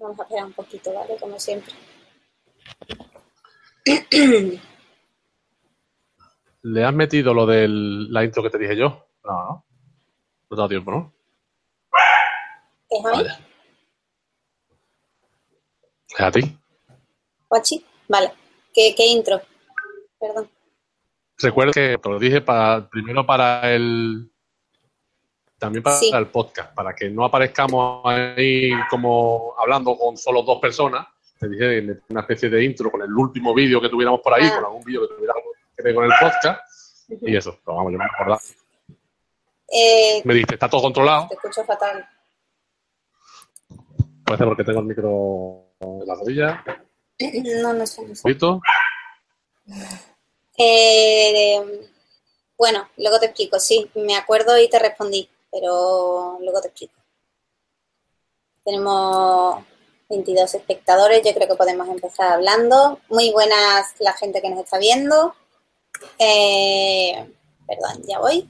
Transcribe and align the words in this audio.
Vamos 0.00 0.18
a 0.18 0.22
esperar 0.22 0.46
un 0.46 0.52
poquito, 0.54 0.94
¿vale? 0.94 1.16
Como 1.18 1.38
siempre. 1.38 1.74
¿Le 6.62 6.84
has 6.84 6.94
metido 6.94 7.34
lo 7.34 7.46
de 7.46 7.68
la 7.68 8.24
intro 8.24 8.42
que 8.42 8.50
te 8.50 8.58
dije 8.58 8.76
yo? 8.76 9.06
No, 9.24 9.32
no. 9.32 9.64
No 10.48 10.56
te 10.56 10.62
da 10.62 10.68
tiempo, 10.68 10.90
¿no? 10.90 11.12
¿Es 12.88 13.04
a 13.04 13.10
mí? 13.10 13.16
Vale. 13.16 13.30
¿Es 16.08 16.20
a 16.20 16.30
ti? 16.30 16.58
¿Guachi? 17.48 17.84
Vale. 18.08 18.32
¿Qué, 18.72 18.94
qué 18.96 19.06
intro? 19.06 19.40
Perdón. 20.18 20.50
Recuerda 21.38 21.72
que 21.72 21.98
te 21.98 22.08
lo 22.08 22.18
dije 22.18 22.40
para, 22.40 22.88
primero 22.88 23.24
para 23.26 23.70
el. 23.72 24.29
También 25.60 25.82
para 25.82 25.96
Sí. 25.96 26.10
el 26.12 26.26
podcast, 26.28 26.74
para 26.74 26.94
que 26.94 27.08
no 27.10 27.24
aparezcamos 27.24 28.00
ahí 28.06 28.70
como 28.88 29.54
hablando 29.58 29.96
con 29.96 30.16
solo 30.16 30.42
dos 30.42 30.58
personas. 30.58 31.06
Te 31.38 31.48
dije 31.48 32.00
una 32.08 32.20
especie 32.22 32.48
de 32.48 32.64
intro 32.64 32.90
con 32.90 33.02
el 33.02 33.12
último 33.12 33.52
vídeo 33.54 33.80
que 33.80 33.88
tuviéramos 33.90 34.20
por 34.20 34.34
ahí, 34.34 34.44
Ah. 34.46 34.54
con 34.56 34.64
algún 34.64 34.82
vídeo 34.82 35.06
que 35.06 35.14
tuviéramos 35.14 35.42
que 35.76 35.82
ver 35.82 35.94
con 35.94 36.04
el 36.06 36.12
podcast. 36.18 36.60
Y 37.22 37.36
eso, 37.36 37.58
pero 37.64 37.76
vamos, 37.76 37.92
yo 37.92 37.98
me 37.98 38.04
acordaba. 38.06 38.40
Eh, 39.72 40.22
Me 40.24 40.32
dijiste, 40.34 40.54
está 40.54 40.68
todo 40.68 40.80
controlado. 40.82 41.28
te 41.28 41.34
escucho 41.34 41.62
fatal. 41.64 42.08
Puede 44.24 44.38
ser 44.38 44.46
porque 44.48 44.64
tengo 44.64 44.80
el 44.80 44.86
micro 44.86 45.66
en 45.80 46.06
la 46.06 46.14
rodilla. 46.14 46.64
No, 47.62 47.74
no 47.74 47.86
sé. 47.86 48.00
No. 48.06 48.62
Eh, 50.56 51.60
bueno, 52.56 52.88
luego 52.96 53.18
te 53.20 53.26
explico. 53.26 53.58
Sí, 53.60 53.90
me 53.94 54.16
acuerdo 54.16 54.58
y 54.58 54.68
te 54.70 54.78
respondí, 54.78 55.28
pero 55.50 56.38
luego 56.40 56.60
te 56.60 56.68
explico. 56.68 56.94
Tenemos 58.64 59.64
22 60.08 60.54
espectadores, 60.54 61.22
yo 61.24 61.32
creo 61.34 61.48
que 61.48 61.54
podemos 61.54 61.88
empezar 61.88 62.32
hablando. 62.32 63.00
Muy 63.08 63.30
buenas 63.30 63.94
la 63.98 64.12
gente 64.12 64.42
que 64.42 64.50
nos 64.50 64.60
está 64.60 64.78
viendo. 64.78 65.34
Eh, 66.18 67.32
perdón, 67.66 68.02
ya 68.06 68.18
voy. 68.18 68.48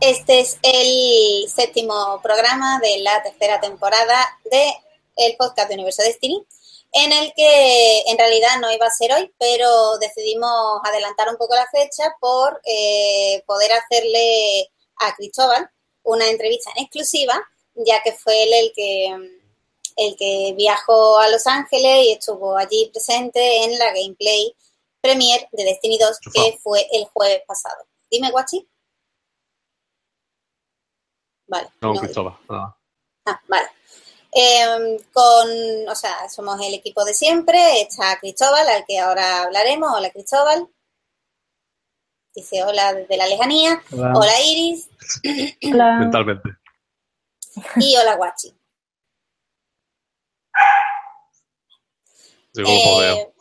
Este 0.00 0.40
es 0.40 0.58
el 0.62 1.48
séptimo 1.48 2.20
programa 2.22 2.78
de 2.80 2.98
la 2.98 3.22
tercera 3.22 3.60
temporada 3.60 4.38
de 4.50 4.72
el 5.16 5.36
podcast 5.36 5.68
de 5.68 5.74
Universo 5.74 6.02
Destiny, 6.02 6.46
en 6.92 7.12
el 7.12 7.32
que 7.34 8.02
en 8.06 8.16
realidad 8.16 8.60
no 8.60 8.70
iba 8.70 8.86
a 8.86 8.90
ser 8.90 9.12
hoy, 9.12 9.32
pero 9.38 9.98
decidimos 9.98 10.80
adelantar 10.84 11.28
un 11.28 11.36
poco 11.36 11.56
la 11.56 11.66
fecha 11.66 12.14
por 12.20 12.60
eh, 12.64 13.42
poder 13.46 13.72
hacerle 13.72 14.70
a 15.00 15.14
Cristóbal 15.16 15.68
una 16.08 16.28
entrevista 16.28 16.70
en 16.74 16.84
exclusiva, 16.84 17.40
ya 17.74 18.02
que 18.02 18.12
fue 18.12 18.42
él 18.42 18.52
el 18.52 18.72
que 18.74 19.38
el 19.96 20.16
que 20.16 20.54
viajó 20.56 21.18
a 21.18 21.28
Los 21.28 21.46
Ángeles 21.46 22.06
y 22.06 22.12
estuvo 22.12 22.56
allí 22.56 22.88
presente 22.92 23.64
en 23.64 23.76
la 23.78 23.92
gameplay 23.92 24.54
premier 25.00 25.48
de 25.50 25.64
Destiny 25.64 25.98
2 25.98 26.18
que 26.32 26.58
fue 26.62 26.86
el 26.92 27.04
jueves 27.06 27.42
pasado. 27.46 27.84
Dime, 28.08 28.30
Guachi. 28.30 28.66
Vale. 31.48 31.68
No, 31.80 31.94
no, 31.94 32.00
Cristóbal. 32.00 32.38
Ah, 32.48 33.42
vale. 33.48 33.68
Eh, 34.32 34.98
con, 35.12 35.88
o 35.88 35.94
sea, 35.94 36.28
somos 36.28 36.60
el 36.64 36.74
equipo 36.74 37.04
de 37.04 37.14
siempre. 37.14 37.80
Está 37.80 38.18
Cristóbal, 38.20 38.68
al 38.68 38.84
que 38.86 38.98
ahora 38.98 39.42
hablaremos. 39.42 39.90
Hola, 39.94 40.10
Cristóbal. 40.10 40.68
Dice 42.34 42.62
hola 42.62 42.94
desde 42.94 43.16
la 43.16 43.26
lejanía. 43.26 43.82
Hola. 43.92 44.12
Hola, 44.14 44.40
Iris. 44.42 44.88
Hola. 45.72 45.96
Mentalmente. 46.00 46.48
Y 47.76 47.96
hola, 47.96 48.14
Guachi. 48.16 48.54
Eh, 52.56 53.32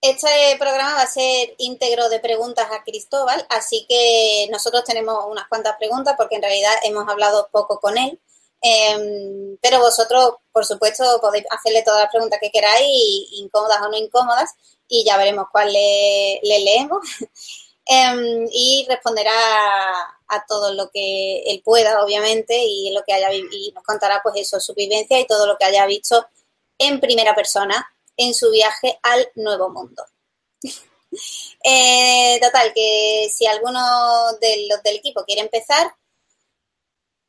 este 0.00 0.56
programa 0.58 0.94
va 0.94 1.02
a 1.02 1.06
ser 1.06 1.54
íntegro 1.58 2.08
de 2.08 2.20
preguntas 2.20 2.68
a 2.70 2.82
Cristóbal, 2.84 3.44
así 3.50 3.84
que 3.88 4.46
nosotros 4.50 4.84
tenemos 4.84 5.24
unas 5.26 5.48
cuantas 5.48 5.76
preguntas 5.76 6.14
porque 6.16 6.36
en 6.36 6.42
realidad 6.42 6.72
hemos 6.84 7.08
hablado 7.08 7.48
poco 7.52 7.80
con 7.80 7.98
él. 7.98 8.18
Eh, 8.60 9.56
pero 9.60 9.80
vosotros, 9.80 10.34
por 10.52 10.64
supuesto, 10.64 11.04
podéis 11.20 11.44
hacerle 11.50 11.82
todas 11.82 12.02
las 12.02 12.10
preguntas 12.10 12.38
que 12.40 12.50
queráis, 12.50 13.28
incómodas 13.32 13.80
o 13.82 13.88
no 13.88 13.96
incómodas, 13.96 14.54
y 14.88 15.04
ya 15.04 15.16
veremos 15.16 15.46
cuál 15.52 15.72
le, 15.72 16.40
le 16.42 16.60
leemos. 16.60 17.00
Eh, 17.90 18.46
y 18.52 18.86
responderá 18.88 19.32
a 20.28 20.44
todo 20.46 20.74
lo 20.74 20.90
que 20.90 21.40
él 21.46 21.62
pueda, 21.64 22.02
obviamente, 22.04 22.62
y 22.62 22.92
lo 22.92 23.02
que 23.02 23.14
haya 23.14 23.32
y 23.32 23.72
nos 23.74 23.82
contará 23.82 24.20
pues 24.22 24.36
eso, 24.36 24.60
su 24.60 24.74
vivencia 24.74 25.18
y 25.18 25.26
todo 25.26 25.46
lo 25.46 25.56
que 25.56 25.64
haya 25.64 25.86
visto 25.86 26.26
en 26.76 27.00
primera 27.00 27.34
persona 27.34 27.88
en 28.16 28.34
su 28.34 28.50
viaje 28.50 28.98
al 29.02 29.28
Nuevo 29.36 29.70
Mundo. 29.70 30.04
Eh, 31.64 32.38
total, 32.40 32.70
que 32.74 33.28
si 33.32 33.46
alguno 33.46 33.80
de 34.40 34.66
los 34.70 34.82
del 34.82 34.96
equipo 34.96 35.24
quiere 35.24 35.40
empezar, 35.40 35.90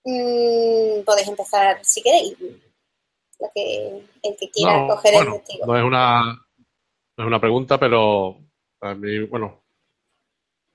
mm, 0.04 1.02
podéis 1.06 1.30
empezar 1.30 1.80
si 1.84 2.02
queréis. 2.02 2.36
Lo 3.40 3.50
que, 3.56 4.04
el 4.22 4.36
que 4.38 4.50
quiera 4.52 4.82
No, 4.82 4.88
coger 4.96 5.14
bueno, 5.14 5.36
el 5.36 5.42
testigo. 5.42 5.66
no 5.66 5.78
es 5.78 5.84
una 5.84 6.22
no 6.24 7.24
es 7.24 7.28
una 7.28 7.40
pregunta, 7.40 7.80
pero 7.80 8.38
a 8.82 8.94
mí, 8.96 9.20
bueno, 9.28 9.64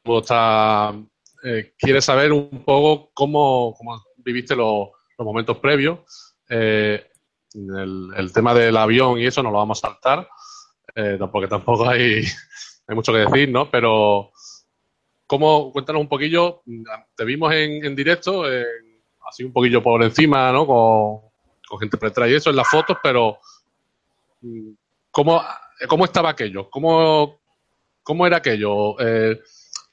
está, 0.07 0.95
eh, 1.43 1.75
quiere 1.79 2.01
saber 2.01 2.33
un 2.33 2.63
poco 2.65 3.11
cómo, 3.15 3.75
cómo 3.77 4.03
viviste 4.19 4.55
los, 4.55 4.89
los 5.19 5.25
momentos 5.27 5.59
previos. 5.59 6.01
Eh, 6.49 7.07
el, 7.55 8.33
tema 8.33 8.53
del 8.55 8.77
avión 8.77 9.19
y 9.19 9.27
eso 9.27 9.43
no 9.43 9.51
lo 9.51 9.59
vamos 9.59 9.79
a 9.79 9.89
saltar, 9.89 10.29
eh, 10.95 11.19
porque 11.31 11.49
tampoco 11.49 11.89
hay, 11.89 12.25
hay 12.87 12.95
mucho 12.95 13.13
que 13.13 13.21
decir, 13.21 13.49
¿no? 13.49 13.71
Pero, 13.71 14.33
¿cómo, 15.27 15.73
cuéntanos 15.73 16.03
un 16.03 16.09
poquillo, 16.09 16.63
te 17.17 17.25
vimos 17.25 17.53
en, 17.55 17.85
en 17.85 17.95
directo, 17.95 18.51
en- 18.51 18.67
así 19.29 19.45
un 19.45 19.53
poquillo 19.53 19.83
por 19.83 20.03
encima, 20.03 20.53
¿no? 20.53 20.67
Con, 20.67 21.21
con 21.67 21.79
gente 21.79 21.97
por 21.97 22.09
detrás 22.09 22.29
y 22.29 22.35
eso 22.35 22.51
en 22.51 22.57
las 22.57 22.69
fotos, 22.69 22.99
pero 23.03 23.39
mm, 24.41 24.71
¿cómo, 25.11 25.43
cómo 25.89 26.05
estaba 26.05 26.31
aquello? 26.31 26.69
¿Cómo, 26.71 27.41
cómo 28.03 28.27
era 28.27 28.39
aquello? 28.39 28.99
Eh, 29.01 29.41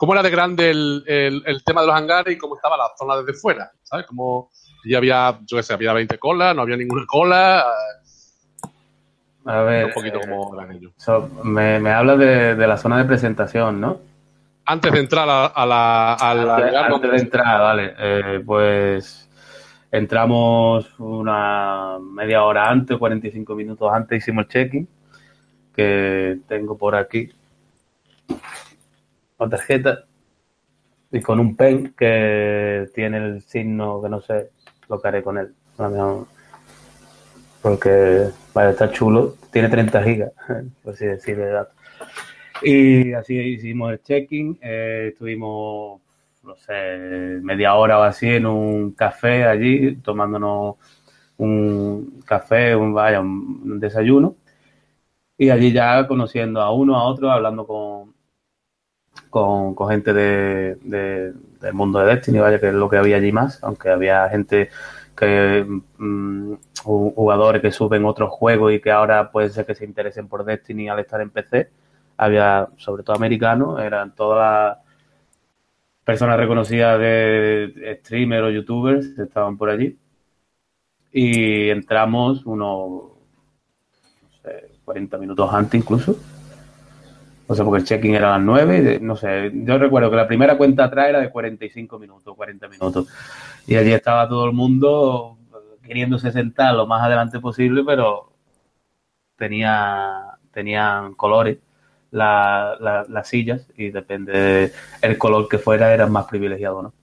¿Cómo 0.02 0.14
era 0.14 0.24
de 0.24 0.32
grande 0.32 0.72
el, 0.72 1.04
el- 1.06 1.44
el 1.46 1.64
tema 1.64 1.82
de 1.82 1.88
los 1.88 1.96
hangares 1.96 2.34
y 2.34 2.38
cómo 2.40 2.56
estaba 2.56 2.76
la 2.76 2.86
zona 2.98 3.18
desde 3.18 3.34
fuera? 3.40 3.70
¿Sabes? 3.84 4.08
¿Cómo 4.08 4.50
ya 4.84 4.98
había, 4.98 5.38
yo 5.46 5.58
qué 5.58 5.62
sé, 5.62 5.76
había 5.76 5.94
20 5.94 6.18
colas, 6.18 6.56
no 6.56 6.64
había 6.64 6.76
ninguna 6.76 7.06
cola? 7.06 7.64
A 9.46 9.62
ver, 9.62 9.86
un 9.86 9.92
poquito 9.94 10.18
eh, 10.22 10.64
aquello. 10.64 10.92
so- 10.98 11.30
me, 11.44 11.80
me 11.80 11.92
hablas 11.92 12.18
de, 12.18 12.56
de 12.56 12.68
la 12.68 12.78
zona 12.78 12.98
de 12.98 13.04
presentación, 13.06 13.80
¿no? 13.80 14.00
Antes 14.66 14.92
de 14.92 15.00
entrar 15.02 15.30
a, 15.30 15.46
a 15.46 15.66
la, 15.68 16.14
a 16.16 16.34
la 16.34 16.56
Antes, 16.88 17.12
de 17.12 17.18
entrar, 17.18 17.62
vale. 17.62 17.94
eh, 18.00 18.42
pues 18.44 19.30
entramos 19.92 20.96
una 20.98 22.00
media 22.00 22.44
hora 22.44 22.68
antes, 22.72 22.98
45 22.98 23.54
minutos 23.54 23.88
antes, 23.94 24.18
hicimos 24.18 24.46
el 24.46 24.50
check-in, 24.50 24.88
que 25.76 26.40
tengo 26.48 26.76
por 26.76 26.96
aquí 26.96 27.30
la 29.42 29.50
tarjeta 29.50 30.06
y 31.12 31.20
con 31.20 31.40
un 31.40 31.56
pen 31.56 31.94
que 31.98 32.88
tiene 32.94 33.18
el 33.18 33.42
signo 33.42 34.02
que 34.02 34.10
no 34.10 34.22
sé 34.22 34.52
lo 34.88 35.02
que 35.02 35.08
haré 35.08 35.24
con 35.24 35.38
él. 35.38 35.54
Porque 37.62 38.30
vaya, 38.54 38.72
está 38.72 38.92
chulo, 38.92 39.36
tiene 39.52 39.70
30 39.70 40.04
gigas, 40.04 40.32
por 40.84 40.94
así 40.94 41.06
decirlo, 41.06 41.46
de 41.46 41.52
datos. 41.52 41.76
Y 42.64 43.14
así 43.14 43.36
hicimos 43.36 43.92
el 43.92 44.02
check-in, 44.02 44.58
eh, 44.62 45.10
estuvimos, 45.12 46.02
no 46.44 46.56
sé, 46.56 47.40
media 47.42 47.76
hora 47.76 48.00
o 48.00 48.04
así 48.04 48.30
en 48.30 48.46
un 48.46 48.92
café 48.92 49.46
allí, 49.46 49.96
tomándonos 49.98 50.76
un 51.38 52.22
café, 52.26 52.76
un, 52.76 52.94
vaya, 52.94 53.20
un 53.20 53.80
desayuno. 53.80 54.36
Y 55.38 55.50
allí 55.50 55.72
ya 55.72 56.08
conociendo 56.08 56.62
a 56.62 56.72
uno, 56.72 56.96
a 56.96 57.04
otro, 57.04 57.32
hablando 57.32 57.66
con, 57.66 58.14
con, 59.32 59.76
gente 59.90 60.14
de, 60.14 60.76
de- 60.84 61.34
del 61.62 61.74
mundo 61.74 62.00
de 62.00 62.08
Destiny, 62.16 62.40
vaya, 62.40 62.60
que 62.60 62.68
es 62.70 62.74
lo 62.76 62.90
que 62.90 62.98
había 62.98 63.18
allí 63.18 63.32
más, 63.32 63.64
aunque 63.64 63.90
había 63.90 64.30
gente 64.30 64.70
que 65.18 65.66
mm, 65.98 66.54
ju- 66.84 67.16
jugadores 67.16 67.62
que 67.64 67.72
suben 67.72 68.06
otros 68.06 68.30
juegos 68.32 68.74
y 68.74 68.82
que 68.82 68.92
ahora 68.92 69.32
puede 69.32 69.50
ser 69.50 69.66
que 69.66 69.76
se 69.76 69.86
interesen 69.86 70.28
por 70.30 70.46
Destiny 70.46 70.90
al 70.90 71.00
estar 71.00 71.22
en 71.22 71.32
PC. 71.32 71.70
Había, 72.18 72.70
sobre 72.78 73.04
todo 73.04 73.16
americanos, 73.16 73.82
eran 73.82 74.14
todas 74.16 74.78
las 74.78 74.78
personas 76.04 76.38
reconocidas 76.38 77.00
de 77.00 77.98
streamers 78.02 78.44
o 78.46 78.50
youtubers 78.52 79.10
que 79.16 79.24
estaban 79.24 79.58
por 79.58 79.70
allí. 79.70 79.98
Y 81.14 81.70
entramos 81.70 82.46
unos 82.46 83.12
no 84.22 84.30
sé, 84.44 84.72
40 84.84 85.18
minutos 85.18 85.50
antes 85.54 85.80
incluso. 85.82 86.16
No 87.52 87.56
sé, 87.56 87.66
porque 87.66 87.80
el 87.82 87.86
check-in 87.86 88.16
era 88.16 88.30
a 88.34 88.38
las 88.38 88.46
9, 88.46 88.78
y 88.78 88.82
de- 88.82 89.00
no 89.02 89.18
sé, 89.18 89.52
yo 89.54 89.78
recuerdo 89.78 90.10
que 90.10 90.16
la 90.16 90.26
primera 90.28 90.58
cuenta 90.58 90.86
atrás 90.86 91.10
era 91.10 91.20
de 91.20 91.30
45 91.30 92.00
minutos, 92.00 92.34
40 92.34 92.70
minutos. 92.70 93.10
Y 93.68 93.76
allí 93.76 93.92
estaba 93.92 94.30
todo 94.30 94.46
el 94.46 94.54
mundo 94.54 95.38
queriéndose 95.84 96.32
sentar 96.32 96.74
lo 96.76 96.88
más 96.88 97.04
adelante 97.04 97.42
posible, 97.42 97.84
pero 97.86 98.32
tenía, 99.38 100.38
tenían 100.54 101.14
colores 101.16 101.58
la- 102.12 102.78
las 103.10 103.28
sillas 103.28 103.68
y 103.78 103.90
depende 103.92 104.72
el 105.02 105.18
color 105.18 105.48
que 105.50 105.58
fuera, 105.58 105.94
eran 105.94 106.12
más 106.12 106.26
privilegiado, 106.26 106.82
¿no? 106.84 106.94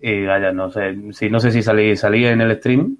Y 0.00 0.26
vaya, 0.26 0.52
no 0.52 0.70
sé, 0.70 0.96
si 1.12 1.30
no 1.30 1.38
sé 1.40 1.50
si 1.52 1.62
salí, 1.62 1.96
salí 1.96 2.26
en 2.26 2.40
el 2.40 2.56
stream. 2.58 2.98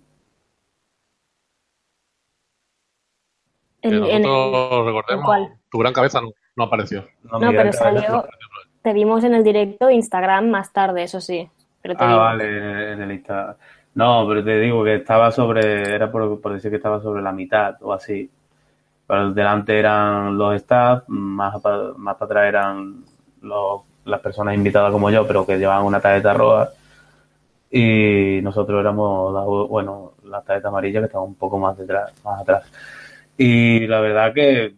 Que 3.82 3.88
En- 3.88 4.04
en 4.04 4.24
el- 4.24 4.84
recordemos, 4.86 5.24
¿cuál? 5.24 5.48
tu 5.70 5.78
gran 5.78 5.92
cabeza 5.92 6.20
no, 6.20 6.30
no 6.56 6.64
apareció. 6.64 7.04
No, 7.24 7.38
pero 7.40 7.72
salió, 7.72 8.24
te 8.82 8.92
vimos 8.92 9.24
en 9.24 9.34
el 9.34 9.42
directo 9.44 9.86
de 9.86 9.94
Instagram 9.94 10.48
más 10.50 10.72
tarde, 10.72 11.02
eso 11.02 11.20
sí. 11.20 11.48
Pero 11.82 11.96
te 11.96 12.04
Ah, 12.04 12.06
vimos. 12.06 12.20
vale, 12.22 12.92
en 12.92 13.02
el 13.02 13.12
Insta. 13.12 13.56
No, 13.94 14.24
pero 14.28 14.42
te 14.44 14.58
digo 14.60 14.84
que 14.84 14.94
estaba 14.96 15.30
sobre, 15.32 15.94
era 15.94 16.10
por, 16.10 16.40
por 16.40 16.52
decir 16.52 16.70
que 16.70 16.76
estaba 16.78 17.00
sobre 17.02 17.20
la 17.22 17.32
mitad 17.32 17.74
o 17.82 17.92
así. 17.92 18.30
Pero 19.06 19.32
delante 19.32 19.78
eran 19.78 20.38
los 20.38 20.54
staff, 20.54 21.02
más 21.08 21.60
para, 21.60 21.92
más 21.96 22.16
para 22.16 22.26
atrás 22.26 22.48
eran 22.48 23.04
los, 23.42 23.82
las 24.04 24.20
personas 24.20 24.54
invitadas 24.54 24.92
como 24.92 25.10
yo, 25.10 25.26
pero 25.26 25.44
que 25.44 25.58
llevaban 25.58 25.84
una 25.84 26.00
tarjeta 26.00 26.32
roja. 26.32 26.68
Y 27.70 28.40
nosotros 28.42 28.80
éramos, 28.80 29.32
la- 29.34 29.40
bueno, 29.42 30.12
la 30.24 30.40
tarjeta 30.42 30.68
amarilla 30.68 31.00
que 31.00 31.06
estaba 31.06 31.24
un 31.24 31.34
poco 31.34 31.58
más 31.58 31.76
detrás, 31.76 32.12
más 32.24 32.40
atrás. 32.42 32.64
Y 33.36 33.86
la 33.86 34.00
verdad 34.00 34.32
que 34.34 34.74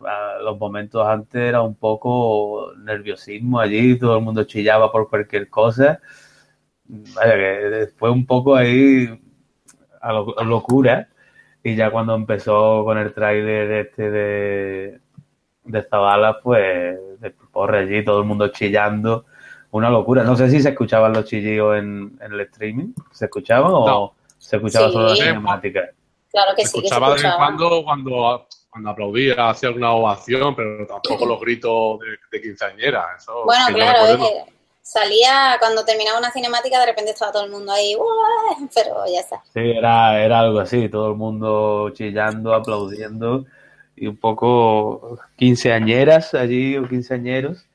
a 0.00 0.38
los 0.42 0.58
momentos 0.58 1.06
antes 1.06 1.40
era 1.42 1.60
un 1.62 1.74
poco 1.74 2.72
nerviosismo 2.78 3.60
allí, 3.60 3.98
todo 3.98 4.16
el 4.18 4.24
mundo 4.24 4.44
chillaba 4.44 4.90
por 4.92 5.08
cualquier 5.08 5.48
cosa. 5.48 6.00
Vaya, 6.86 7.34
que 7.34 7.88
fue 7.96 8.10
un 8.10 8.24
poco 8.24 8.56
ahí 8.56 9.08
a, 10.00 10.12
lo- 10.12 10.38
a 10.38 10.44
locura. 10.44 11.08
Y 11.62 11.74
ya 11.76 11.90
cuando 11.90 12.14
empezó 12.14 12.84
con 12.84 12.96
el 12.98 13.12
tráiler 13.12 13.70
este 13.72 14.10
de, 14.10 15.00
de 15.64 15.82
Zabala, 15.82 16.40
pues 16.42 16.98
de 17.20 17.30
porre 17.52 17.80
allí, 17.80 18.04
todo 18.04 18.20
el 18.20 18.26
mundo 18.26 18.48
chillando. 18.48 19.26
Una 19.70 19.90
locura. 19.90 20.22
No 20.24 20.34
sé 20.34 20.48
si 20.48 20.60
se 20.60 20.70
escuchaban 20.70 21.12
los 21.12 21.26
chillidos 21.26 21.76
en, 21.78 22.16
en 22.22 22.32
el 22.32 22.40
streaming. 22.42 22.92
¿Se 23.10 23.26
escuchaban 23.26 23.70
o 23.74 23.86
No. 23.86 24.14
se 24.38 24.56
escuchaba 24.56 24.86
Sí. 24.86 24.92
solo 24.94 25.08
la 25.08 25.16
Sí. 25.16 25.22
cinemática? 25.24 25.90
Claro 26.30 26.52
que 26.56 26.62
Se 26.62 26.68
sí, 26.68 26.82
que 26.82 26.88
se 26.88 26.94
escuchaba 26.94 27.08
de 27.08 27.14
vez 27.14 27.24
en 27.24 27.28
escuchaba. 27.30 27.56
cuando 27.56 27.84
cuando, 27.84 28.46
cuando 28.70 28.90
aplaudía, 28.90 29.50
hacía 29.50 29.68
alguna 29.70 29.92
ovación, 29.92 30.54
pero 30.54 30.86
tampoco 30.86 31.26
los 31.26 31.40
gritos 31.40 31.98
de, 32.00 32.06
de 32.30 32.42
quinceañera. 32.42 33.06
Eso, 33.18 33.44
Bueno, 33.44 33.64
claro, 33.74 34.06
es 34.06 34.16
que 34.18 34.44
salía 34.82 35.56
cuando 35.58 35.84
terminaba 35.84 36.18
una 36.18 36.30
cinemática, 36.30 36.78
de 36.80 36.86
repente 36.86 37.10
estaba 37.12 37.32
todo 37.32 37.44
el 37.44 37.50
mundo 37.50 37.72
ahí, 37.72 37.94
"Uah", 37.96 38.68
pero 38.74 39.04
ya 39.12 39.20
está. 39.20 39.42
Sí, 39.52 39.60
era, 39.60 40.22
era 40.22 40.40
algo 40.40 40.60
así, 40.60 40.88
todo 40.88 41.08
el 41.10 41.16
mundo 41.16 41.90
chillando, 41.90 42.54
aplaudiendo 42.54 43.44
y 43.96 44.06
un 44.06 44.16
poco 44.16 45.18
quinceañeras 45.36 46.34
allí 46.34 46.76
o 46.76 46.86
quinceañeros 46.88 47.66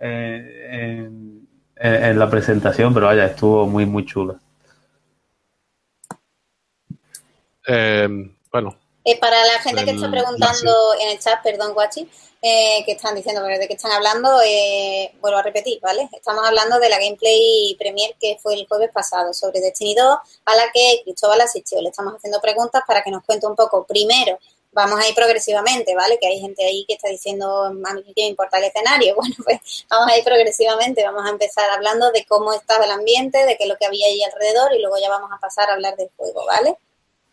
eh, 0.00 0.68
en, 0.70 1.46
en- 1.76 2.04
en 2.04 2.18
la 2.18 2.28
presentación, 2.30 2.92
pero 2.94 3.06
vaya, 3.06 3.26
estuvo 3.26 3.66
muy, 3.66 3.84
muy 3.86 4.04
chula. 4.06 4.36
Eh, 7.68 8.08
bueno, 8.50 8.76
Eh, 9.04 9.18
para 9.18 9.42
la 9.46 9.58
gente 9.60 9.84
que 9.84 9.92
está 9.92 10.06
El- 10.06 10.10
preguntando 10.12 10.94
en 11.00 11.08
el 11.10 11.18
chat, 11.18 11.42
perdón, 11.42 11.72
Guachi, 11.74 12.08
eh, 12.42 12.82
que 12.84 12.92
están 12.92 13.14
diciendo 13.14 13.42
pero 13.44 13.58
de 13.58 13.66
qué 13.66 13.74
están 13.74 13.92
hablando, 13.92 14.40
eh, 14.44 15.12
vuelvo 15.20 15.38
a 15.38 15.42
repetir, 15.42 15.78
¿vale? 15.80 16.08
Estamos 16.12 16.46
hablando 16.46 16.78
de 16.78 16.88
la 16.88 16.98
gameplay 16.98 17.74
premier 17.78 18.14
que 18.20 18.38
fue 18.42 18.54
el 18.54 18.66
jueves 18.66 18.90
pasado 18.92 19.32
sobre 19.32 19.60
Destiny 19.60 19.94
2, 19.94 20.18
a 20.44 20.56
la 20.56 20.70
que 20.72 21.00
Cristóbal 21.04 21.40
asistió. 21.40 21.80
Le 21.80 21.88
estamos 21.90 22.14
haciendo 22.16 22.40
preguntas 22.40 22.82
para 22.86 23.02
que 23.02 23.10
nos 23.10 23.24
cuente 23.24 23.46
un 23.46 23.56
poco. 23.56 23.84
Primero, 23.86 24.38
vamos 24.72 25.00
a 25.00 25.08
ir 25.08 25.14
progresivamente, 25.14 25.94
¿vale? 25.94 26.18
Que 26.20 26.26
hay 26.28 26.40
gente 26.40 26.64
ahí 26.64 26.84
que 26.86 26.94
está 26.94 27.08
diciendo, 27.08 27.64
a 27.64 27.70
mí 27.94 28.02
que 28.14 28.22
me 28.22 28.28
importa 28.28 28.58
el 28.58 28.64
escenario. 28.64 29.14
Bueno, 29.16 29.34
pues 29.44 29.60
vamos 29.90 30.12
a 30.12 30.18
ir 30.18 30.24
progresivamente. 30.24 31.02
Vamos 31.02 31.24
a 31.26 31.30
empezar 31.30 31.68
hablando 31.70 32.10
de 32.12 32.24
cómo 32.26 32.52
estaba 32.52 32.84
el 32.84 32.90
ambiente, 32.90 33.44
de 33.46 33.56
qué 33.56 33.62
es 33.64 33.68
lo 33.68 33.76
que 33.76 33.86
había 33.86 34.06
ahí 34.06 34.22
alrededor 34.22 34.74
y 34.74 34.80
luego 34.80 34.96
ya 34.98 35.08
vamos 35.08 35.30
a 35.32 35.40
pasar 35.40 35.70
a 35.70 35.74
hablar 35.74 35.96
del 35.96 36.10
juego, 36.16 36.44
¿vale? 36.46 36.76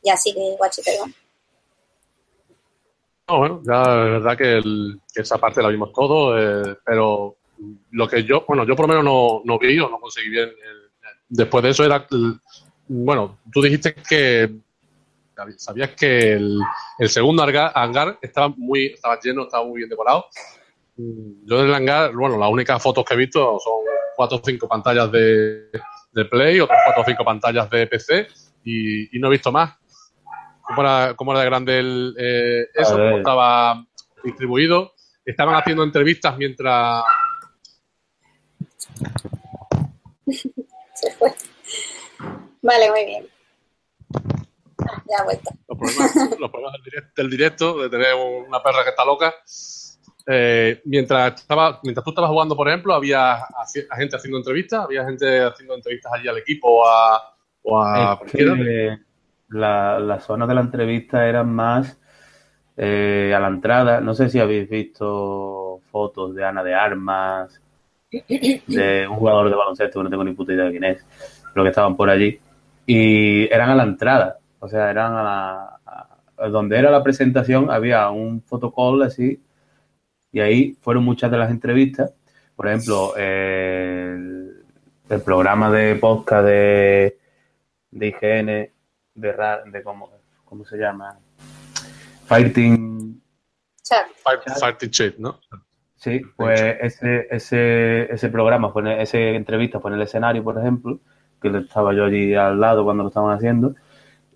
Y 0.05 0.09
así 0.11 0.31
que, 0.35 0.55
Guachi, 0.55 0.83
perdón. 0.83 1.13
no, 3.27 3.37
bueno, 3.39 3.61
ya 3.65 3.81
es 3.81 4.11
verdad 4.11 4.37
que, 4.37 4.57
el- 4.57 4.99
que 5.11 5.21
esa 5.21 5.39
parte 5.39 5.63
la 5.63 5.69
vimos 5.69 5.91
todo, 5.91 6.37
eh, 6.37 6.77
pero 6.85 7.37
lo 7.89 8.07
que 8.07 8.23
yo, 8.23 8.45
bueno, 8.47 8.65
yo 8.67 8.75
por 8.75 8.83
lo 8.87 8.89
menos 8.89 9.03
no, 9.03 9.41
no 9.43 9.57
vi 9.57 9.79
o 9.79 9.89
no 9.89 9.99
conseguí 9.99 10.29
bien. 10.29 10.49
el- 10.49 10.91
después 11.27 11.63
de 11.63 11.71
eso 11.71 11.83
era, 11.83 12.05
el- 12.11 12.39
bueno, 12.87 13.39
tú 13.51 13.63
dijiste 13.63 13.95
que 13.95 14.53
sabías 15.57 15.89
que 15.95 16.33
el, 16.33 16.59
el 16.99 17.09
segundo 17.09 17.41
hangar, 17.41 18.19
estaba 18.21 18.49
muy, 18.49 18.85
estaba 18.93 19.19
lleno, 19.19 19.45
estaba 19.45 19.65
muy 19.65 19.79
bien 19.79 19.89
decorado. 19.89 20.27
Mm, 20.97 21.45
Yo 21.47 21.63
del 21.63 21.73
hangar, 21.73 22.13
bueno, 22.13 22.37
las 22.37 22.51
únicas 22.51 22.81
fotos 22.81 23.03
que 23.05 23.15
he 23.15 23.17
visto 23.17 23.57
son 23.59 23.79
cuatro 24.15 24.37
o 24.37 24.41
cinco 24.45 24.67
pantallas 24.67 25.11
de, 25.11 25.71
de 26.11 26.25
Play, 26.25 26.59
otras 26.59 26.79
cuatro 26.85 27.01
o 27.01 27.05
cinco 27.05 27.25
pantallas 27.25 27.67
de 27.71 27.87
PC 27.87 28.27
y 28.65 29.17
no 29.19 29.29
he 29.29 29.31
visto 29.31 29.51
más. 29.51 29.75
¿Cómo 30.67 30.81
era, 30.81 31.13
cómo 31.15 31.31
era 31.31 31.41
de 31.41 31.45
grande 31.45 31.79
el, 31.79 32.15
eh, 32.17 32.67
eso? 32.73 32.93
¿Cómo 32.93 33.17
estaba 33.17 33.85
distribuido? 34.23 34.93
Estaban 35.23 35.55
haciendo 35.55 35.83
entrevistas 35.83 36.37
mientras... 36.37 37.03
Se 40.93 41.11
fue. 41.11 41.33
Vale, 42.61 42.89
muy 42.89 43.05
bien. 43.05 43.27
Ah, 44.79 45.03
ya 45.09 45.17
ha 45.19 45.23
vuelto. 45.23 45.51
los 45.67 45.77
problemas, 45.77 46.39
los 46.39 46.49
problemas 46.51 46.73
del, 46.73 46.83
directo, 46.83 47.11
del 47.15 47.29
directo, 47.29 47.81
de 47.81 47.89
tener 47.89 48.15
una 48.15 48.63
perra 48.63 48.83
que 48.83 48.89
está 48.89 49.05
loca. 49.05 49.33
Eh, 50.27 50.81
mientras 50.85 51.41
estaba, 51.41 51.79
mientras 51.83 52.03
tú 52.03 52.09
estabas 52.09 52.31
jugando, 52.31 52.55
por 52.55 52.67
ejemplo, 52.67 52.93
había 52.93 53.45
gente 53.95 54.15
haciendo 54.15 54.39
entrevistas, 54.39 54.85
había 54.85 55.05
gente 55.05 55.43
haciendo 55.43 55.75
entrevistas 55.75 56.11
allí 56.13 56.27
al 56.27 56.39
equipo 56.39 56.67
o 56.67 56.87
a, 56.87 57.35
o 57.61 57.79
a 57.79 58.13
Es 58.13 58.17
cualquiera. 58.17 59.04
La, 59.49 59.99
la 59.99 60.19
zona 60.19 60.47
de 60.47 60.55
la 60.55 60.61
entrevista 60.61 61.27
eran 61.27 61.53
más 61.53 61.99
eh, 62.77 63.33
a 63.35 63.39
la 63.39 63.47
entrada. 63.47 64.01
No 64.01 64.13
sé 64.13 64.29
si 64.29 64.39
habéis 64.39 64.69
visto 64.69 65.81
fotos 65.91 66.35
de 66.35 66.43
Ana 66.45 66.63
de 66.63 66.73
Armas, 66.73 67.61
de 68.11 69.07
un 69.09 69.17
jugador 69.17 69.49
de 69.49 69.55
baloncesto, 69.55 69.99
que 69.99 70.03
no 70.03 70.09
tengo 70.09 70.23
ni 70.23 70.33
puta 70.33 70.53
idea 70.53 70.65
de 70.65 70.71
quién 70.71 70.83
es, 70.83 71.05
pero 71.53 71.63
que 71.63 71.69
estaban 71.69 71.95
por 71.95 72.09
allí. 72.09 72.39
Y 72.85 73.45
eran 73.51 73.69
a 73.69 73.75
la 73.75 73.83
entrada, 73.83 74.37
o 74.59 74.67
sea, 74.67 74.89
eran 74.89 75.13
a 75.13 75.23
la, 76.37 76.49
donde 76.49 76.77
era 76.77 76.91
la 76.91 77.03
presentación, 77.03 77.71
había 77.71 78.09
un 78.09 78.41
photocall 78.41 79.03
así, 79.03 79.41
y 80.31 80.39
ahí 80.39 80.77
fueron 80.81 81.03
muchas 81.03 81.31
de 81.31 81.37
las 81.37 81.49
entrevistas. 81.49 82.13
Por 82.55 82.67
ejemplo, 82.67 83.15
el, 83.17 84.63
el 85.09 85.21
programa 85.21 85.71
de 85.71 85.95
podcast 85.95 86.45
de, 86.45 87.17
de 87.91 88.07
IGN, 88.07 88.74
de, 89.15 89.31
ra- 89.31 89.63
de 89.65 89.81
cómo, 89.81 90.11
¿cómo 90.43 90.65
se 90.65 90.77
llama? 90.77 91.17
Fighting 92.25 93.21
Chat. 93.81 94.07
Fighting 94.59 94.89
Shit, 94.89 95.17
¿no? 95.17 95.39
Sí, 95.95 96.21
pues 96.35 96.75
ese, 96.81 97.27
ese, 97.31 98.13
ese 98.13 98.29
programa, 98.29 98.69
fue 98.71 99.01
ese 99.01 99.35
entrevista 99.35 99.79
fue 99.79 99.91
en 99.91 99.95
el 99.95 100.03
escenario, 100.03 100.43
por 100.43 100.59
ejemplo, 100.59 100.99
que 101.41 101.47
estaba 101.57 101.93
yo 101.93 102.05
allí 102.05 102.35
al 102.35 102.59
lado 102.59 102.83
cuando 102.83 103.03
lo 103.03 103.09
estaban 103.09 103.35
haciendo, 103.35 103.75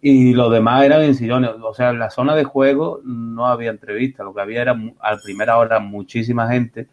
y 0.01 0.33
los 0.33 0.51
demás 0.51 0.85
eran 0.85 1.01
en 1.03 1.15
sillones, 1.15 1.51
o 1.61 1.73
sea, 1.73 1.89
en 1.89 1.99
la 1.99 2.09
zona 2.09 2.35
de 2.35 2.45
juego 2.45 3.01
no 3.03 3.47
había 3.47 3.69
entrevista, 3.71 4.23
lo 4.23 4.33
que 4.33 4.41
había 4.41 4.61
era 4.61 4.73
mu- 4.73 4.95
a 5.01 5.17
primera 5.17 5.57
hora 5.57 5.79
muchísima 5.79 6.47
gente, 6.49 6.87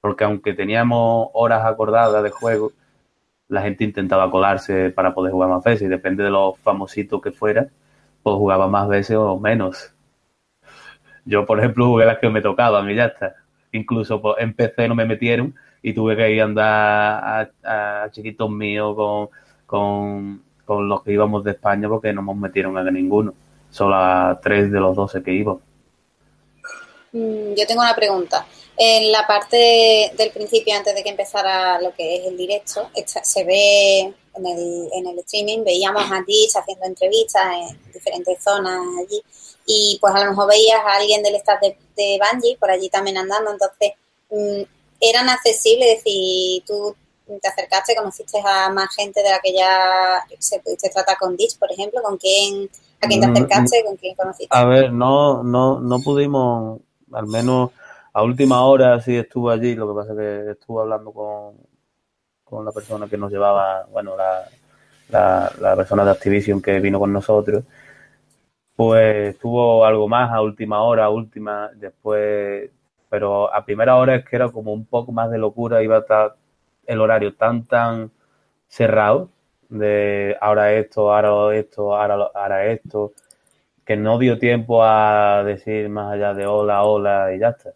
porque 0.00 0.24
aunque 0.24 0.54
teníamos 0.54 1.28
horas 1.34 1.64
acordadas 1.66 2.22
de 2.22 2.30
juego, 2.30 2.72
la 3.54 3.62
gente 3.62 3.84
intentaba 3.84 4.30
colarse 4.30 4.90
para 4.90 5.14
poder 5.14 5.32
jugar 5.32 5.48
más 5.50 5.64
veces, 5.64 5.82
y 5.82 5.88
depende 5.88 6.22
de 6.24 6.30
los 6.30 6.58
famositos 6.60 7.22
que 7.22 7.32
fuera, 7.32 7.68
pues 8.22 8.36
jugaba 8.36 8.68
más 8.68 8.88
veces 8.88 9.16
o 9.16 9.38
menos. 9.38 9.92
Yo, 11.24 11.46
por 11.46 11.58
ejemplo, 11.58 11.86
jugué 11.86 12.04
las 12.06 12.18
que 12.18 12.28
me 12.28 12.42
tocaban 12.42 12.90
y 12.90 12.96
ya 12.96 13.06
está. 13.06 13.34
Incluso 13.72 14.20
pues, 14.20 14.36
en 14.38 14.54
PC 14.54 14.88
no 14.88 14.94
me 14.94 15.06
metieron 15.06 15.54
y 15.82 15.92
tuve 15.94 16.16
que 16.16 16.30
ir 16.30 16.42
a 16.42 16.44
andar 16.44 17.48
a, 17.64 18.04
a 18.04 18.10
chiquitos 18.10 18.50
míos 18.50 18.94
con, 18.94 19.28
con, 19.66 20.42
con 20.64 20.88
los 20.88 21.02
que 21.02 21.12
íbamos 21.12 21.44
de 21.44 21.52
España 21.52 21.88
porque 21.88 22.12
no 22.12 22.22
nos 22.22 22.36
metieron 22.36 22.76
a 22.76 22.84
ninguno. 22.90 23.34
Solo 23.70 23.96
a 23.96 24.38
tres 24.42 24.70
de 24.70 24.80
los 24.80 24.94
doce 24.94 25.22
que 25.22 25.32
íbamos. 25.32 25.62
Mm, 27.12 27.54
Yo 27.56 27.66
tengo 27.66 27.82
una 27.82 27.94
pregunta. 27.94 28.44
En 28.76 29.12
la 29.12 29.24
parte 29.26 30.12
del 30.16 30.30
principio, 30.32 30.74
antes 30.74 30.94
de 30.94 31.02
que 31.02 31.10
empezara 31.10 31.80
lo 31.80 31.94
que 31.94 32.16
es 32.16 32.26
el 32.26 32.36
directo, 32.36 32.90
se 33.04 33.44
ve 33.44 34.00
en 34.00 34.46
el, 34.46 34.88
en 34.92 35.06
el 35.06 35.18
streaming, 35.20 35.62
veíamos 35.62 36.02
a 36.10 36.22
Ditch 36.26 36.56
haciendo 36.56 36.86
entrevistas 36.86 37.44
en 37.70 37.92
diferentes 37.92 38.42
zonas 38.42 38.80
allí, 39.00 39.22
y 39.66 39.96
pues 40.00 40.12
a 40.12 40.24
lo 40.24 40.30
mejor 40.30 40.48
veías 40.48 40.80
a 40.84 40.96
alguien 40.96 41.22
del 41.22 41.36
staff 41.36 41.60
de, 41.60 41.76
de 41.96 42.18
Bungie 42.18 42.56
por 42.58 42.70
allí 42.70 42.88
también 42.88 43.16
andando, 43.16 43.52
entonces 43.52 43.92
mm, 44.30 44.62
eran 45.00 45.28
accesibles, 45.28 45.98
es 45.98 46.04
decir, 46.04 46.64
tú 46.66 46.96
te 47.40 47.48
acercaste, 47.48 47.94
conociste 47.94 48.38
a 48.44 48.70
más 48.70 48.94
gente 48.94 49.22
de 49.22 49.30
la 49.30 49.38
que 49.40 49.52
ya 49.52 50.24
se 50.38 50.58
pudiste 50.60 50.90
tratar 50.90 51.16
con 51.16 51.36
Ditch, 51.36 51.58
por 51.58 51.70
ejemplo, 51.70 52.02
con 52.02 52.18
quién, 52.18 52.68
a 53.00 53.06
quién 53.06 53.20
te 53.20 53.28
Mm, 53.28 53.36
acercaste, 53.36 53.84
con 53.84 53.96
quién 53.96 54.14
conociste. 54.16 54.48
A 54.50 54.64
ver, 54.64 54.92
no, 54.92 55.42
no, 55.42 55.80
no 55.80 56.00
pudimos, 56.00 56.80
al 57.12 57.26
menos 57.28 57.70
a 58.14 58.22
última 58.22 58.64
hora 58.64 59.00
sí 59.00 59.16
estuve 59.16 59.52
allí, 59.52 59.74
lo 59.74 59.88
que 59.88 59.94
pasa 59.94 60.12
es 60.12 60.18
que 60.18 60.50
estuve 60.52 60.82
hablando 60.82 61.12
con, 61.12 61.56
con 62.44 62.64
la 62.64 62.72
persona 62.72 63.08
que 63.08 63.18
nos 63.18 63.30
llevaba, 63.32 63.86
bueno, 63.90 64.16
la, 64.16 65.50
la, 65.60 65.76
persona 65.76 66.04
de 66.04 66.12
Activision 66.12 66.62
que 66.62 66.80
vino 66.80 67.00
con 67.00 67.12
nosotros, 67.12 67.64
pues 68.76 69.38
tuvo 69.38 69.84
algo 69.84 70.08
más 70.08 70.30
a 70.32 70.42
última 70.42 70.82
hora, 70.82 71.10
última, 71.10 71.70
después, 71.74 72.70
pero 73.08 73.52
a 73.52 73.64
primera 73.64 73.96
hora 73.96 74.16
es 74.16 74.24
que 74.24 74.36
era 74.36 74.48
como 74.50 74.72
un 74.72 74.86
poco 74.86 75.12
más 75.12 75.30
de 75.30 75.38
locura, 75.38 75.82
iba 75.82 75.96
a 75.96 76.00
estar 76.00 76.36
el 76.86 77.00
horario 77.00 77.34
tan, 77.34 77.64
tan 77.66 78.12
cerrado, 78.68 79.30
de 79.68 80.36
ahora 80.40 80.72
esto, 80.74 81.12
ahora 81.12 81.56
esto, 81.56 81.94
ahora 81.96 82.66
esto, 82.66 83.12
que 83.84 83.96
no 83.96 84.18
dio 84.18 84.38
tiempo 84.38 84.84
a 84.84 85.42
decir 85.44 85.88
más 85.88 86.12
allá 86.14 86.34
de 86.34 86.46
hola, 86.46 86.84
hola 86.84 87.34
y 87.34 87.40
ya 87.40 87.50
está, 87.50 87.72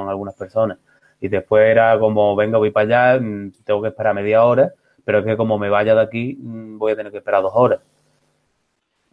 con 0.00 0.08
algunas 0.08 0.34
personas. 0.34 0.78
Y 1.20 1.28
después 1.28 1.64
era 1.70 1.98
como, 1.98 2.36
venga, 2.36 2.58
voy 2.58 2.70
para 2.70 3.12
allá, 3.14 3.20
mm, 3.22 3.52
tengo 3.64 3.82
que 3.82 3.88
esperar 3.88 4.14
media 4.14 4.44
hora, 4.44 4.72
pero 5.04 5.18
es 5.20 5.24
que 5.26 5.36
como 5.36 5.58
me 5.58 5.70
vaya 5.70 5.94
de 5.94 6.02
aquí, 6.02 6.36
mm, 6.40 6.78
voy 6.78 6.92
a 6.92 6.96
tener 6.96 7.12
que 7.12 7.18
esperar 7.18 7.42
dos 7.42 7.52
horas. 7.54 7.80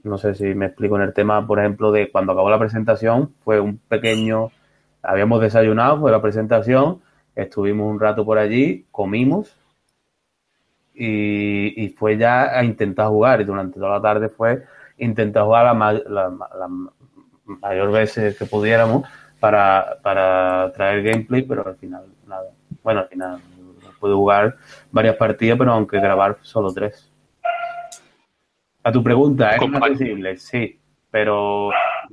No 0.04 0.18
sé 0.20 0.36
si 0.36 0.54
me 0.54 0.68
explico 0.68 0.96
en 0.96 1.02
el 1.02 1.14
tema, 1.14 1.48
por 1.48 1.58
ejemplo, 1.60 1.92
de 1.92 2.12
cuando 2.12 2.34
acabó 2.34 2.50
la 2.52 2.60
presentación, 2.60 3.34
fue 3.44 3.60
un 3.60 3.78
pequeño, 3.80 4.52
habíamos 5.02 5.42
desayunado, 5.42 6.00
fue 6.00 6.12
la 6.12 6.22
presentación, 6.22 7.02
estuvimos 7.36 7.90
un 7.90 8.00
rato 8.00 8.26
por 8.26 8.38
allí, 8.38 8.86
comimos 8.92 9.56
y, 10.94 11.84
y 11.86 11.90
fue 11.90 12.18
ya 12.18 12.58
a 12.58 12.64
intentar 12.64 13.08
jugar 13.08 13.42
y 13.42 13.46
durante 13.46 13.80
toda 13.80 13.92
la 13.98 14.02
tarde 14.02 14.30
fue 14.30 14.64
intentar 14.98 15.44
jugar 15.44 15.66
la, 15.76 15.94
la, 16.08 16.30
ma- 16.30 16.50
la 16.58 16.68
mayor 17.46 17.92
veces 17.92 18.38
que 18.38 18.46
pudiéramos 18.46 19.08
para, 19.42 19.98
para 20.02 20.72
traer 20.74 21.04
gameplay, 21.04 21.42
pero 21.42 21.68
al 21.68 21.76
final 21.76 22.06
nada. 22.28 22.50
Bueno, 22.84 23.02
al 23.02 23.08
final 23.10 23.40
pude 24.00 24.14
jugar 24.14 24.56
varias 24.92 25.16
partidas, 25.18 25.58
pero 25.58 25.74
aunque 25.74 26.00
grabar 26.00 26.38
solo 26.42 26.72
tres. 26.74 27.12
A 28.84 28.92
tu 28.92 29.04
pregunta, 29.04 29.56
¿eran 29.56 29.76
accesibles? 29.76 30.42
Sí, 30.44 30.80
pero 31.12 31.70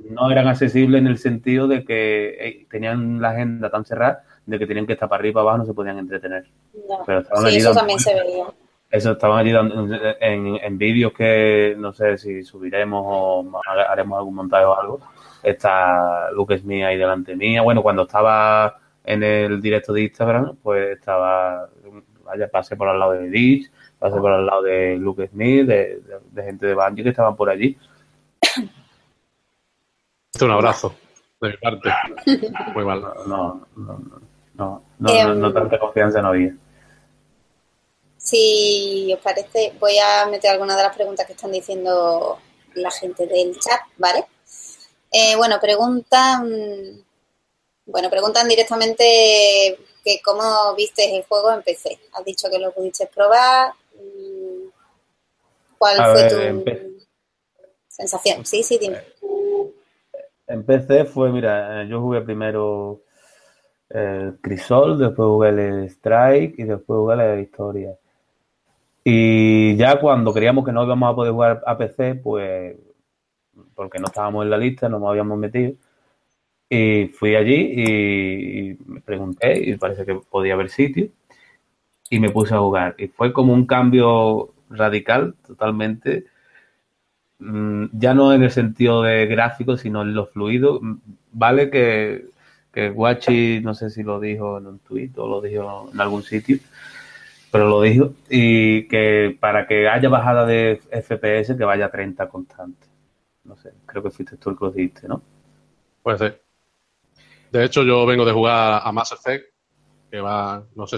no 0.09 0.29
eran 0.29 0.47
accesibles 0.47 0.99
en 1.01 1.07
el 1.07 1.17
sentido 1.17 1.67
de 1.67 1.83
que 1.83 2.37
eh, 2.39 2.67
tenían 2.69 3.21
la 3.21 3.29
agenda 3.31 3.69
tan 3.69 3.85
cerrada 3.85 4.23
de 4.45 4.59
que 4.59 4.67
tenían 4.67 4.85
que 4.85 4.93
estar 4.93 5.09
para 5.09 5.19
arriba 5.21 5.31
y 5.31 5.33
para 5.35 5.41
abajo, 5.43 5.57
no 5.59 5.65
se 5.65 5.73
podían 5.73 5.97
entretener. 5.97 6.45
No. 6.87 6.99
Pero 7.05 7.19
estaban 7.19 7.43
Sí, 7.43 7.47
allí 7.49 7.57
eso 7.57 7.65
dando 7.69 7.79
también 7.79 7.99
se 7.99 8.13
veía. 8.13 8.45
Eso 8.91 9.11
estaban 9.11 9.37
allí 9.39 9.51
dando- 9.51 9.87
en, 10.19 10.55
en 10.63 10.77
vídeos 10.77 11.13
que 11.13 11.75
no 11.77 11.93
sé 11.93 12.17
si 12.17 12.43
subiremos 12.43 13.03
o 13.05 13.51
haremos 13.87 14.17
algún 14.17 14.35
montaje 14.35 14.65
o 14.65 14.79
algo. 14.79 14.99
Está 15.43 16.31
Luke 16.31 16.57
Smith 16.57 16.83
ahí 16.83 16.97
delante 16.97 17.35
mía. 17.35 17.61
Bueno, 17.61 17.81
cuando 17.81 18.03
estaba 18.03 18.79
en 19.03 19.23
el 19.23 19.61
directo 19.61 19.93
de 19.93 20.01
Instagram, 20.03 20.57
pues 20.61 20.97
estaba, 20.97 21.69
vaya, 22.23 22.47
pasé 22.49 22.75
por 22.75 22.87
al 22.89 22.99
lado 22.99 23.13
de 23.13 23.29
Ditch, 23.29 23.71
pasé 23.97 24.17
por 24.19 24.31
al 24.31 24.45
lado 24.45 24.61
de 24.63 24.97
Luke 24.97 25.27
Smith, 25.27 25.65
de, 25.65 25.99
de- 26.01 26.19
de 26.31 26.43
gente 26.43 26.65
de 26.67 26.75
Bungie 26.75 27.03
que 27.03 27.09
estaban 27.09 27.35
por 27.35 27.49
allí. 27.49 27.77
Este 30.33 30.45
un 30.45 30.51
abrazo 30.51 30.93
de 31.41 31.49
mi 31.49 31.57
parte. 31.57 31.89
Muy 32.75 32.85
mal. 32.85 33.01
No, 33.01 33.13
no, 33.27 33.65
no, 33.75 33.99
no, 34.55 34.83
no, 34.99 35.23
no, 35.25 35.35
no 35.35 35.53
tanta 35.53 35.79
confianza 35.79 36.21
no 36.21 36.29
había. 36.29 36.53
Si 38.17 39.11
os 39.13 39.19
parece, 39.21 39.73
voy 39.79 39.97
a 39.97 40.27
meter 40.29 40.51
algunas 40.51 40.75
de 40.77 40.83
las 40.83 40.95
preguntas 40.95 41.25
que 41.25 41.33
están 41.33 41.51
diciendo 41.51 42.37
la 42.75 42.91
gente 42.91 43.25
del 43.25 43.57
chat, 43.57 43.79
¿vale? 43.97 44.25
Eh, 45.11 45.35
bueno, 45.35 45.59
preguntan, 45.59 47.03
bueno, 47.85 48.09
preguntan 48.09 48.47
directamente 48.47 49.77
que 50.03 50.21
cómo 50.23 50.75
viste 50.75 51.15
el 51.15 51.23
juego 51.23 51.51
en 51.51 51.63
PC. 51.63 51.99
Has 52.13 52.25
dicho 52.25 52.49
que 52.49 52.59
lo 52.59 52.71
pudiste 52.71 53.07
probar. 53.07 53.73
mm, 53.95 54.69
¿Cuál 55.77 55.97
A 55.97 56.07
fue 56.11 56.23
ver, 56.23 56.63
tu 56.63 56.99
sensación? 57.87 58.45
Sí, 58.45 58.63
sí, 58.63 58.77
dime. 58.77 59.01
En 60.47 60.63
PC 60.65 61.05
fue, 61.05 61.31
mira, 61.31 61.83
eh, 61.83 61.87
yo 61.87 62.01
jugué 62.01 62.21
primero 62.21 63.01
el 63.89 64.39
Crisol, 64.41 64.97
después 64.99 65.27
jugué 65.27 65.49
el 65.49 65.89
Strike 65.89 66.59
y 66.59 66.63
después 66.63 66.97
jugué 66.97 67.15
la 67.17 67.39
Historia. 67.39 67.97
Y 69.03 69.75
ya 69.77 69.99
cuando 69.99 70.33
creíamos 70.33 70.65
que 70.65 70.71
no 70.71 70.83
íbamos 70.83 71.11
a 71.11 71.15
poder 71.15 71.31
jugar 71.33 71.63
a 71.65 71.77
PC, 71.77 72.15
pues 72.15 72.75
porque 73.79 73.97
no 73.97 74.07
estábamos 74.07 74.43
en 74.43 74.49
la 74.49 74.57
lista, 74.57 74.89
no 74.89 74.99
nos 74.99 75.09
habíamos 75.11 75.39
metido. 75.39 75.71
Y 76.69 77.07
fui 77.17 77.35
allí 77.35 77.55
y, 77.55 78.77
me 78.85 78.99
pregunté 78.99 79.57
y 79.57 79.77
parece 79.77 80.05
que 80.05 80.15
podía 80.15 80.55
haber 80.55 80.69
sitio 80.69 81.07
y 82.09 82.19
me 82.19 82.29
puse 82.29 82.55
a 82.55 82.59
jugar. 82.59 82.95
Y 82.97 83.07
fue 83.07 83.31
como 83.31 83.53
un 83.53 83.65
cambio 83.65 84.49
radical 84.69 85.33
totalmente 85.47 86.25
mm, 87.39 87.85
ya 87.93 88.13
no 88.13 88.33
en 88.33 88.43
el 88.43 88.51
sentido 88.51 89.01
de 89.01 89.27
gráfico, 89.27 89.77
sino 89.77 90.01
en 90.01 90.13
lo 90.13 90.25
fluido. 90.27 90.79
Mm, 90.81 90.97
Vale 91.31 91.69
que, 91.69 92.25
que 92.73 92.89
Guachi, 92.89 93.61
no 93.61 93.73
sé 93.75 93.89
si 93.89 94.03
lo 94.03 94.19
dijo 94.19 94.57
en 94.57 94.67
un 94.67 94.79
tuit 94.79 95.17
o 95.17 95.25
lo 95.25 95.39
dijo 95.41 95.89
en 95.93 96.01
algún 96.01 96.23
sitio, 96.23 96.57
pero 97.51 97.69
lo 97.69 97.81
dijo, 97.81 98.13
y 98.29 98.87
que 98.89 99.37
para 99.39 99.67
que 99.67 99.87
haya 99.87 100.09
bajada 100.09 100.45
de 100.45 100.81
FPS, 100.91 101.55
que 101.57 101.63
vaya 101.65 101.85
a 101.85 101.91
30 101.91 102.27
constante. 102.27 102.88
No 103.49 103.57
sé, 103.57 103.71
creo 103.87 104.03
que 104.03 104.11
fuiste 104.11 104.37
tú 104.37 104.51
el 104.51 104.57
que 104.57 104.65
lo 104.65 104.71
dijiste, 104.71 105.07
¿no? 105.07 105.23
Puede 106.03 106.19
ser. 106.19 106.43
De 107.51 107.65
hecho, 107.65 107.81
yo 107.81 108.05
vengo 108.05 108.23
de 108.23 108.31
jugar 108.31 108.83
a 108.85 108.91
Mass 108.91 109.11
Effect, 109.11 109.51
que 110.11 110.21
va, 110.21 110.63
no 110.75 110.85
sé, 110.85 110.97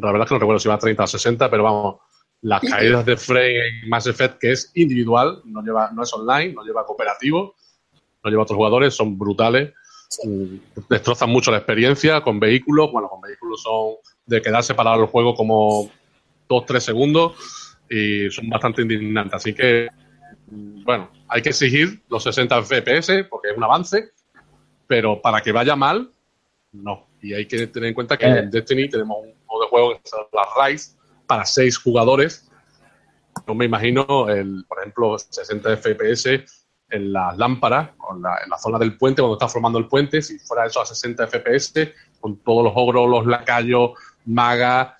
la 0.00 0.10
verdad 0.10 0.22
es 0.22 0.28
que 0.28 0.34
no 0.34 0.40
recuerdo 0.40 0.58
si 0.58 0.68
va 0.68 0.74
a 0.74 0.78
30 0.78 1.04
o 1.04 1.06
60, 1.06 1.48
pero 1.48 1.62
vamos, 1.62 1.96
las 2.40 2.60
caídas 2.60 3.06
de 3.06 3.16
frame 3.16 3.68
en 3.68 3.88
Mass 3.88 4.08
Effect, 4.08 4.38
que 4.38 4.50
es 4.50 4.72
individual, 4.74 5.42
no, 5.44 5.62
lleva, 5.62 5.92
no 5.92 6.02
es 6.02 6.12
online, 6.12 6.52
no 6.52 6.64
lleva 6.64 6.84
cooperativo, 6.84 7.54
no 8.24 8.30
lleva 8.30 8.42
otros 8.42 8.56
jugadores, 8.56 8.94
son 8.94 9.16
brutales. 9.16 9.72
Sí. 10.08 10.28
Mm, 10.28 10.60
Destrozan 10.90 11.30
mucho 11.30 11.52
la 11.52 11.58
experiencia 11.58 12.20
con 12.20 12.40
vehículos. 12.40 12.90
Bueno, 12.90 13.08
con 13.08 13.20
vehículos 13.20 13.62
son 13.62 13.94
de 14.26 14.42
quedarse 14.42 14.74
parado 14.74 15.02
el 15.02 15.08
juego 15.08 15.34
como 15.36 15.88
2-3 16.48 16.80
segundos 16.80 17.78
y 17.88 18.28
son 18.30 18.48
bastante 18.48 18.82
indignantes. 18.82 19.34
Así 19.34 19.54
que, 19.54 19.88
mm, 20.50 20.82
bueno, 20.84 21.10
hay 21.32 21.42
que 21.42 21.48
exigir 21.50 22.02
los 22.08 22.22
60 22.22 22.62
FPS 22.62 23.24
porque 23.28 23.50
es 23.50 23.56
un 23.56 23.64
avance, 23.64 24.10
pero 24.86 25.20
para 25.20 25.40
que 25.40 25.52
vaya 25.52 25.74
mal, 25.76 26.10
no. 26.72 27.06
Y 27.20 27.34
hay 27.34 27.46
que 27.46 27.66
tener 27.68 27.88
en 27.90 27.94
cuenta 27.94 28.16
que 28.16 28.26
Eh. 28.26 28.38
en 28.40 28.50
Destiny 28.50 28.88
tenemos 28.88 29.18
un 29.22 29.34
modo 29.46 29.62
de 29.62 29.68
juego 29.68 29.90
que 29.92 30.00
es 30.04 30.12
la 30.32 30.66
Rise 30.66 30.96
para 31.26 31.44
6 31.44 31.78
jugadores. 31.78 32.48
No 33.46 33.54
me 33.54 33.64
imagino, 33.64 34.28
el, 34.28 34.64
por 34.68 34.78
ejemplo, 34.80 35.18
60 35.18 35.72
FPS 35.76 36.44
en 36.90 37.12
las 37.12 37.36
lámparas, 37.38 37.90
la- 38.20 38.38
en 38.44 38.50
la 38.50 38.58
zona 38.58 38.78
del 38.78 38.96
puente, 38.98 39.22
cuando 39.22 39.36
está 39.36 39.48
formando 39.48 39.78
el 39.78 39.88
puente, 39.88 40.20
si 40.20 40.38
fuera 40.38 40.66
eso 40.66 40.80
a 40.82 40.86
60 40.86 41.26
FPS, 41.26 41.94
con 42.20 42.38
todos 42.42 42.64
los 42.64 42.72
ogros, 42.76 43.08
los 43.08 43.26
lacayos, 43.26 43.92
magas, 44.26 44.94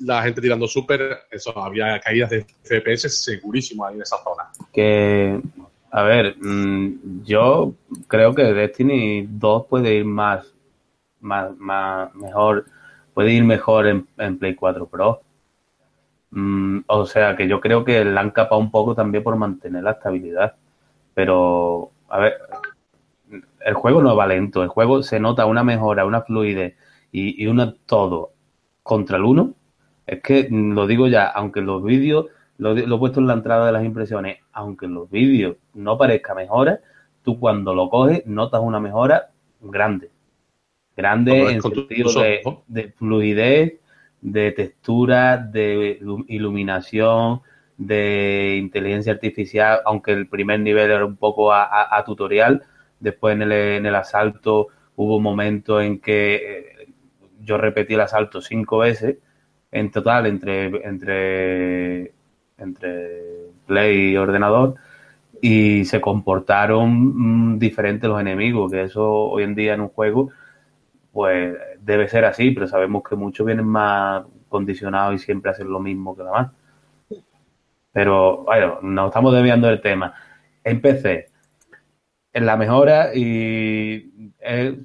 la 0.00 0.22
gente 0.22 0.40
tirando 0.40 0.66
súper, 0.66 1.20
eso 1.30 1.56
había 1.62 2.00
caídas 2.00 2.30
de 2.30 2.46
FPS 2.64 3.08
segurísimo 3.08 3.84
ahí 3.86 3.94
en 3.94 4.02
esa 4.02 4.16
zona. 4.24 4.50
Que, 4.72 5.40
a 5.96 6.02
ver, 6.02 6.36
mm, 6.38 7.24
yo 7.24 7.74
creo 8.06 8.34
que 8.34 8.42
Destiny 8.52 9.26
2 9.30 9.66
puede 9.66 9.94
ir 9.94 10.04
más, 10.04 10.54
más, 11.20 11.56
más 11.56 12.14
mejor, 12.14 12.66
puede 13.14 13.32
ir 13.32 13.44
mejor 13.44 13.86
en, 13.86 14.38
Play 14.38 14.54
4 14.54 14.86
Pro. 14.88 15.22
Mm, 16.32 16.80
o 16.86 17.06
sea, 17.06 17.34
que 17.36 17.48
yo 17.48 17.60
creo 17.60 17.84
que 17.84 18.04
la 18.04 18.20
han 18.20 18.30
capado 18.30 18.60
un 18.60 18.70
poco 18.70 18.94
también 18.94 19.24
por 19.24 19.36
mantener 19.36 19.84
la 19.84 19.92
estabilidad. 19.92 20.56
Pero, 21.14 21.92
a 22.10 22.18
ver, 22.18 22.34
el 23.60 23.74
juego 23.74 24.02
no 24.02 24.14
va 24.16 24.26
lento, 24.26 24.62
el 24.62 24.68
juego 24.68 25.02
se 25.02 25.18
nota 25.18 25.46
una 25.46 25.64
mejora, 25.64 26.04
una 26.04 26.22
fluidez 26.22 26.76
y, 27.10 27.42
y 27.42 27.46
una 27.46 27.74
todo 27.86 28.32
contra 28.82 29.16
el 29.16 29.24
uno. 29.24 29.54
Es 30.06 30.22
que 30.22 30.48
mm, 30.50 30.72
lo 30.74 30.86
digo 30.86 31.08
ya, 31.08 31.26
aunque 31.28 31.62
los 31.62 31.82
vídeos, 31.82 32.26
lo, 32.58 32.76
he 32.76 32.98
puesto 32.98 33.20
en 33.20 33.26
la 33.26 33.34
entrada 33.34 33.66
de 33.66 33.72
las 33.72 33.84
impresiones, 33.84 34.38
aunque 34.52 34.86
en 34.86 34.94
los 34.94 35.10
vídeos 35.10 35.56
no 35.74 35.98
parezca 35.98 36.34
mejora, 36.34 36.80
tú 37.22 37.38
cuando 37.38 37.74
lo 37.74 37.88
coges 37.90 38.26
notas 38.26 38.60
una 38.62 38.80
mejora 38.80 39.30
grande. 39.60 40.10
Grande 40.96 41.34
ves 41.34 41.50
en 41.50 41.62
sentido 41.62 42.14
de, 42.14 42.50
de 42.66 42.88
fluidez, 42.92 43.74
de 44.20 44.52
textura, 44.52 45.36
de 45.38 46.00
ilu- 46.00 46.24
iluminación, 46.28 47.42
de 47.76 48.56
inteligencia 48.58 49.12
artificial, 49.12 49.80
aunque 49.84 50.12
el 50.12 50.28
primer 50.28 50.60
nivel 50.60 50.90
era 50.90 51.04
un 51.04 51.16
poco 51.16 51.52
a, 51.52 51.64
a- 51.64 51.96
a 51.98 52.04
tutorial, 52.04 52.62
después 53.00 53.34
en 53.36 53.42
el, 53.42 53.52
en 53.52 53.86
el 53.86 53.94
asalto 53.94 54.68
hubo 54.96 55.20
momentos 55.20 55.82
en 55.82 56.00
que 56.00 56.34
eh, 56.36 56.88
yo 57.40 57.58
repetí 57.58 57.94
el 57.94 58.00
asalto 58.00 58.40
cinco 58.40 58.78
veces 58.78 59.18
en 59.70 59.90
total 59.90 60.26
entre, 60.26 60.66
entre, 60.86 62.14
entre 62.58 63.50
Play 63.66 64.12
y 64.12 64.16
ordenador 64.16 64.76
y 65.40 65.84
se 65.84 66.00
comportaron 66.00 67.52
mm, 67.54 67.58
diferentes 67.58 68.08
los 68.08 68.20
enemigos, 68.20 68.72
que 68.72 68.82
eso 68.82 69.04
hoy 69.10 69.42
en 69.42 69.54
día 69.54 69.74
en 69.74 69.82
un 69.82 69.88
juego 69.88 70.30
pues 71.12 71.56
debe 71.80 72.08
ser 72.08 72.26
así, 72.26 72.50
pero 72.50 72.66
sabemos 72.66 73.02
que 73.02 73.16
muchos 73.16 73.46
vienen 73.46 73.66
más 73.66 74.24
condicionados 74.50 75.14
y 75.14 75.18
siempre 75.18 75.50
hacen 75.50 75.70
lo 75.70 75.80
mismo 75.80 76.14
que 76.14 76.22
demás. 76.22 76.50
Pero 77.90 78.44
bueno, 78.44 78.80
nos 78.82 79.08
estamos 79.08 79.32
desviando 79.32 79.68
del 79.68 79.80
tema. 79.80 80.12
En 80.62 80.82
PC, 80.82 81.30
en 82.34 82.44
la 82.44 82.58
mejora 82.58 83.14
y 83.14 84.12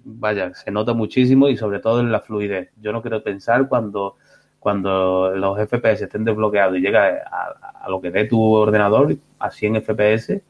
vaya, 0.06 0.54
se 0.54 0.72
nota 0.72 0.94
muchísimo 0.94 1.50
y 1.50 1.58
sobre 1.58 1.80
todo 1.80 2.00
en 2.00 2.14
la 2.14 2.22
fluidez. 2.22 2.72
Yo 2.78 2.94
no 2.94 3.02
quiero 3.02 3.22
pensar 3.22 3.68
cuando, 3.68 4.16
cuando 4.62 5.32
los 5.36 5.58
FPS 5.60 6.04
estén 6.04 6.24
desbloqueados 6.24 6.78
y 6.78 6.82
llega 6.82 7.24
a, 7.30 7.90
lo 7.90 8.00
que 8.00 8.12
dé 8.12 8.26
tu 8.26 8.42
ordenador 8.54 9.18
a 9.40 9.52
100 9.52 9.82
FPS, 9.82 10.42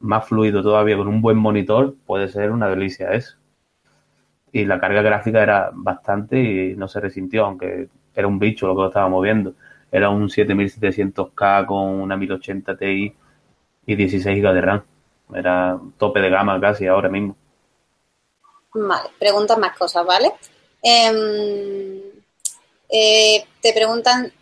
más 0.00 0.26
fluido 0.26 0.62
todavía 0.62 0.96
con 0.96 1.06
un 1.06 1.22
buen 1.22 1.36
monitor, 1.36 1.94
puede 2.06 2.26
ser 2.26 2.50
una 2.50 2.68
delicia 2.68 3.12
eso 3.12 3.36
y 4.52 4.66
la 4.66 4.78
carga 4.78 5.00
gráfica 5.02 5.42
era 5.42 5.70
bastante 5.72 6.38
y 6.38 6.76
no 6.76 6.86
se 6.86 7.00
resintió, 7.00 7.46
aunque 7.46 7.88
era 8.14 8.28
un 8.28 8.38
bicho 8.38 8.66
lo 8.66 8.74
que 8.76 8.82
lo 8.82 8.88
estábamos 8.88 9.22
viendo. 9.22 9.54
Era 9.90 10.10
un 10.10 10.28
7700K 10.28 11.66
con 11.66 12.00
una 12.00 12.16
1080 12.16 12.76
Ti 12.76 13.14
y 13.86 13.94
16 13.96 14.42
GB 14.42 14.52
de 14.52 14.60
RAM. 14.60 14.82
Era 15.34 15.78
tope 15.96 16.20
de 16.20 16.28
gama 16.28 16.60
casi 16.60 16.86
ahora 16.86 17.08
mismo. 17.08 17.34
Vale, 18.74 19.08
preguntan 19.18 19.60
más 19.60 19.76
cosas, 19.76 20.04
¿vale? 20.04 20.32
Em, 20.82 22.01
eh, 22.92 23.44
te 23.60 23.72
preguntan 23.72 24.32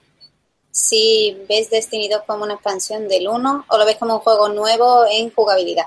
si 0.71 1.39
ves 1.49 1.71
Destiny 1.71 2.09
2 2.09 2.23
como 2.27 2.45
una 2.45 2.55
expansión 2.55 3.09
del 3.09 3.29
1 3.29 3.65
o 3.67 3.79
lo 3.79 3.87
ves 3.87 3.97
como 3.97 4.17
un 4.17 4.21
juego 4.21 4.51
nuevo 4.51 5.07
en 5.11 5.31
jugabilidad. 5.31 5.87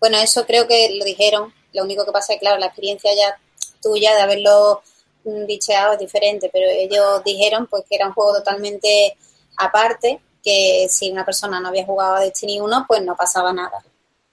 Bueno, 0.00 0.16
eso 0.18 0.46
creo 0.46 0.66
que 0.66 0.96
lo 0.98 1.04
dijeron 1.04 1.52
lo 1.76 1.84
único 1.84 2.04
que 2.04 2.12
pasa 2.12 2.32
es 2.32 2.40
claro, 2.40 2.58
la 2.58 2.66
experiencia 2.66 3.10
ya 3.14 3.36
tuya 3.82 4.14
de 4.14 4.22
haberlo 4.22 4.82
mm, 5.24 5.44
dicheado 5.44 5.92
es 5.92 5.98
diferente, 5.98 6.50
pero 6.52 6.66
ellos 6.68 7.22
dijeron 7.24 7.66
pues 7.66 7.84
que 7.88 7.96
era 7.96 8.08
un 8.08 8.14
juego 8.14 8.34
totalmente 8.34 9.16
aparte, 9.58 10.20
que 10.42 10.86
si 10.88 11.10
una 11.10 11.24
persona 11.24 11.60
no 11.60 11.68
había 11.68 11.84
jugado 11.84 12.16
a 12.16 12.20
Destiny 12.20 12.60
1, 12.60 12.84
pues 12.88 13.02
no 13.02 13.14
pasaba 13.14 13.52
nada. 13.52 13.84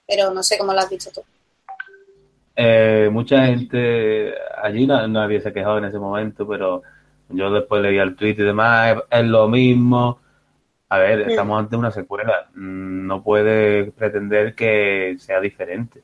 Pero 0.06 0.32
no 0.32 0.42
sé 0.42 0.58
cómo 0.58 0.72
lo 0.72 0.80
has 0.80 0.90
dicho 0.90 1.10
tú. 1.12 1.22
Eh, 2.56 3.08
mucha 3.10 3.46
gente 3.46 4.32
allí 4.62 4.86
no, 4.86 5.06
nadie 5.08 5.40
se 5.40 5.52
quejado 5.52 5.78
en 5.78 5.86
ese 5.86 5.98
momento, 5.98 6.46
pero 6.46 6.82
yo 7.28 7.50
después 7.50 7.82
leía 7.82 8.02
el 8.02 8.16
tweet 8.16 8.36
y 8.38 8.44
demás, 8.44 8.96
es, 9.10 9.24
lo 9.24 9.48
mismo. 9.48 10.20
A 10.88 10.98
ver, 10.98 11.26
mm. 11.26 11.30
estamos 11.30 11.58
ante 11.58 11.76
una 11.76 11.90
secuela. 11.90 12.48
Mm, 12.54 13.06
no 13.06 13.22
puede 13.22 13.90
pretender 13.92 14.54
que 14.54 15.16
sea 15.18 15.40
diferente. 15.40 16.02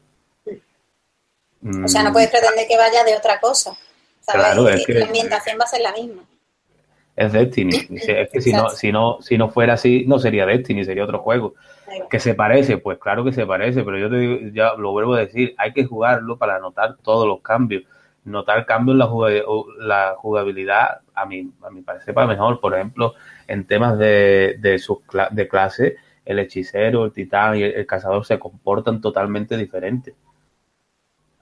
O 1.85 1.89
sea, 1.89 2.03
no 2.03 2.13
puedes 2.13 2.31
pretender 2.31 2.67
que 2.67 2.77
vaya 2.77 3.05
de 3.05 3.15
otra 3.17 3.39
cosa. 3.39 3.77
Claro, 4.27 4.69
es 4.69 4.87
que, 4.87 4.95
la 4.95 5.07
ambientación 5.07 5.59
va 5.59 5.65
a 5.65 5.69
ser 5.69 5.81
la 5.81 5.93
misma. 5.93 6.23
Es 7.17 7.33
Destiny. 7.33 7.87
Es 7.91 8.31
que 8.31 8.41
si 8.41 8.53
no, 8.53 8.71
si 8.71 8.93
no, 8.93 9.19
si 9.21 9.37
no 9.37 9.51
fuera 9.51 9.75
así, 9.75 10.05
no 10.07 10.19
sería 10.19 10.47
Destiny, 10.47 10.85
sería 10.85 11.05
otro 11.05 11.19
juego. 11.19 11.55
Que 12.09 12.21
se 12.21 12.35
parece, 12.35 12.79
pues 12.79 12.99
claro 12.99 13.25
que 13.25 13.33
se 13.33 13.45
parece, 13.45 13.83
pero 13.83 13.99
yo 13.99 14.09
te 14.09 14.17
digo, 14.17 14.37
ya 14.55 14.75
lo 14.75 14.93
vuelvo 14.93 15.15
a 15.15 15.21
decir, 15.21 15.55
hay 15.59 15.73
que 15.73 15.85
jugarlo 15.85 16.39
para 16.39 16.61
notar 16.61 16.97
todos 17.03 17.27
los 17.27 17.41
cambios. 17.43 17.83
Notar 18.25 18.67
cambios 18.67 18.95
en 18.95 19.89
la, 19.89 20.15
jugabilidad, 20.17 21.01
a 21.15 21.25
mí, 21.27 21.51
a 21.63 21.71
mi 21.71 21.83
parecer, 21.83 22.15
para 22.15 22.27
mejor. 22.27 22.61
Por 22.61 22.75
ejemplo, 22.75 23.15
en 23.47 23.65
temas 23.65 23.99
de, 23.99 24.57
de, 24.59 24.79
sus, 24.79 24.99
de 25.31 25.49
clase, 25.49 25.97
el 26.25 26.39
hechicero, 26.39 27.05
el 27.05 27.13
titán 27.13 27.57
y 27.57 27.63
el 27.63 27.87
cazador 27.87 28.25
se 28.25 28.39
comportan 28.39 29.01
totalmente 29.01 29.57
diferentes 29.57 30.15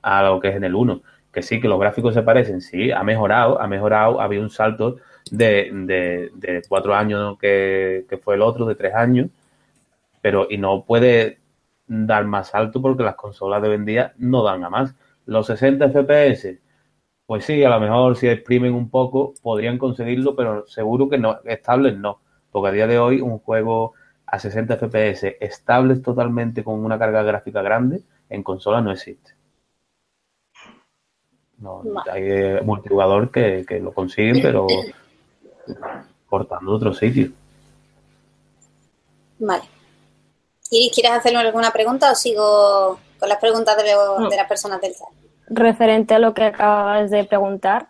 a 0.02 0.22
lo 0.22 0.40
que 0.40 0.48
es 0.48 0.56
en 0.56 0.64
el 0.64 0.74
1. 0.74 1.02
Que 1.32 1.42
sí, 1.42 1.60
que 1.60 1.68
los 1.68 1.78
gráficos 1.78 2.14
se 2.14 2.22
parecen, 2.22 2.60
sí, 2.60 2.90
ha 2.90 3.02
mejorado, 3.02 3.60
ha 3.60 3.66
mejorado, 3.66 4.20
había 4.20 4.40
un 4.40 4.50
salto 4.50 4.96
de, 5.30 6.30
de, 6.34 6.62
cuatro 6.68 6.94
años 6.94 7.38
que, 7.38 8.06
fue 8.22 8.36
el 8.36 8.42
otro, 8.42 8.66
de 8.66 8.74
tres 8.74 8.94
años, 8.94 9.28
pero 10.22 10.46
y 10.50 10.58
no 10.58 10.84
puede 10.84 11.38
dar 11.86 12.24
más 12.24 12.48
salto 12.48 12.82
porque 12.82 13.02
las 13.02 13.14
consolas 13.14 13.62
de 13.62 13.68
vendía 13.68 14.14
no 14.18 14.42
dan 14.42 14.64
a 14.64 14.70
más. 14.70 14.94
Los 15.26 15.46
60 15.46 15.90
FPS, 15.90 16.58
pues 17.28 17.44
sí, 17.44 17.62
a 17.62 17.68
lo 17.68 17.78
mejor 17.78 18.16
si 18.16 18.26
exprimen 18.26 18.72
un 18.72 18.88
poco 18.88 19.34
podrían 19.42 19.76
conseguirlo, 19.76 20.34
pero 20.34 20.66
seguro 20.66 21.10
que 21.10 21.18
no, 21.18 21.40
estables 21.44 21.98
no, 21.98 22.22
porque 22.50 22.70
a 22.70 22.72
día 22.72 22.86
de 22.86 22.98
hoy 22.98 23.20
un 23.20 23.38
juego 23.40 23.92
a 24.24 24.38
60 24.38 24.78
FPS 24.78 25.36
estables 25.38 26.00
totalmente 26.00 26.64
con 26.64 26.82
una 26.82 26.98
carga 26.98 27.22
gráfica 27.22 27.60
grande 27.60 28.00
en 28.30 28.42
consola 28.42 28.80
no 28.80 28.92
existe. 28.92 29.34
No, 31.58 31.82
hay 32.10 32.22
eh, 32.22 32.60
multijugador 32.64 33.30
que, 33.30 33.66
que 33.68 33.78
lo 33.78 33.92
consiguen, 33.92 34.40
pero 34.40 34.66
cortando 36.30 36.72
otro 36.72 36.94
sitio. 36.94 37.30
Vale. 39.38 39.64
¿Y 40.70 40.90
quieres 40.94 41.12
hacerme 41.12 41.40
alguna 41.40 41.74
pregunta 41.74 42.10
o 42.10 42.14
sigo 42.14 42.98
con 43.20 43.28
las 43.28 43.38
preguntas 43.38 43.76
de, 43.76 43.82
de 43.82 44.36
las 44.36 44.48
personas 44.48 44.80
del 44.80 44.94
chat? 44.94 45.17
Referente 45.50 46.14
a 46.14 46.18
lo 46.18 46.34
que 46.34 46.44
acabas 46.44 47.10
de 47.10 47.24
preguntar, 47.24 47.88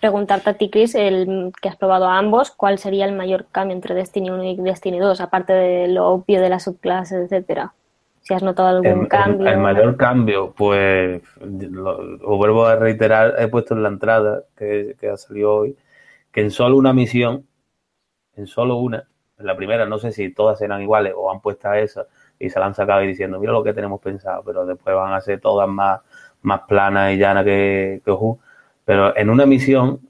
preguntarte 0.00 0.50
a 0.50 0.54
ti, 0.54 0.70
Chris, 0.70 0.94
el 0.94 1.52
que 1.60 1.68
has 1.68 1.76
probado 1.76 2.06
a 2.06 2.18
ambos, 2.18 2.50
¿cuál 2.50 2.78
sería 2.78 3.06
el 3.06 3.12
mayor 3.14 3.46
cambio 3.50 3.74
entre 3.74 3.94
Destiny 3.94 4.30
1 4.30 4.44
y 4.44 4.56
Destiny 4.56 4.98
2, 4.98 5.20
aparte 5.20 5.52
de 5.52 5.88
lo 5.88 6.06
obvio 6.08 6.40
de 6.40 6.48
las 6.48 6.64
subclases, 6.64 7.24
etcétera? 7.24 7.72
Si 8.20 8.34
has 8.34 8.42
notado 8.42 8.68
algún 8.68 9.06
cambio. 9.06 9.48
El, 9.48 9.58
mayor 9.58 9.96
cambio, 9.96 10.52
pues 10.56 11.22
lo, 11.40 12.36
vuelvo 12.36 12.66
a 12.66 12.76
reiterar, 12.76 13.34
he 13.38 13.48
puesto 13.48 13.74
en 13.74 13.82
la 13.82 13.88
entrada 13.88 14.44
que, 14.56 14.94
ha 15.10 15.16
salido 15.16 15.54
hoy, 15.54 15.76
que 16.30 16.42
en 16.42 16.50
solo 16.50 16.76
una 16.76 16.92
misión, 16.92 17.46
en 18.36 18.46
solo 18.46 18.76
una, 18.76 19.08
en 19.38 19.46
la 19.46 19.56
primera, 19.56 19.86
no 19.86 19.98
sé 19.98 20.12
si 20.12 20.32
todas 20.32 20.60
eran 20.60 20.82
iguales 20.82 21.14
o 21.16 21.32
han 21.32 21.40
puesto 21.40 21.72
esa 21.72 22.06
y 22.38 22.50
se 22.50 22.60
la 22.60 22.66
han 22.66 22.74
sacado 22.74 23.02
y 23.02 23.06
diciendo, 23.06 23.40
mira 23.40 23.52
lo 23.52 23.64
que 23.64 23.74
tenemos 23.74 24.00
pensado, 24.00 24.42
pero 24.44 24.64
después 24.64 24.94
van 24.94 25.14
a 25.14 25.20
ser 25.20 25.40
todas 25.40 25.68
más, 25.68 26.00
más 26.42 26.62
planas 26.68 27.12
y 27.12 27.18
llanas 27.18 27.44
que, 27.44 28.02
que 28.04 28.16
Pero 28.84 29.16
en 29.16 29.30
una 29.30 29.46
misión, 29.46 30.00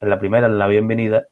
en 0.00 0.10
la 0.10 0.18
primera, 0.18 0.46
en 0.46 0.58
la 0.58 0.66
bienvenida, 0.66 1.26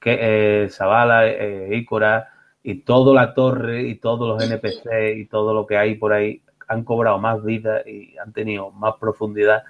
que 0.00 0.64
eh, 0.64 0.68
Zavala, 0.70 1.26
eh, 1.26 1.74
Ícora, 1.76 2.28
y 2.62 2.82
toda 2.82 3.14
la 3.14 3.34
torre 3.34 3.82
y 3.82 3.96
todos 3.96 4.28
los 4.28 4.44
NPC 4.44 5.16
y 5.16 5.26
todo 5.26 5.54
lo 5.54 5.66
que 5.66 5.76
hay 5.76 5.94
por 5.94 6.12
ahí 6.12 6.42
han 6.68 6.84
cobrado 6.84 7.18
más 7.18 7.42
vida 7.42 7.82
y 7.86 8.16
han 8.18 8.32
tenido 8.32 8.70
más 8.70 8.96
profundidad 9.00 9.62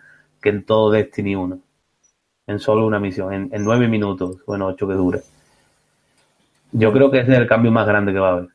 que 0.42 0.48
en 0.48 0.64
todo 0.64 0.90
Destiny 0.90 1.36
1. 1.36 1.60
En 2.48 2.58
solo 2.58 2.86
una 2.86 2.98
misión, 2.98 3.32
en, 3.52 3.64
nueve 3.64 3.88
minutos, 3.88 4.38
bueno, 4.46 4.66
ocho 4.66 4.88
que 4.88 4.94
dure. 4.94 5.20
Yo 6.72 6.92
creo 6.92 7.10
que 7.10 7.20
ese 7.20 7.32
es 7.32 7.38
el 7.38 7.46
cambio 7.46 7.70
más 7.70 7.86
grande 7.86 8.12
que 8.12 8.18
va 8.18 8.28
a 8.28 8.32
haber. 8.32 8.48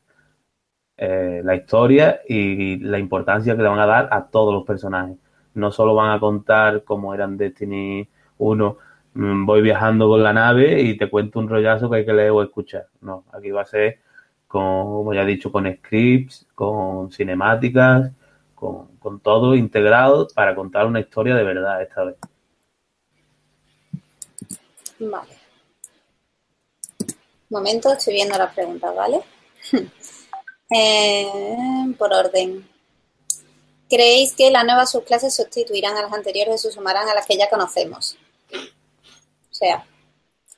Eh, 0.96 1.42
la 1.44 1.56
historia 1.56 2.20
y 2.28 2.78
la 2.78 2.98
importancia 2.98 3.56
que 3.56 3.62
le 3.62 3.68
van 3.68 3.80
a 3.80 3.86
dar 3.86 4.08
a 4.12 4.26
todos 4.26 4.54
los 4.54 4.64
personajes. 4.64 5.16
No 5.54 5.72
solo 5.72 5.94
van 5.94 6.12
a 6.12 6.20
contar 6.20 6.84
como 6.84 7.14
eran 7.14 7.36
Destiny 7.36 8.08
1, 8.38 8.78
mm, 9.14 9.46
voy 9.46 9.62
viajando 9.62 10.08
con 10.08 10.22
la 10.22 10.32
nave 10.32 10.82
y 10.82 10.96
te 10.96 11.10
cuento 11.10 11.40
un 11.40 11.48
rollazo 11.48 11.90
que 11.90 11.98
hay 11.98 12.06
que 12.06 12.12
leer 12.12 12.30
o 12.30 12.42
escuchar. 12.42 12.86
No, 13.00 13.24
aquí 13.32 13.50
va 13.50 13.62
a 13.62 13.66
ser 13.66 13.98
como 14.54 15.12
ya 15.12 15.22
he 15.22 15.26
dicho, 15.26 15.50
con 15.50 15.66
scripts, 15.66 16.46
con 16.54 17.10
cinemáticas, 17.10 18.12
con, 18.54 19.20
todo 19.20 19.56
integrado 19.56 20.28
para 20.32 20.54
contar 20.54 20.86
una 20.86 21.00
historia 21.00 21.34
de 21.34 21.42
verdad 21.42 21.82
esta 21.82 22.04
vez. 22.04 22.16
Vale. 25.00 25.32
Momento, 27.50 27.92
estoy 27.92 28.14
viendo 28.14 28.38
las 28.38 28.54
preguntas, 28.54 28.94
¿vale? 28.94 29.22
Eh, 30.70 31.26
por 31.98 32.12
orden. 32.12 32.68
¿Creéis 33.88 34.34
que 34.34 34.50
las 34.50 34.64
nuevas 34.64 34.90
subclases 34.90 35.34
sustituirán 35.34 35.96
a 35.96 36.02
las 36.02 36.12
anteriores 36.12 36.54
o 36.54 36.58
se 36.58 36.72
sumarán 36.72 37.08
a 37.08 37.14
las 37.14 37.26
que 37.26 37.36
ya 37.36 37.50
conocemos? 37.50 38.16
O 38.52 39.54
sea, 39.54 39.86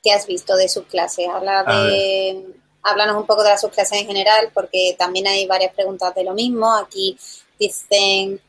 ¿qué 0.03 0.11
has 0.11 0.25
visto 0.25 0.55
de 0.55 0.69
subclases? 0.69 1.27
Habla 1.27 1.63
de 1.63 2.45
háblanos 2.83 3.17
un 3.17 3.25
poco 3.25 3.43
de 3.43 3.49
las 3.49 3.61
subclases 3.61 4.01
en 4.01 4.07
general, 4.07 4.49
porque 4.53 4.95
también 4.97 5.27
hay 5.27 5.45
varias 5.45 5.73
preguntas 5.73 6.15
de 6.15 6.23
lo 6.23 6.33
mismo. 6.33 6.73
Aquí 6.73 7.17
dicen... 7.59 8.39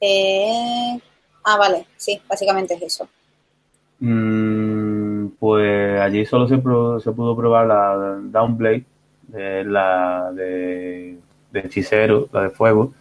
Eh, 0.00 1.00
ah, 1.44 1.56
vale, 1.56 1.86
sí, 1.96 2.20
básicamente 2.28 2.74
es 2.74 2.82
eso. 2.82 3.08
Mm, 3.98 5.28
pues 5.38 6.00
allí 6.00 6.26
solo 6.26 6.46
se, 6.46 6.56
se, 6.56 7.12
pudo 7.12 7.36
probar 7.36 7.66
la 7.66 8.18
Downblade, 8.20 8.84
la 9.32 10.30
de, 10.32 11.18
de 11.50 11.60
hechicero, 11.60 12.28
la 12.32 12.42
de 12.42 12.50
fuego. 12.50 12.92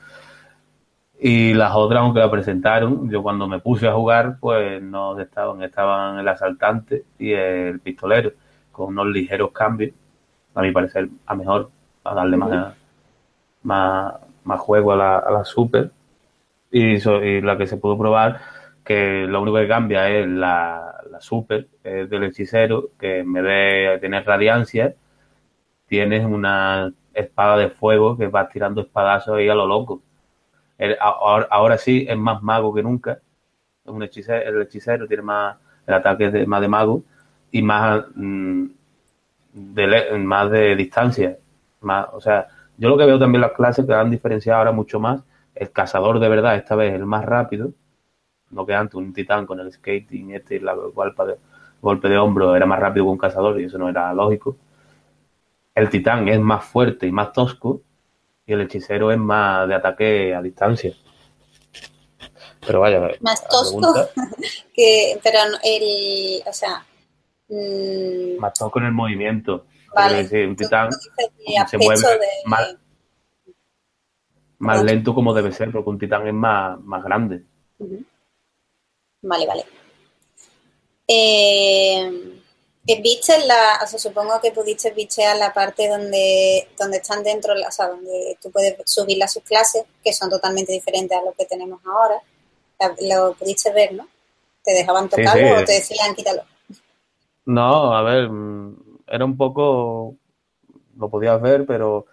Y 1.19 1.53
las 1.53 1.73
otras, 1.73 2.01
aunque 2.01 2.19
la 2.19 2.29
presentaron, 2.29 3.09
yo 3.09 3.23
cuando 3.23 3.47
me 3.47 3.59
puse 3.59 3.87
a 3.87 3.93
jugar, 3.93 4.37
pues 4.39 4.81
no 4.81 5.19
estaban, 5.19 5.63
estaban 5.63 6.19
el 6.19 6.27
asaltante 6.27 7.03
y 7.17 7.31
el 7.31 7.79
pistolero, 7.79 8.33
con 8.71 8.87
unos 8.89 9.07
ligeros 9.07 9.51
cambios, 9.51 9.91
a 10.53 10.61
mi 10.61 10.71
parecer, 10.71 11.07
a 11.25 11.35
mejor, 11.35 11.69
a 12.03 12.13
darle 12.13 12.37
más, 12.37 12.73
más, 13.63 14.13
más 14.43 14.59
juego 14.59 14.91
a 14.91 14.95
la, 14.97 15.17
a 15.19 15.31
la 15.31 15.45
super. 15.45 15.91
Y, 16.69 16.95
y 16.95 17.41
la 17.41 17.57
que 17.57 17.67
se 17.67 17.77
pudo 17.77 17.97
probar, 17.97 18.41
que 18.83 19.25
lo 19.27 19.41
único 19.41 19.57
que 19.57 19.67
cambia 19.67 20.09
es 20.09 20.27
la, 20.27 20.95
la 21.09 21.21
super 21.21 21.67
del 21.81 22.23
hechicero, 22.25 22.89
que 22.99 23.19
en 23.19 23.31
vez 23.31 23.43
de 23.43 23.97
tener 24.01 24.25
radiancia, 24.25 24.93
tienes 25.87 26.25
una 26.25 26.91
espada 27.13 27.57
de 27.57 27.69
fuego 27.69 28.17
que 28.17 28.27
va 28.27 28.49
tirando 28.49 28.81
espadazos 28.81 29.37
ahí 29.37 29.49
a 29.49 29.55
lo 29.55 29.67
loco. 29.67 30.01
ahora, 30.99 31.77
sí 31.77 32.05
es 32.07 32.17
más 32.17 32.41
mago 32.43 32.73
que 32.73 32.83
nunca. 32.83 33.19
Un 33.85 34.03
hechicero, 34.03 34.49
el 34.49 34.61
hechicero 34.63 35.07
tiene 35.07 35.23
más 35.23 35.57
el 35.87 35.93
ataque 35.93 36.31
de, 36.31 36.45
más 36.47 36.61
de 36.61 36.67
mago 36.67 37.03
y 37.51 37.61
más 37.61 38.05
mm, 38.15 38.65
de 39.53 40.19
más 40.19 40.51
de 40.51 40.75
distancia. 40.75 41.37
Más, 41.81 42.07
o 42.13 42.19
sea, 42.21 42.47
yo 42.77 42.89
lo 42.89 42.97
que 42.97 43.05
veo 43.05 43.19
también 43.19 43.41
las 43.41 43.53
clases 43.53 43.85
que 43.85 43.93
han 43.93 44.11
diferenciado 44.11 44.59
ahora 44.59 44.71
mucho 44.71 44.99
más. 44.99 45.23
El 45.53 45.71
cazador 45.71 46.19
de 46.19 46.29
verdad, 46.29 46.55
esta 46.55 46.75
vez 46.75 46.93
el 46.93 47.05
más 47.05 47.23
rápido, 47.25 47.71
no 48.51 48.65
que 48.65 48.73
antes 48.73 48.95
un 48.95 49.13
titán 49.13 49.45
con 49.45 49.59
el 49.59 49.71
skating 49.71 50.31
este 50.31 50.55
y 50.55 50.59
la 50.59 50.73
golpe 50.73 51.25
de, 51.25 51.37
golpe 51.81 52.09
de 52.09 52.17
hombro 52.17 52.55
era 52.55 52.65
más 52.65 52.79
rápido 52.79 53.05
que 53.05 53.11
un 53.11 53.17
cazador 53.17 53.59
y 53.61 53.65
eso 53.65 53.77
no 53.77 53.89
era 53.89 54.13
lógico. 54.13 54.57
El 55.75 55.89
titán 55.89 56.27
es 56.29 56.39
más 56.39 56.63
fuerte 56.63 57.05
y 57.05 57.11
más 57.11 57.33
tosco 57.33 57.81
y 58.45 58.53
el 58.53 58.61
hechicero 58.61 59.11
es 59.11 59.17
más 59.17 59.67
de 59.67 59.75
ataque 59.75 60.33
a 60.33 60.41
distancia. 60.41 60.93
Pero 62.65 62.79
vaya, 62.79 63.01
más 63.19 63.47
tosco 63.47 63.93
que 64.73 65.19
pero 65.21 65.39
el, 65.63 66.41
o 66.47 66.53
sea, 66.53 66.83
mmm... 67.49 68.39
más 68.39 68.53
tosco 68.53 68.79
en 68.79 68.85
el 68.85 68.93
movimiento. 68.93 69.65
Vale. 69.93 70.23
Decir, 70.23 70.47
un 70.47 70.55
titán 70.55 70.89
se 70.91 71.77
mueve 71.77 72.01
más, 72.45 72.75
más 74.59 74.83
lento 74.83 75.13
como 75.13 75.33
debe 75.33 75.51
ser, 75.51 75.71
porque 75.71 75.89
un 75.89 75.99
titán 75.99 76.27
es 76.27 76.33
más, 76.33 76.79
más 76.81 77.03
grande. 77.03 77.43
Vale, 79.21 79.47
vale. 79.47 79.65
Eh, 81.07 82.41
¿Viste 82.87 83.33
la, 83.47 83.79
o 83.83 83.87
sea, 83.87 83.97
supongo 83.97 84.39
que 84.39 84.51
pudiste 84.51 84.91
bichear 84.91 85.35
la 85.37 85.51
parte 85.51 85.89
donde, 85.89 86.67
donde 86.77 86.97
están 86.97 87.23
dentro, 87.23 87.53
o 87.53 87.71
sea, 87.71 87.87
donde 87.87 88.37
tú 88.39 88.51
puedes 88.51 88.75
subir 88.85 89.17
las 89.17 89.33
subclases, 89.33 89.85
que 90.03 90.13
son 90.13 90.29
totalmente 90.29 90.71
diferentes 90.71 91.17
a 91.17 91.23
lo 91.23 91.33
que 91.33 91.45
tenemos 91.45 91.81
ahora. 91.83 92.21
Lo 93.01 93.33
pudiste 93.33 93.73
ver, 93.73 93.93
¿no? 93.93 94.07
¿Te 94.63 94.73
dejaban 94.73 95.09
tocarlo 95.09 95.57
o 95.57 95.63
te 95.63 95.73
decían 95.73 96.13
quítalo? 96.13 96.43
No, 97.45 97.95
a 97.95 98.03
ver, 98.03 98.29
mm, 98.29 98.77
era 99.07 99.25
un 99.25 99.35
poco, 99.35 100.15
lo 100.97 101.09
podías 101.09 101.41
ver, 101.41 101.65
pero 101.65 102.05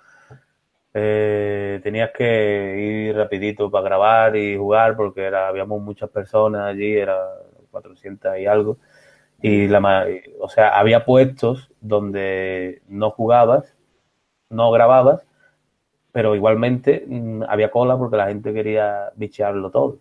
eh, 0.95 1.81
tenías 1.83 2.11
que 2.13 3.09
ir 3.09 3.17
rapidito 3.17 3.71
para 3.71 3.85
grabar 3.85 4.37
y 4.37 4.57
jugar 4.57 4.97
porque 4.97 5.23
era, 5.23 5.49
habíamos 5.49 5.83
muchas 5.83 6.09
personas 6.09 6.63
allí, 6.63 6.97
era 6.97 7.19
400 7.71 8.39
y 8.39 8.47
algo. 8.47 8.79
Y 9.43 9.67
la, 9.67 10.07
o 10.41 10.49
sea, 10.49 10.79
había 10.79 11.05
puestos 11.05 11.71
donde 11.81 12.81
no 12.89 13.11
jugabas, 13.11 13.77
no 14.51 14.71
grababas, 14.71 15.27
pero 16.13 16.37
igualmente 16.37 17.05
mm, 17.07 17.43
había 17.49 17.71
cola 17.71 17.99
porque 17.99 18.17
la 18.17 18.29
gente 18.29 18.53
quería 18.55 19.11
bichearlo 19.17 19.71
todo. 19.71 19.99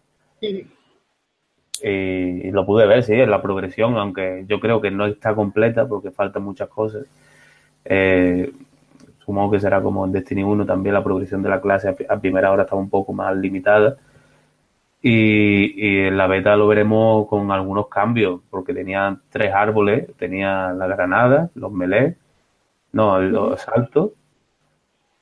Y, 1.84 2.52
lo 2.52 2.66
pude 2.66 2.86
ver, 2.86 3.04
sí, 3.04 3.14
en 3.14 3.32
la 3.32 3.42
progresión, 3.42 3.98
aunque 3.98 4.46
yo 4.48 4.60
creo 4.60 4.82
que 4.82 4.92
no 4.92 5.08
está 5.08 5.34
completa 5.34 5.88
porque 5.88 6.12
faltan 6.12 6.44
muchas 6.44 6.70
cosas. 6.70 7.08
Eh, 7.86 8.52
supongo 9.26 9.52
que 9.52 9.60
será 9.60 9.82
como 9.82 10.06
en 10.06 10.12
Destiny 10.12 10.44
1 10.44 10.66
también 10.66 10.94
la 10.94 11.04
progresión 11.04 11.42
de 11.42 11.50
la 11.50 11.62
clase 11.62 11.96
a, 12.08 12.20
primera 12.20 12.52
hora 12.52 12.64
estaba 12.64 12.82
un 12.82 12.90
poco 12.90 13.14
más 13.14 13.36
limitada. 13.36 13.98
Y, 15.02 16.06
en 16.06 16.18
la 16.18 16.28
beta 16.28 16.56
lo 16.56 16.68
veremos 16.68 17.28
con 17.28 17.52
algunos 17.52 17.88
cambios, 17.88 18.42
porque 18.50 18.74
tenía 18.74 19.18
tres 19.30 19.54
árboles, 19.54 20.08
tenía 20.18 20.74
la 20.74 20.88
granada, 20.88 21.50
los 21.56 21.72
melee, 21.72 22.16
no, 22.92 23.20
los 23.20 23.62
saltos, 23.62 24.12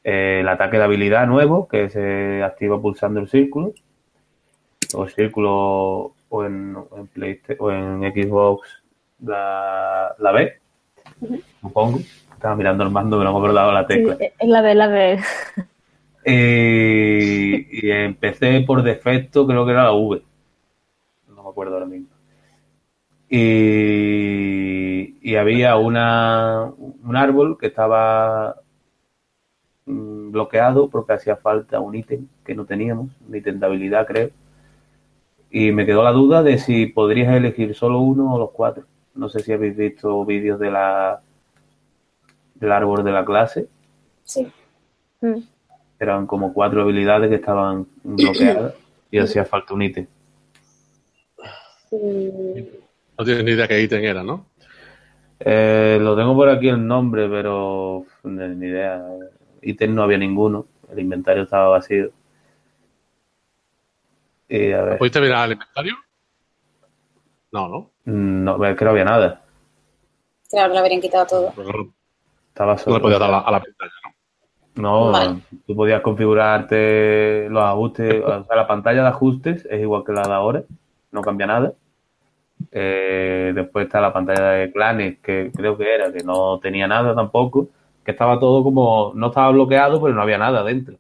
eh, 0.04 0.39
el 0.42 0.50
ataque 0.50 0.78
de 0.78 0.84
habilidad 0.84 1.28
nuevo, 1.28 1.68
que 1.68 1.89
se 1.89 2.44
activa 2.44 2.82
pulsando 2.82 3.20
el 3.22 3.30
círculo, 3.30 3.74
o 4.94 5.04
el 5.06 5.10
círculo 5.12 6.13
o 6.30 6.46
en, 6.46 6.76
o 6.76 7.72
en 7.72 8.02
Xbox 8.12 8.82
la, 9.22 10.15
la 10.20 10.32
B, 10.32 10.60
supongo. 11.62 12.00
Estaba 12.34 12.56
mirando 12.56 12.86
el 12.86 12.89
mando, 12.89 13.18
pero 13.18 13.32
no 13.32 13.38
me 13.38 13.46
acordaba 13.46 13.74
la 13.74 13.86
tecla. 13.86 14.15
Sí, 14.15 14.30
es 14.39 14.48
la 14.48 14.62
B, 14.62 14.74
la 14.74 14.88
B. 14.88 15.20
Eh, 16.32 17.68
y 17.72 17.89
empecé 17.89 18.62
por 18.62 18.84
defecto, 18.84 19.48
creo 19.48 19.65
que 19.65 19.72
era 19.72 19.86
la 19.86 19.94
V. 19.94 20.22
No 21.28 21.44
me 21.44 21.50
acuerdo 21.50 21.74
ahora 21.74 21.88
mismo. 21.88 22.10
Y, 23.28 25.18
y 25.28 25.36
había 25.38 25.76
una, 25.78 26.72
un 26.78 27.15
árbol 27.15 27.58
que 27.58 27.65
estaba 27.65 28.62
mm, 29.88 30.32
bloqueado 30.32 30.88
porque 30.88 31.13
hacía 31.13 31.36
falta 31.36 31.80
un 31.80 31.96
ítem 31.96 32.28
que 32.46 32.54
no 32.54 32.65
teníamos, 32.65 33.10
un 33.28 33.36
ítem 33.36 33.60
de 33.60 33.65
habilidad, 33.65 34.06
creo. 34.06 34.30
Y 35.50 35.72
me 35.72 35.88
quedó 35.88 36.04
la 36.04 36.12
duda 36.12 36.44
de 36.44 36.60
si 36.60 36.86
podrías 36.86 37.36
elegir 37.36 37.74
solo 37.74 38.02
uno 38.02 38.36
o 38.36 38.38
los 38.38 38.52
cuatro. 38.52 38.86
No 39.15 39.30
sé 39.30 39.39
si 39.39 39.52
habéis 39.52 39.76
visto 39.76 40.24
vídeos 40.26 40.60
de 40.60 40.70
la 40.70 41.22
del 42.54 42.72
árbol 42.72 43.04
de 43.04 43.12
la 43.12 43.26
clase. 43.26 43.68
Sí. 44.24 44.48
Mm. 45.22 45.39
Eran 46.00 46.26
como 46.26 46.54
cuatro 46.54 46.82
habilidades 46.82 47.30
que 47.30 47.36
estaban 47.36 47.86
bloqueadas 48.04 48.74
y 49.12 49.20
hacía 49.20 49.44
falta 49.46 49.74
un 49.74 49.82
ítem. 49.82 50.08
No 51.92 53.26
tienes 53.26 53.44
ni 53.44 53.52
idea 53.52 53.68
qué 53.68 53.82
ítem 53.82 54.04
era, 54.04 54.24
¿no? 54.24 54.46
Eh, 55.40 55.98
lo 56.00 56.16
tengo 56.16 56.36
por 56.36 56.50
aquí 56.50 56.70
el 56.70 56.86
nombre, 56.86 57.28
pero 57.30 58.06
ni 58.24 58.68
idea. 58.68 59.04
Ítem 59.62 59.94
no 59.94 60.04
había 60.04 60.18
ninguno. 60.18 60.68
El 60.92 61.00
inventario 61.00 61.44
estaba 61.44 61.70
vacío. 61.70 62.12
Y 64.48 64.72
a 64.72 64.82
ver. 64.82 64.98
¿Pudiste 64.98 65.22
mirar 65.22 65.48
el 65.48 65.54
inventario? 65.54 65.96
No, 67.52 67.68
¿no? 67.68 67.92
No, 68.06 68.66
es 68.66 68.78
que 68.78 68.86
no 68.86 68.92
había 68.92 69.06
nada. 69.06 69.42
Claro, 70.50 70.74
lo 70.74 70.80
habrían 70.80 71.02
quitado 71.02 71.26
todo. 71.26 71.54
Estaba 72.48 72.78
solo. 72.78 72.94
No 72.94 72.98
le 72.98 73.02
podías 73.04 73.20
dar 73.20 73.30
a 73.30 73.52
la 73.52 73.60
pantalla, 73.60 73.92
¿no? 74.80 75.12
Tú 75.68 75.76
podías 75.76 76.02
configurarte 76.02 77.48
los 77.50 77.63
ajustes. 77.63 78.24
O 78.24 78.46
sea, 78.46 78.56
la 78.56 78.68
pantalla 78.68 79.02
de 79.02 79.08
ajustes 79.08 79.68
es 79.70 79.82
igual 79.82 80.04
que 80.04 80.13
la 80.13 80.24
de 80.24 80.34
ahora, 80.34 80.63
no 81.12 81.22
cambia 81.22 81.48
nada. 81.48 81.74
Eh, 82.72 83.52
después 83.56 83.86
está 83.86 84.02
la 84.02 84.13
pantalla 84.13 84.52
de 84.52 84.72
clanes, 84.72 85.20
que 85.20 85.52
creo 85.56 85.78
que 85.78 85.94
era, 85.94 86.12
que 86.12 86.24
no 86.24 86.60
tenía 86.60 86.88
nada 86.88 87.15
tampoco, 87.15 87.70
que 88.04 88.12
estaba 88.12 88.39
todo 88.39 88.63
como, 88.63 89.13
no 89.15 89.28
estaba 89.28 89.52
bloqueado, 89.52 90.02
pero 90.02 90.13
no 90.13 90.22
había 90.22 90.38
nada 90.38 90.63
dentro. 90.63 90.98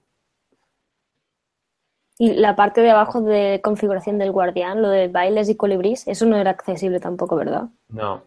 Y 2.17 2.33
la 2.33 2.55
parte 2.55 2.81
de 2.81 2.91
abajo 2.91 3.21
de 3.21 3.61
configuración 3.63 4.17
del 4.17 4.31
guardián, 4.31 4.81
lo 4.81 4.89
de 4.89 5.07
bailes 5.07 5.49
y 5.49 5.55
colibrís, 5.55 6.07
eso 6.07 6.25
no 6.25 6.35
era 6.35 6.51
accesible 6.51 6.99
tampoco, 6.99 7.37
¿verdad? 7.37 7.69
No. 7.87 8.23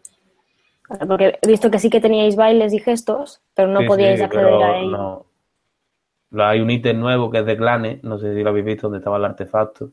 Porque 1.07 1.39
he 1.41 1.47
visto 1.47 1.71
que 1.71 1.79
sí 1.79 1.91
que 1.91 2.01
teníais 2.01 2.37
bailes 2.37 2.73
y 2.73 2.79
gestos, 2.79 3.43
pero 3.55 3.69
no 3.69 3.87
podíais 3.87 4.21
acceder 4.21 4.53
a 4.53 4.79
ello. 4.79 4.91
No. 4.91 5.27
Hay 6.39 6.61
un 6.61 6.71
ítem 6.71 6.99
nuevo 6.99 7.31
que 7.31 7.41
es 7.41 7.47
de 7.47 7.57
clanes, 7.57 8.03
no 8.03 8.19
sé 8.19 8.35
si 8.35 8.43
lo 8.43 8.51
habéis 8.51 8.65
visto, 8.65 8.87
donde 8.87 8.99
estaba 8.99 9.19
el 9.19 9.25
artefacto. 9.25 9.91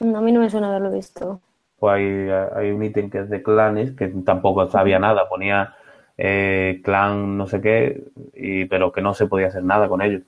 No, 0.00 0.18
a 0.18 0.20
mí 0.20 0.32
no 0.32 0.40
me 0.40 0.50
suena 0.50 0.68
haberlo 0.68 0.90
visto. 0.90 1.40
Pues 1.78 2.30
hay, 2.54 2.70
un 2.70 2.82
ítem 2.82 3.10
que 3.10 3.20
es 3.20 3.30
de 3.30 3.42
clanes, 3.42 3.92
que 3.92 4.08
tampoco 4.24 4.68
sabía 4.68 4.98
nada, 4.98 5.28
ponía 5.28 5.74
eh, 6.16 6.80
clan 6.84 7.36
no 7.36 7.46
sé 7.46 7.60
qué, 7.60 8.04
y, 8.34 8.64
pero 8.66 8.92
que 8.92 9.02
no 9.02 9.14
se 9.14 9.26
podía 9.26 9.48
hacer 9.48 9.64
nada 9.64 9.88
con 9.88 10.02
ellos. 10.02 10.22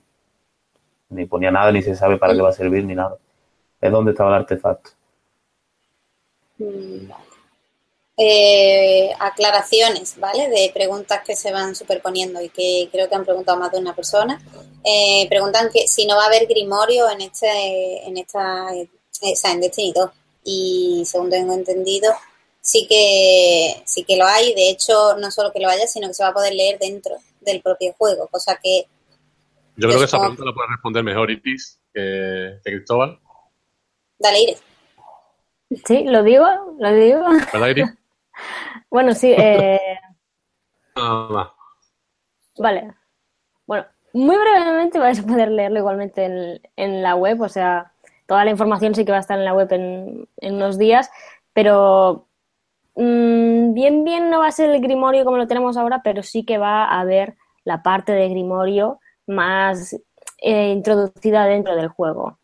Ni 1.09 1.25
ponía 1.25 1.51
nada, 1.51 1.71
ni 1.71 1.81
se 1.81 1.95
sabe 1.95 2.17
para 2.17 2.33
qué 2.33 2.41
va 2.41 2.49
a 2.49 2.53
servir, 2.53 2.83
ni 2.85 2.95
nada. 2.95 3.17
Es 3.81 3.91
donde 3.91 4.11
estaba 4.11 4.31
el 4.31 4.41
artefacto. 4.41 4.91
Mm, 6.57 7.11
eh, 8.17 9.11
aclaraciones, 9.19 10.17
¿vale? 10.17 10.47
De 10.47 10.71
preguntas 10.73 11.21
que 11.25 11.35
se 11.35 11.51
van 11.51 11.75
superponiendo 11.75 12.41
y 12.41 12.49
que 12.49 12.87
creo 12.91 13.09
que 13.09 13.15
han 13.15 13.25
preguntado 13.25 13.57
más 13.57 13.71
de 13.71 13.79
una 13.79 13.93
persona. 13.93 14.41
Eh, 14.83 15.25
preguntan 15.29 15.69
que 15.71 15.87
si 15.87 16.05
no 16.05 16.15
va 16.15 16.23
a 16.23 16.27
haber 16.27 16.47
grimorio 16.47 17.09
en 17.09 17.21
este, 17.21 18.07
en 18.07 18.17
esta, 18.17 18.73
eh, 18.73 18.87
o 19.21 19.35
sea, 19.35 19.51
en 19.51 19.61
Destiny 19.61 19.91
2. 19.93 20.11
Y 20.45 21.03
según 21.05 21.29
tengo 21.29 21.53
entendido, 21.53 22.13
sí 22.61 22.87
que, 22.87 23.81
sí 23.85 24.05
que 24.05 24.15
lo 24.15 24.25
hay. 24.25 24.53
De 24.53 24.69
hecho, 24.69 25.17
no 25.17 25.29
solo 25.29 25.51
que 25.51 25.59
lo 25.59 25.67
haya, 25.67 25.87
sino 25.87 26.07
que 26.07 26.13
se 26.13 26.23
va 26.23 26.29
a 26.29 26.33
poder 26.33 26.53
leer 26.53 26.79
dentro 26.79 27.15
del 27.41 27.61
propio 27.61 27.93
juego, 27.97 28.27
cosa 28.27 28.57
que... 28.61 28.87
Yo 29.77 29.89
creo 29.89 29.99
que 29.99 30.05
esa 30.05 30.19
pregunta 30.19 30.45
la 30.45 30.53
puede 30.53 30.69
responder 30.69 31.03
mejor 31.03 31.29
Itis, 31.29 31.79
que, 31.93 32.59
que 32.63 32.71
Cristóbal. 32.71 33.19
Dale, 34.17 34.41
Iris. 34.41 34.63
Sí, 35.85 36.03
lo 36.05 36.23
digo, 36.23 36.45
lo 36.79 36.93
digo. 36.93 37.25
¿Verdad, 37.51 37.69
Iris? 37.69 37.89
Bueno, 38.89 39.13
sí, 39.13 39.33
eh, 39.37 39.79
más. 40.95 41.49
Vale. 42.57 42.93
Bueno, 43.65 43.85
muy 44.13 44.37
brevemente 44.37 44.99
vais 44.99 45.19
a 45.19 45.23
poder 45.23 45.49
leerlo 45.51 45.79
igualmente 45.79 46.25
en, 46.25 46.61
en 46.75 47.03
la 47.03 47.15
web, 47.15 47.41
o 47.41 47.49
sea, 47.49 47.91
toda 48.27 48.45
la 48.45 48.51
información 48.51 48.95
sí 48.95 49.05
que 49.05 49.11
va 49.11 49.17
a 49.17 49.21
estar 49.21 49.37
en 49.37 49.45
la 49.45 49.53
web 49.53 49.71
en, 49.73 50.27
en 50.37 50.55
unos 50.55 50.77
días, 50.77 51.11
pero 51.53 52.27
mm, 52.95 53.73
bien, 53.73 54.03
bien 54.03 54.29
no 54.29 54.39
va 54.39 54.47
a 54.47 54.51
ser 54.51 54.69
el 54.69 54.81
Grimorio 54.81 55.25
como 55.25 55.37
lo 55.37 55.47
tenemos 55.47 55.77
ahora, 55.77 56.01
pero 56.03 56.23
sí 56.23 56.45
que 56.45 56.57
va 56.57 56.85
a 56.85 57.01
haber 57.01 57.35
la 57.63 57.83
parte 57.83 58.13
de 58.13 58.29
Grimorio 58.29 58.99
más 59.27 59.99
eh, 60.37 60.69
introducida 60.69 61.45
dentro 61.45 61.75
del 61.75 61.89
juego. 61.89 62.37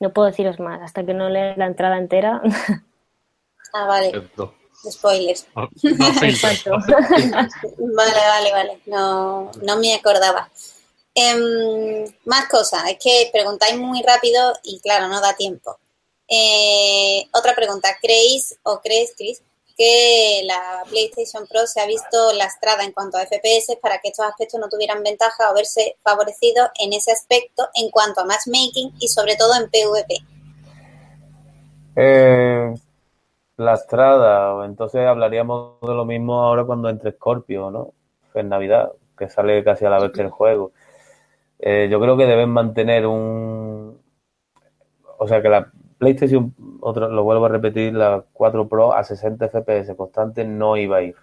No 0.00 0.12
puedo 0.12 0.26
deciros 0.26 0.58
más, 0.58 0.82
hasta 0.82 1.04
que 1.04 1.14
no 1.14 1.28
lea 1.28 1.54
la 1.56 1.66
entrada 1.66 1.98
entera. 1.98 2.42
Ah, 3.74 3.86
vale. 3.86 4.30
Spoilers. 4.88 5.46
No, 5.54 5.62
no 5.62 5.68
filtres, 6.12 6.22
Exacto. 6.22 6.70
Vale, 6.70 8.12
vale, 8.12 8.52
vale. 8.52 8.80
No, 8.86 9.50
no 9.62 9.76
me 9.78 9.94
acordaba. 9.94 10.48
Em, 11.14 12.04
más 12.24 12.48
cosas. 12.48 12.84
Es 12.88 12.98
que 13.02 13.30
preguntáis 13.32 13.76
muy 13.76 14.02
rápido 14.02 14.52
y 14.62 14.80
claro, 14.80 15.08
no 15.08 15.20
da 15.20 15.34
tiempo. 15.34 15.78
Eh, 16.28 17.26
otra 17.32 17.54
pregunta. 17.54 17.98
¿Creéis 18.00 18.56
o 18.62 18.80
crees, 18.80 19.14
Chris, 19.16 19.42
que 19.76 20.42
la 20.44 20.84
PlayStation 20.88 21.46
Pro 21.48 21.66
se 21.66 21.80
ha 21.80 21.86
visto 21.86 22.32
lastrada 22.32 22.84
en 22.84 22.92
cuanto 22.92 23.18
a 23.18 23.26
FPS 23.26 23.76
para 23.82 23.98
que 23.98 24.08
estos 24.08 24.26
aspectos 24.26 24.60
no 24.60 24.68
tuvieran 24.68 25.02
ventaja 25.02 25.50
o 25.50 25.54
verse 25.54 25.96
favorecidos 26.02 26.68
en 26.78 26.92
ese 26.92 27.10
aspecto 27.10 27.68
en 27.74 27.90
cuanto 27.90 28.20
a 28.20 28.24
matchmaking 28.24 28.94
y 29.00 29.08
sobre 29.08 29.34
todo 29.36 29.54
en 29.56 29.68
PvP? 29.68 30.14
Eh, 31.96 32.74
lastrada, 33.56 34.64
entonces 34.64 35.06
hablaríamos 35.06 35.80
de 35.80 35.94
lo 35.94 36.04
mismo 36.04 36.42
ahora 36.42 36.64
cuando 36.64 36.88
entre 36.88 37.12
Scorpio, 37.12 37.70
¿no? 37.70 37.92
En 38.34 38.48
Navidad, 38.48 38.92
que 39.16 39.28
sale 39.28 39.62
casi 39.62 39.84
a 39.84 39.90
la 39.90 40.00
vez 40.00 40.12
que 40.12 40.22
el 40.22 40.30
juego. 40.30 40.72
Eh, 41.58 41.88
yo 41.90 42.00
creo 42.00 42.16
que 42.16 42.26
deben 42.26 42.50
mantener 42.50 43.06
un... 43.06 43.98
O 45.18 45.28
sea, 45.28 45.40
que 45.40 45.48
la 45.48 45.70
PlayStation, 45.98 46.54
otro, 46.80 47.08
lo 47.08 47.22
vuelvo 47.22 47.46
a 47.46 47.48
repetir, 47.48 47.94
la 47.94 48.24
4 48.32 48.68
Pro 48.68 48.92
a 48.92 49.04
60 49.04 49.48
FPS 49.48 49.94
constante 49.96 50.44
no 50.44 50.76
iba 50.76 50.98
a 50.98 51.02
ir, 51.02 51.14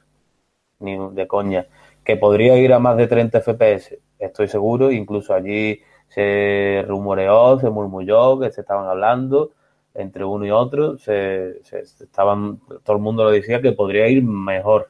ni 0.79 0.97
de 1.13 1.27
coña. 1.27 1.67
Que 2.03 2.15
podría 2.15 2.57
ir 2.57 2.73
a 2.73 2.79
más 2.79 2.97
de 2.97 3.07
30 3.07 3.41
FPS, 3.41 3.99
estoy 4.17 4.47
seguro, 4.47 4.91
incluso 4.91 5.33
allí 5.33 5.81
se 6.07 6.83
rumoreó, 6.87 7.59
se 7.59 7.69
murmulló 7.69 8.39
que 8.39 8.51
se 8.51 8.61
estaban 8.61 8.87
hablando 8.87 9.51
entre 9.93 10.23
uno 10.23 10.45
y 10.45 10.51
otro, 10.51 10.97
se, 10.97 11.59
estaban, 11.71 12.59
todo 12.83 12.95
el 12.95 13.01
mundo 13.01 13.23
lo 13.23 13.31
decía 13.31 13.61
que 13.61 13.73
podría 13.73 14.07
ir 14.07 14.23
mejor, 14.23 14.89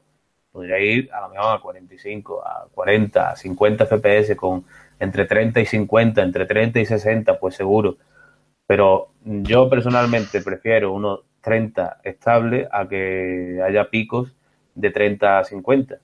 podría 0.51 0.79
ir 0.79 1.11
a 1.13 1.21
lo 1.21 1.29
mejor 1.29 1.57
a 1.57 1.61
45, 1.61 2.45
a 2.45 2.67
40, 2.73 3.29
a 3.31 3.35
50 3.35 3.85
FPS 3.85 4.35
con 4.35 4.65
entre 4.99 5.25
30 5.25 5.61
y 5.61 5.65
50, 5.65 6.21
entre 6.21 6.45
30 6.45 6.79
y 6.79 6.85
60, 6.85 7.39
pues 7.39 7.55
seguro. 7.55 7.97
Pero 8.67 9.09
yo 9.23 9.69
personalmente 9.69 10.41
prefiero 10.41 10.93
unos 10.93 11.21
30 11.41 11.99
estables 12.03 12.67
a 12.71 12.87
que 12.87 13.59
haya 13.65 13.89
picos 13.89 14.35
de 14.75 14.91
30 14.91 15.39
a 15.39 15.43
50, 15.43 15.99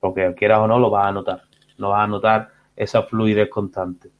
porque 0.00 0.34
quieras 0.34 0.60
o 0.60 0.66
no 0.66 0.78
lo 0.78 0.90
vas 0.90 1.06
a 1.06 1.12
notar, 1.12 1.42
lo 1.76 1.90
vas 1.90 2.04
a 2.04 2.06
notar 2.08 2.48
esa 2.76 3.02
fluidez 3.04 3.48
constante. 3.48 4.10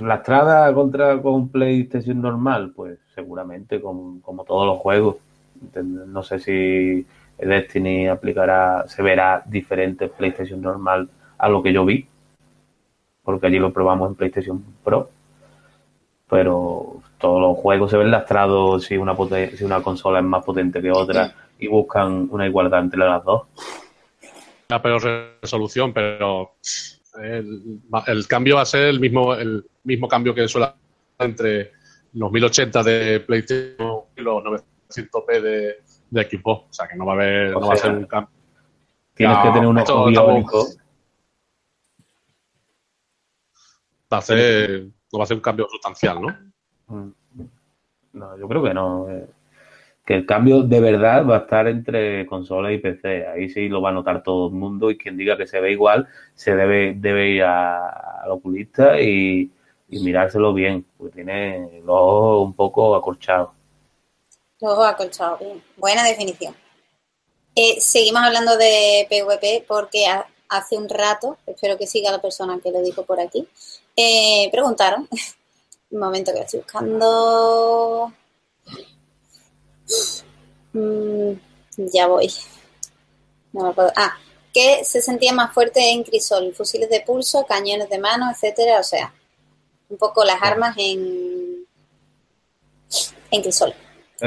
Lastrada 0.00 0.72
contra 0.72 1.20
con 1.20 1.48
PlayStation 1.48 2.20
normal, 2.20 2.72
pues 2.74 2.98
seguramente, 3.14 3.80
como, 3.80 4.20
como 4.22 4.44
todos 4.44 4.66
los 4.66 4.78
juegos. 4.78 5.16
No 5.74 6.22
sé 6.22 6.38
si 6.38 7.06
Destiny 7.38 8.08
aplicará, 8.08 8.84
se 8.86 9.02
verá 9.02 9.42
diferente 9.44 10.04
en 10.04 10.10
PlayStation 10.10 10.60
normal 10.60 11.08
a 11.38 11.48
lo 11.48 11.62
que 11.62 11.72
yo 11.72 11.84
vi, 11.84 12.06
porque 13.22 13.46
allí 13.46 13.58
lo 13.58 13.72
probamos 13.72 14.08
en 14.08 14.14
PlayStation 14.14 14.64
Pro. 14.82 15.10
Pero 16.28 17.02
todos 17.18 17.40
los 17.40 17.58
juegos 17.58 17.90
se 17.90 17.98
ven 17.98 18.10
lastrados 18.10 18.84
si 18.84 18.96
una, 18.96 19.14
si 19.54 19.64
una 19.64 19.82
consola 19.82 20.20
es 20.20 20.24
más 20.24 20.44
potente 20.44 20.80
que 20.80 20.90
otra 20.90 21.34
y 21.58 21.66
buscan 21.66 22.28
una 22.30 22.46
igualdad 22.46 22.80
entre 22.80 23.00
las 23.00 23.22
dos. 23.24 23.42
La 24.68 24.80
peor 24.80 25.02
resolución, 25.42 25.92
pero 25.92 26.52
el, 27.20 27.80
el 28.06 28.26
cambio 28.26 28.56
va 28.56 28.62
a 28.62 28.66
ser 28.66 28.86
el 28.86 28.98
mismo, 28.98 29.34
el 29.34 29.66
mismo 29.84 30.08
cambio 30.08 30.34
que 30.34 30.46
suele 30.48 30.68
entre 31.18 31.72
los 32.14 32.30
1080 32.30 32.82
de 32.82 33.20
PlayStation 33.20 34.00
y 34.16 34.20
los 34.20 34.42
900p 34.42 35.40
de, 35.40 35.76
de 36.10 36.24
Xbox. 36.24 36.64
O 36.70 36.72
sea 36.72 36.88
que 36.88 36.96
no 36.96 37.06
va 37.06 37.12
a 37.12 37.16
haber, 37.16 37.54
O 37.56 37.60
no 37.60 37.68
va 37.68 37.74
a 37.74 37.76
ser 37.76 37.92
un 37.92 38.06
cambio. 38.06 38.30
Tienes 39.14 39.36
No, 39.36 39.42
que 39.42 39.48
tener 39.50 39.66
un 39.68 39.78
ojo 39.78 40.06
biónico. 40.06 40.66
Va 44.12 44.18
a 44.18 44.22
ser, 44.22 44.84
no 45.12 45.18
va 45.18 45.24
a 45.24 45.26
ser 45.26 45.36
un 45.38 45.42
cambio 45.42 45.66
sustancial, 45.70 46.20
¿no? 46.20 46.28
Mm. 46.88 47.12
No, 48.14 48.38
yo 48.38 48.46
creo 48.48 48.62
que 48.62 48.74
no. 48.74 49.08
eh. 49.10 49.26
Que 50.04 50.14
el 50.14 50.26
cambio 50.26 50.62
de 50.62 50.80
verdad 50.80 51.24
va 51.24 51.36
a 51.36 51.40
estar 51.40 51.68
entre 51.68 52.26
consola 52.26 52.72
y 52.72 52.78
PC. 52.78 53.26
Ahí 53.28 53.48
sí 53.48 53.68
lo 53.68 53.80
va 53.80 53.90
a 53.90 53.92
notar 53.92 54.22
todo 54.22 54.48
el 54.48 54.54
mundo 54.54 54.90
y 54.90 54.98
quien 54.98 55.16
diga 55.16 55.36
que 55.36 55.46
se 55.46 55.60
ve 55.60 55.72
igual 55.72 56.08
se 56.34 56.56
debe, 56.56 56.94
debe 56.96 57.30
ir 57.30 57.42
al 57.44 58.30
oculista 58.30 59.00
y, 59.00 59.50
y 59.92 60.00
mirárselo 60.00 60.52
bien, 60.52 60.84
porque 60.98 61.14
tiene 61.16 61.80
los 61.84 61.96
ojos 61.96 62.44
un 62.46 62.54
poco 62.54 62.94
acorchados. 62.96 63.50
Luego 64.60 64.82
acolchado, 64.84 65.36
bien. 65.38 65.62
Buena 65.76 66.02
definición. 66.04 66.54
Eh, 67.54 67.80
seguimos 67.80 68.22
hablando 68.22 68.56
de 68.56 69.06
PvP 69.10 69.64
porque 69.68 70.06
ha- 70.06 70.26
hace 70.48 70.76
un 70.76 70.88
rato, 70.88 71.36
espero 71.46 71.76
que 71.78 71.86
siga 71.86 72.10
la 72.10 72.20
persona 72.20 72.58
que 72.62 72.70
lo 72.70 72.80
dijo 72.82 73.04
por 73.04 73.20
aquí, 73.20 73.46
eh, 73.96 74.48
preguntaron, 74.50 75.08
un 75.90 76.00
momento 76.00 76.32
que 76.32 76.40
estoy 76.40 76.60
buscando, 76.60 78.12
Mm, 80.74 81.32
ya 81.92 82.06
voy, 82.06 82.32
no 83.52 83.64
me 83.66 83.72
puedo, 83.74 83.92
ah, 83.96 84.16
que 84.54 84.84
se 84.84 85.02
sentía 85.02 85.32
más 85.34 85.52
fuerte 85.52 85.90
en 85.90 86.02
Crisol, 86.02 86.54
fusiles 86.54 86.88
de 86.88 87.02
pulso, 87.02 87.44
cañones 87.44 87.90
de 87.90 87.98
mano, 87.98 88.30
etcétera, 88.30 88.80
o 88.80 88.82
sea, 88.82 89.12
un 89.92 89.98
poco 89.98 90.24
las 90.24 90.42
armas 90.42 90.74
en, 90.78 91.66
en 93.30 93.42
Crisol 93.42 93.74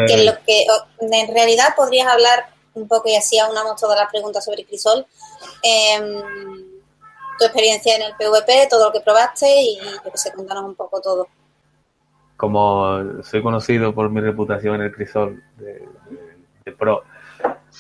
que 0.08 0.15
Eh, 0.15 0.25
lo 0.25 0.34
que 0.45 0.65
en 0.99 1.34
realidad 1.34 1.69
podrías 1.75 2.08
hablar 2.08 2.47
un 2.73 2.88
poco 2.88 3.08
y 3.10 3.15
así 3.15 3.39
aunamos 3.39 3.80
todas 3.80 3.97
las 3.97 4.10
preguntas 4.12 4.43
sobre 4.43 4.65
Crisol. 4.65 5.06
em, 5.63 6.04
tu 7.39 7.45
experiencia 7.45 7.95
en 7.95 8.01
el 8.04 8.13
PvP, 8.15 8.67
todo 8.69 8.86
lo 8.88 8.91
que 8.93 9.01
probaste 9.01 9.47
y 9.62 9.78
yo 10.04 10.12
que 10.12 10.17
sé, 10.17 10.32
contanos 10.34 10.65
un 10.65 10.75
poco 10.75 11.01
todo. 11.01 11.28
como 12.38 13.23
soy 13.23 13.41
conocido 13.41 13.93
por 13.95 14.10
mi 14.10 14.19
reputación 14.21 14.75
en 14.75 14.82
el 14.84 14.91
crisol 14.93 15.41
de, 15.58 15.65
de- 16.10 16.36
de 16.65 16.71
pro, 16.73 17.04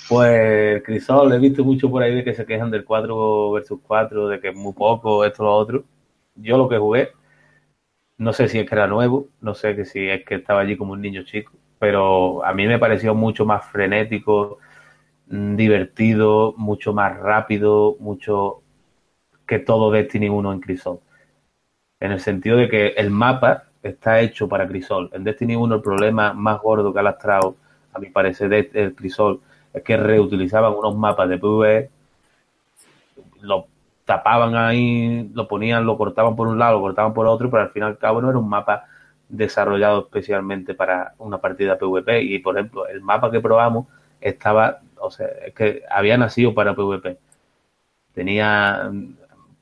pues 0.09 0.29
el 0.75 0.83
crisol 0.83 1.33
he 1.33 1.39
visto 1.39 1.63
mucho 1.63 1.89
por 1.89 2.03
ahí 2.03 2.15
de 2.15 2.23
que 2.23 2.33
se 2.35 2.45
quejan 2.45 2.71
del 2.71 2.85
4 2.85 3.51
versus 3.51 3.79
4, 3.85 4.27
de 4.29 4.39
que 4.39 4.49
es 4.49 4.55
muy 4.55 4.73
poco, 4.73 5.25
esto, 5.25 5.43
lo 5.43 5.55
otro. 5.55 5.83
Yo 6.35 6.57
lo 6.57 6.69
que 6.69 6.77
jugué, 6.77 7.11
no 8.17 8.33
sé 8.33 8.47
si 8.47 8.59
es 8.59 8.69
que 8.69 8.75
era 8.75 8.87
nuevo, 8.87 9.27
no 9.41 9.55
sé 9.55 9.75
que 9.75 9.85
si 9.85 10.07
es 10.09 10.25
que 10.25 10.35
estaba 10.35 10.61
allí 10.61 10.77
como 10.77 10.93
un 10.93 11.01
niño 11.01 11.23
chico, 11.23 11.53
pero 11.79 12.45
a 12.45 12.53
mí 12.53 12.67
me 12.67 12.79
pareció 12.79 13.15
mucho 13.15 13.45
más 13.45 13.65
frenético, 13.65 14.59
mm, 15.27 15.55
divertido, 15.55 16.53
mucho 16.57 16.93
más 16.93 17.17
rápido, 17.19 17.97
mucho 17.99 18.61
que 19.47 19.59
todo 19.59 19.91
Destiny 19.91 20.29
1 20.29 20.53
en 20.53 20.59
Crisol. 20.61 20.99
En 21.99 22.11
el 22.11 22.19
sentido 22.19 22.57
de 22.57 22.69
que 22.69 22.87
el 22.89 23.09
mapa 23.11 23.65
está 23.83 24.19
hecho 24.21 24.47
para 24.49 24.67
Crisol. 24.67 25.09
En 25.13 25.23
Destiny 25.23 25.55
1 25.55 25.75
el 25.75 25.81
problema 25.81 26.33
más 26.33 26.61
gordo 26.61 26.93
que 26.93 26.99
ha 26.99 27.03
lastrado, 27.03 27.55
a 27.93 27.99
mi 27.99 28.09
parecer, 28.09 28.49
de 28.49 28.69
el 28.73 28.95
Crisol, 28.95 29.41
es 29.73 29.83
que 29.83 29.97
reutilizaban 29.97 30.73
unos 30.73 30.95
mapas 30.97 31.29
de 31.29 31.37
PvE, 31.37 31.89
lo 33.41 33.67
tapaban 34.05 34.55
ahí, 34.55 35.29
lo 35.33 35.47
ponían, 35.47 35.85
lo 35.85 35.97
cortaban 35.97 36.35
por 36.35 36.47
un 36.47 36.59
lado, 36.59 36.75
lo 36.77 36.81
cortaban 36.81 37.13
por 37.13 37.27
otro, 37.27 37.49
pero 37.49 37.63
al 37.63 37.71
fin 37.71 37.83
y 37.83 37.85
al 37.85 37.97
cabo 37.97 38.21
no 38.21 38.29
era 38.29 38.39
un 38.39 38.49
mapa 38.49 38.85
desarrollado 39.29 40.01
especialmente 40.01 40.73
para 40.75 41.13
una 41.17 41.39
partida 41.39 41.77
PvP. 41.77 42.21
Y 42.23 42.39
por 42.39 42.57
ejemplo, 42.57 42.87
el 42.87 43.01
mapa 43.01 43.31
que 43.31 43.39
probamos 43.41 43.87
estaba, 44.21 44.81
o 44.99 45.11
sea, 45.11 45.27
es 45.45 45.53
que 45.53 45.83
había 45.89 46.17
nacido 46.17 46.53
para 46.53 46.75
PvP. 46.75 47.17
Tenía 48.13 48.89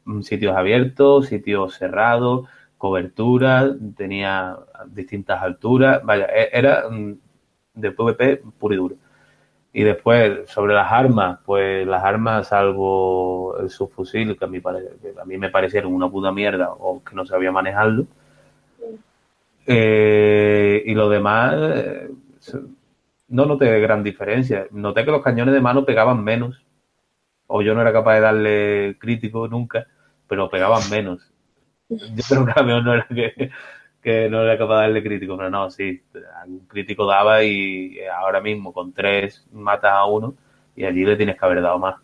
mm, 0.06 0.21
sitios 0.21 0.56
abiertos, 0.56 1.27
sitios 1.27 1.75
cerrados, 1.77 2.47
cobertura, 2.77 3.73
tenía 3.97 4.58
distintas 4.88 5.41
alturas, 5.41 6.03
vaya, 6.03 6.25
e- 6.27 6.49
era 6.53 6.89
mm, 6.89 7.13
de 7.75 7.91
PvP 7.91 8.38
puro 8.60 8.73
y 8.75 8.77
duro. 8.77 8.95
Y 9.75 9.83
después, 9.83 10.47
sobre 10.49 10.75
las 10.75 10.91
armas, 10.91 11.39
pues 11.45 11.86
las 11.88 12.03
armas, 12.03 12.47
salvo 12.49 13.57
el 13.59 13.71
subfusil, 13.71 14.38
que 14.38 14.45
a 14.45 14.47
mí, 14.47 14.62
que 14.62 15.13
a 15.19 15.25
mí 15.25 15.38
me 15.39 15.49
parecieron 15.49 15.93
una 15.93 16.09
puta 16.09 16.31
mierda 16.31 16.71
o 16.71 17.03
que 17.03 17.15
no 17.15 17.25
sabía 17.25 17.51
manejarlo. 17.51 18.05
Eh, 19.65 20.83
y 20.86 20.93
lo 20.93 21.09
demás, 21.09 21.55
eh, 21.57 22.09
no 23.29 23.45
noté 23.47 23.79
gran 23.79 24.03
diferencia. 24.03 24.67
Noté 24.69 25.05
que 25.05 25.12
los 25.12 25.23
cañones 25.23 25.55
de 25.55 25.62
mano 25.62 25.86
pegaban 25.86 26.23
menos. 26.23 26.63
O 27.47 27.63
yo 27.63 27.73
no 27.73 27.81
era 27.81 27.91
capaz 27.91 28.15
de 28.15 28.21
darle 28.21 28.97
crítico 28.99 29.47
nunca, 29.47 29.88
pero 30.27 30.49
pegaban 30.51 30.88
menos. 30.91 31.31
Yo 31.89 32.23
creo 32.29 32.45
que 32.45 32.59
a 32.59 32.63
mejor 32.63 32.83
no 32.83 32.93
era 32.93 33.07
que, 33.07 33.49
que 34.03 34.29
no 34.29 34.43
era 34.43 34.57
capaz 34.57 34.75
de 34.75 34.81
darle 34.81 35.03
crítico, 35.03 35.37
pero 35.37 35.49
no, 35.49 35.71
sí, 35.71 36.01
algún 36.41 36.65
crítico 36.67 37.05
daba 37.05 37.43
y 37.43 37.97
ahora 38.05 38.41
mismo 38.41 38.73
con 38.73 38.91
tres 38.91 39.45
matas 39.53 39.93
a 39.93 40.05
uno 40.05 40.35
y 40.75 40.83
allí 40.83 41.05
le 41.05 41.15
tienes 41.15 41.39
que 41.39 41.45
haber 41.45 41.61
dado 41.61 41.79
más 41.79 41.95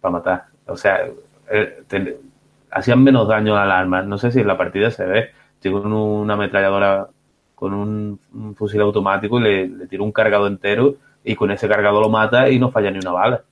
para 0.00 0.12
matar. 0.12 0.44
O 0.66 0.76
sea, 0.76 1.08
eh, 1.50 2.18
hacían 2.70 3.02
menos 3.02 3.26
daño 3.26 3.56
al 3.56 3.72
arma. 3.72 4.02
No 4.02 4.16
sé 4.16 4.30
si 4.30 4.40
en 4.40 4.46
la 4.46 4.56
partida 4.56 4.90
se 4.92 5.04
ve. 5.04 5.30
Estoy 5.54 5.72
con 5.72 5.92
una 5.92 6.34
ametralladora, 6.34 7.08
con 7.56 7.74
un, 7.74 8.54
fusil 8.56 8.80
automático 8.80 9.40
y 9.40 9.42
le, 9.42 9.68
le, 9.68 9.86
tiro 9.88 10.04
un 10.04 10.12
cargado 10.12 10.46
entero 10.46 10.96
y 11.24 11.34
con 11.34 11.50
ese 11.50 11.68
cargado 11.68 12.00
lo 12.00 12.08
mata 12.08 12.48
y 12.48 12.60
no 12.60 12.70
falla 12.70 12.90
ni 12.92 12.98
una 12.98 13.12
bala. 13.12 13.44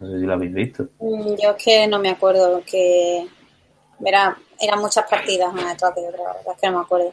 No 0.00 0.08
sé 0.08 0.18
si 0.18 0.24
lo 0.24 0.32
habéis 0.32 0.54
visto. 0.54 0.84
Mm, 0.98 1.34
yo 1.42 1.50
es 1.50 1.62
que 1.62 1.86
no 1.86 1.98
me 1.98 2.10
acuerdo 2.10 2.62
que 2.64 3.26
Verá, 4.02 4.36
eran 4.62 4.80
muchas 4.80 5.08
partidas 5.10 5.52
una 5.52 5.70
detrás 5.70 5.94
de 5.94 6.08
otra, 6.08 6.22
la 6.22 6.32
verdad 6.34 6.54
es 6.54 6.60
que 6.60 6.70
no 6.70 6.78
me 6.78 6.84
acuerdo. 6.84 7.12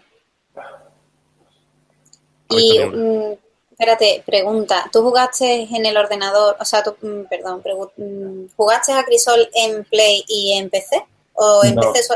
Y, 2.50 2.80
mm, 2.80 3.38
espérate, 3.72 4.24
pregunta, 4.26 4.86
¿tú 4.92 5.02
jugaste 5.02 5.64
en 5.64 5.86
el 5.86 5.98
ordenador, 5.98 6.56
o 6.60 6.66
sea, 6.66 6.84
tú, 6.84 6.96
mm, 7.02 7.24
perdón, 7.24 7.64
mm, 7.98 8.56
¿jugaste 8.56 8.94
a 8.94 9.04
Crisol 9.04 9.50
en 9.54 9.84
Play 9.86 10.24
y 10.28 10.54
en 10.54 10.70
PC? 10.70 11.04
¿O 11.34 11.64
en 11.64 11.76
PC 11.76 12.14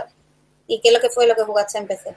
¿Y 0.68 0.80
qué 0.82 0.90
es 0.90 0.94
lo 0.94 1.00
que 1.00 1.10
fue 1.10 1.28
lo 1.28 1.36
que 1.36 1.44
jugaste 1.44 1.78
en 1.80 1.88
PC? 1.88 2.16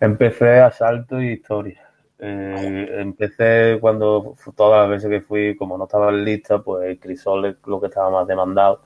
Empecé 0.00 0.60
Asalto 0.60 1.20
y 1.20 1.32
Historia. 1.32 1.88
Eh, 2.18 2.88
empecé 3.00 3.78
cuando 3.80 4.36
todas 4.56 4.82
las 4.82 4.90
veces 4.90 5.10
que 5.10 5.26
fui, 5.26 5.56
como 5.56 5.76
no 5.76 5.84
estaba 5.84 6.10
en 6.10 6.24
lista, 6.24 6.58
pues 6.60 6.98
Crisol 7.00 7.46
es 7.46 7.56
lo 7.66 7.80
que 7.80 7.88
estaba 7.88 8.10
más 8.10 8.26
demandado 8.28 8.82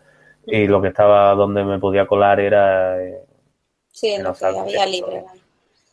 y 0.46 0.66
lo 0.66 0.80
que 0.80 0.88
estaba 0.88 1.34
donde 1.34 1.64
me 1.64 1.78
podía 1.78 2.06
colar 2.06 2.40
era... 2.40 2.96
Sí, 3.96 4.08
en 4.08 4.24
lo 4.24 4.34
que 4.34 4.44
había 4.44 4.84
libre. 4.84 5.24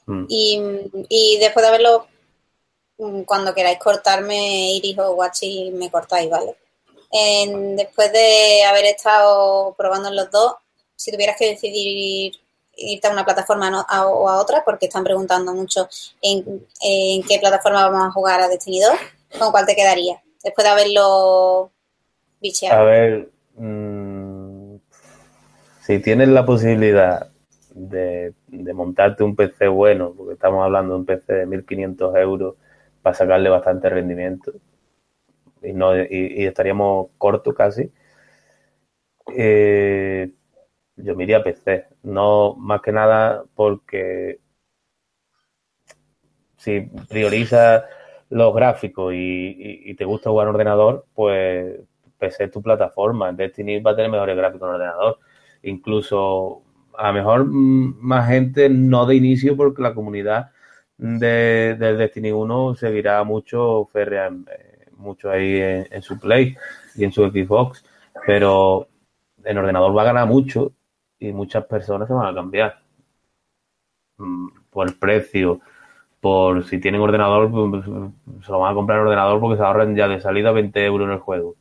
Mm. 0.07 0.25
Y, 0.27 0.61
y, 1.07 1.39
después 1.39 1.63
de 1.63 1.69
haberlo, 1.69 2.05
mm, 2.97 3.21
cuando 3.21 3.53
queráis 3.53 3.79
cortarme, 3.79 4.73
Iris 4.73 4.99
o 4.99 5.13
Guachi, 5.13 5.71
me 5.71 5.89
cortáis, 5.89 6.29
¿vale? 6.29 6.55
después 7.75 8.11
de 8.11 8.63
haber 8.63 8.85
estado 8.85 9.75
probando 9.77 10.09
en 10.09 10.15
los 10.15 10.31
dos, 10.31 10.55
si 10.95 11.11
tuvieras 11.11 11.37
que 11.37 11.51
decidir 11.51 12.33
irte 12.75 13.07
a 13.07 13.11
una 13.11 13.23
plataforma 13.23 13.85
o 14.07 14.27
a 14.27 14.41
otra, 14.41 14.63
porque 14.65 14.87
están 14.87 15.03
preguntando 15.03 15.53
mucho 15.53 15.87
en, 16.23 16.65
en, 16.81 17.21
qué 17.21 17.37
plataforma 17.37 17.87
vamos 17.87 18.07
a 18.07 18.11
jugar 18.11 18.41
a 18.41 18.49
Destiny 18.49 18.81
2, 18.81 18.93
¿con 19.37 19.51
cuál 19.51 19.67
te 19.67 19.75
quedaría? 19.75 20.23
Después 20.43 20.65
de 20.65 20.71
haberlo 20.71 21.71
bicheado. 22.41 22.81
A 22.81 22.83
ver, 22.83 23.29
mmm 23.57 24.43
si 25.85 25.99
tienes 25.99 26.29
la 26.29 26.45
posibilidad 26.45 27.29
de, 27.73 28.33
montarte 28.73 29.23
un 29.23 29.35
PC 29.35 29.67
bueno, 29.67 30.13
porque 30.15 30.33
estamos 30.33 30.63
hablando 30.63 30.93
de 30.93 30.99
un 30.99 31.05
PC 31.05 31.33
de 31.33 31.45
1500 31.45 32.15
euros 32.17 32.55
para 33.01 33.15
sacarle 33.15 33.49
bastante 33.49 33.89
rendimiento 33.89 34.53
y, 35.61 35.73
no, 35.73 35.95
y, 35.97 36.45
estaríamos 36.45 37.09
cortos 37.17 37.55
casi, 37.55 37.91
eh, 39.35 40.31
yo 40.95 41.15
me 41.15 41.35
a 41.35 41.43
PC. 41.43 41.87
No 42.03 42.55
más 42.55 42.81
que 42.81 42.91
nada 42.91 43.43
porque 43.55 44.39
si 46.57 46.81
priorizas 47.09 47.83
los 48.29 48.53
gráficos 48.55 49.13
y, 49.15 49.93
te 49.95 50.05
gusta 50.05 50.29
jugar 50.29 50.47
en 50.47 50.55
ordenador, 50.55 51.05
pues 51.13 51.79
PC 52.19 52.45
es 52.45 52.51
tu 52.51 52.61
plataforma. 52.61 53.31
Destiny 53.33 53.79
va 53.79 53.91
a 53.91 53.95
tener 53.95 54.11
mejores 54.11 54.37
gráficos 54.37 54.67
en 54.67 54.75
ordenador 54.75 55.19
incluso 55.63 56.62
a 56.97 57.07
lo 57.07 57.13
mejor 57.13 57.45
mm, 57.45 57.97
más 57.99 58.27
gente 58.27 58.69
no 58.69 59.05
de 59.05 59.15
inicio 59.15 59.55
porque 59.57 59.81
la 59.81 59.93
comunidad 59.93 60.51
de, 60.97 61.75
Destiny 61.75 62.31
1 62.31 62.75
seguirá 62.75 63.23
mucho 63.23 63.89
férrea, 63.91 64.27
eh, 64.27 64.85
mucho 64.97 65.29
ahí 65.29 65.59
en, 65.59 66.01
su 66.01 66.19
Play 66.19 66.55
y 66.95 67.03
en 67.03 67.11
su 67.11 67.23
Xbox, 67.29 67.83
pero 68.25 68.87
en 69.43 69.57
ordenador 69.57 69.95
va 69.95 70.03
a 70.03 70.05
ganar 70.05 70.27
mucho 70.27 70.73
y 71.19 71.31
muchas 71.33 71.65
personas 71.65 72.07
se 72.07 72.13
van 72.13 72.27
a 72.27 72.35
cambiar. 72.35 72.79
Mm, 74.17 74.47
por 74.69 74.87
el 74.87 74.95
precio, 74.95 75.61
por 76.19 76.65
si 76.65 76.79
tienen 76.79 77.01
ordenador, 77.01 77.51
pues, 77.51 77.85
se 78.45 78.51
lo 78.51 78.59
van 78.59 78.71
a 78.71 78.75
comprar 78.75 78.99
en 78.99 79.05
ordenador 79.05 79.39
porque 79.39 79.57
se 79.57 79.63
ahorran 79.63 79.95
ya 79.95 80.07
de 80.07 80.21
salida 80.21 80.51
20 80.51 80.85
euros 80.85 81.07
en 81.07 81.13
el 81.13 81.19
juego. 81.19 81.55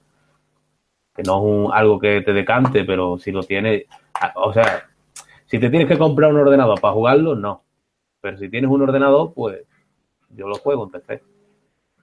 Que 1.15 1.23
no 1.25 1.39
es 1.39 1.43
un, 1.43 1.73
algo 1.73 1.99
que 1.99 2.23
te 2.23 2.33
decante, 2.33 2.85
pero 2.85 3.19
si 3.19 3.33
lo 3.33 3.43
tienes, 3.43 3.85
o 4.37 4.53
sea, 4.53 4.89
si 5.53 5.59
te 5.59 5.69
tienes 5.69 5.87
que 5.87 5.99
comprar 5.99 6.33
un 6.33 6.41
ordenador 6.41 6.81
para 6.81 6.95
jugarlo, 6.95 7.37
no. 7.37 7.63
Pero 8.23 8.39
si 8.39 8.49
tienes 8.49 8.71
un 8.71 8.81
ordenador, 8.81 9.35
pues 9.35 9.61
yo 10.31 10.49
lo 10.49 10.55
juego 10.55 10.85
en 10.85 10.91
PC. 10.93 11.23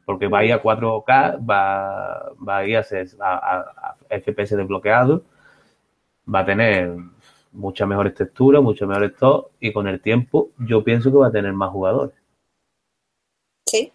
Porque 0.06 0.28
va 0.28 0.40
a 0.40 0.46
ir 0.46 0.54
a 0.54 0.62
4K, 0.62 1.50
va, 1.50 2.32
va 2.48 2.58
a 2.58 2.68
ir 2.68 2.78
a, 2.78 2.84
a, 3.22 3.96
FPS 4.08 4.56
desbloqueado, 4.56 5.24
va 6.32 6.42
a 6.42 6.46
tener 6.46 6.96
muchas 7.52 7.88
mejores 7.88 8.14
texturas, 8.14 8.62
mucho 8.62 8.86
mejores 8.86 9.16
todo, 9.16 9.50
y 9.60 9.74
con 9.74 9.88
el 9.88 10.00
tiempo 10.00 10.52
yo 10.60 10.84
pienso 10.84 11.10
que 11.10 11.18
va 11.18 11.30
a 11.30 11.32
tener 11.32 11.54
más 11.54 11.72
jugadores. 11.72 12.14
Sí, 13.66 13.92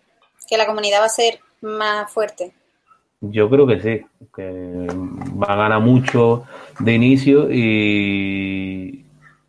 que 0.49 0.57
la 0.57 0.67
comunidad 0.67 1.03
va 1.03 1.07
a 1.07 1.11
ser 1.11 1.38
más 1.61 2.12
fuerte. 2.12 2.53
Yo 3.21 3.49
creo 3.49 3.69
que 3.69 3.81
sí, 3.81 4.07
que 4.35 4.88
va 5.40 5.53
a 5.53 5.57
ganar 5.57 5.81
mucho 5.81 6.45
de 6.81 6.93
inicio 6.93 7.49
y, 7.53 9.04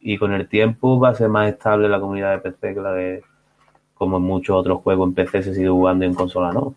y 0.08 0.20
con 0.20 0.32
el 0.34 0.48
tiempo 0.48 1.00
va 1.00 1.10
a 1.10 1.16
ser 1.16 1.30
más 1.30 1.50
estable 1.50 1.90
la 1.90 2.00
comunidad 2.00 2.30
de 2.30 2.38
PC 2.38 2.76
que 2.76 2.80
la 2.80 2.92
de 2.92 3.24
como 3.96 4.18
en 4.18 4.24
muchos 4.24 4.56
otros 4.56 4.84
juegos 4.84 5.08
en 5.08 5.16
PC 5.16 5.42
se 5.42 5.56
sigue 5.56 5.70
jugando 5.70 6.06
en 6.06 6.14
consola, 6.14 6.52
¿no? 6.52 6.76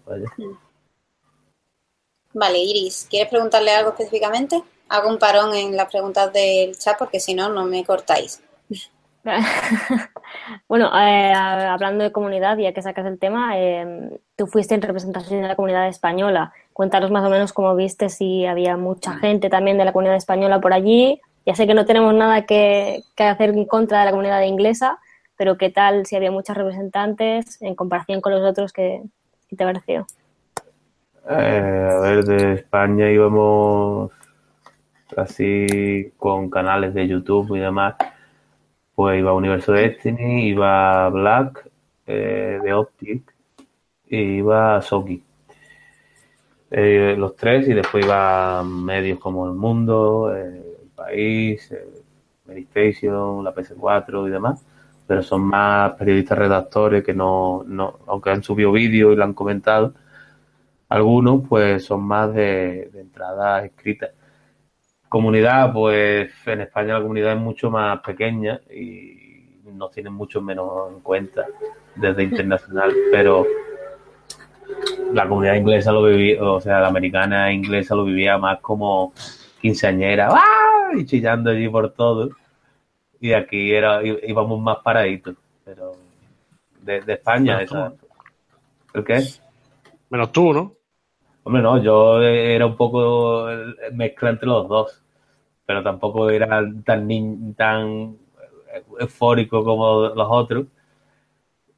Vale, 2.32 2.58
Iris, 2.58 3.06
¿quieres 3.10 3.28
preguntarle 3.28 3.72
algo 3.72 3.90
específicamente? 3.90 4.62
Hago 4.88 5.10
un 5.10 5.18
parón 5.18 5.54
en 5.54 5.76
las 5.76 5.90
preguntas 5.90 6.32
del 6.32 6.74
chat 6.78 6.96
porque 6.98 7.20
si 7.20 7.34
no, 7.34 7.50
no 7.50 7.66
me 7.66 7.84
cortáis. 7.84 8.42
bueno, 10.68 10.90
eh, 10.98 11.32
hablando 11.34 12.04
de 12.04 12.12
comunidad, 12.12 12.56
ya 12.56 12.72
que 12.72 12.80
sacas 12.80 13.04
el 13.04 13.18
tema, 13.18 13.58
eh, 13.58 14.18
tú 14.36 14.46
fuiste 14.46 14.74
en 14.74 14.80
representación 14.80 15.42
de 15.42 15.48
la 15.48 15.56
comunidad 15.56 15.86
española. 15.88 16.54
Cuéntanos 16.72 17.10
más 17.10 17.26
o 17.26 17.28
menos 17.28 17.52
cómo 17.52 17.76
viste, 17.76 18.08
si 18.08 18.46
había 18.46 18.78
mucha 18.78 19.16
gente 19.18 19.50
también 19.50 19.76
de 19.76 19.84
la 19.84 19.92
comunidad 19.92 20.16
española 20.16 20.62
por 20.62 20.72
allí. 20.72 21.20
Ya 21.48 21.54
sé 21.54 21.66
que 21.66 21.72
no 21.72 21.86
tenemos 21.86 22.12
nada 22.12 22.44
que, 22.44 23.04
hacer 23.16 23.48
en 23.48 23.64
contra 23.64 24.00
de 24.00 24.04
la 24.04 24.10
comunidad 24.10 24.42
inglesa, 24.42 24.98
pero 25.34 25.56
¿qué 25.56 25.70
tal 25.70 26.04
si 26.04 26.14
había 26.14 26.30
muchos 26.30 26.54
representantes 26.54 27.62
en 27.62 27.74
comparación 27.74 28.20
con 28.20 28.34
los 28.34 28.42
otros? 28.42 28.70
¿Qué, 28.70 29.02
te 29.48 29.64
pareció? 29.64 30.06
Eh, 31.26 31.88
a 31.90 32.00
ver, 32.00 32.24
de 32.26 32.52
España 32.52 33.10
íbamos 33.10 34.12
así 35.16 36.12
con 36.18 36.50
canales 36.50 36.92
de 36.92 37.08
YouTube 37.08 37.56
y 37.56 37.60
demás 37.60 37.94
pues 38.94 39.18
iba 39.18 39.32
Universo 39.32 39.72
Destiny, 39.72 40.48
iba 40.48 41.08
Black 41.08 41.66
eh, 42.06 42.60
de 42.62 42.74
Optic 42.74 43.34
y 44.06 44.18
iba 44.18 44.82
Soki. 44.82 45.22
Eh, 46.70 47.14
los 47.16 47.34
tres 47.36 47.66
y 47.68 47.72
después 47.72 48.04
iba 48.04 48.62
medios 48.64 49.18
como 49.18 49.46
El 49.46 49.54
Mundo, 49.54 50.36
eh, 50.36 50.67
País, 50.98 51.74
Medistation, 52.44 53.44
la 53.44 53.54
PS4 53.54 54.26
y 54.26 54.30
demás, 54.30 54.64
pero 55.06 55.22
son 55.22 55.42
más 55.42 55.92
periodistas 55.92 56.38
redactores 56.38 57.04
que 57.04 57.14
no, 57.14 57.64
no 57.66 58.00
aunque 58.06 58.30
han 58.30 58.42
subido 58.42 58.72
vídeos 58.72 59.12
y 59.12 59.16
lo 59.16 59.24
han 59.24 59.34
comentado, 59.34 59.94
algunos 60.88 61.42
pues 61.48 61.84
son 61.84 62.02
más 62.02 62.34
de, 62.34 62.90
de 62.92 63.00
entradas 63.00 63.64
escritas. 63.64 64.10
Comunidad, 65.08 65.72
pues 65.72 66.30
en 66.46 66.60
España 66.62 66.94
la 66.94 67.00
comunidad 67.00 67.32
es 67.32 67.38
mucho 67.38 67.70
más 67.70 68.00
pequeña 68.00 68.60
y 68.70 69.60
nos 69.72 69.90
tienen 69.92 70.12
mucho 70.12 70.42
menos 70.42 70.92
en 70.92 71.00
cuenta 71.00 71.46
desde 71.94 72.22
internacional, 72.22 72.92
pero 73.10 73.46
la 75.12 75.28
comunidad 75.28 75.54
inglesa 75.54 75.92
lo 75.92 76.02
vivía, 76.04 76.42
o 76.42 76.60
sea, 76.60 76.80
la 76.80 76.88
americana 76.88 77.50
e 77.50 77.54
inglesa 77.54 77.94
lo 77.94 78.04
vivía 78.04 78.38
más 78.38 78.60
como 78.60 79.12
quinceañera, 79.60 80.28
¡ah! 80.30 80.90
y 80.94 81.04
chillando 81.04 81.50
allí 81.50 81.68
por 81.68 81.92
todo. 81.92 82.30
Y 83.20 83.32
aquí 83.32 83.72
era 83.72 84.00
íbamos 84.04 84.60
más 84.60 84.78
paraditos, 84.78 85.34
pero 85.64 85.96
de, 86.80 87.02
España, 87.06 87.60
¿El 88.94 89.04
qué? 89.04 89.22
Menos 90.10 90.32
tú, 90.32 90.52
¿no? 90.52 90.74
Hombre, 91.42 91.62
no, 91.62 91.82
yo 91.82 92.22
era 92.22 92.66
un 92.66 92.76
poco 92.76 93.46
mezcla 93.92 94.30
entre 94.30 94.48
los 94.48 94.68
dos, 94.68 95.02
pero 95.66 95.82
tampoco 95.82 96.30
era 96.30 96.62
tan, 96.84 97.54
tan 97.54 98.16
eufórico 98.98 99.64
como 99.64 100.08
los 100.08 100.28
otros. 100.30 100.66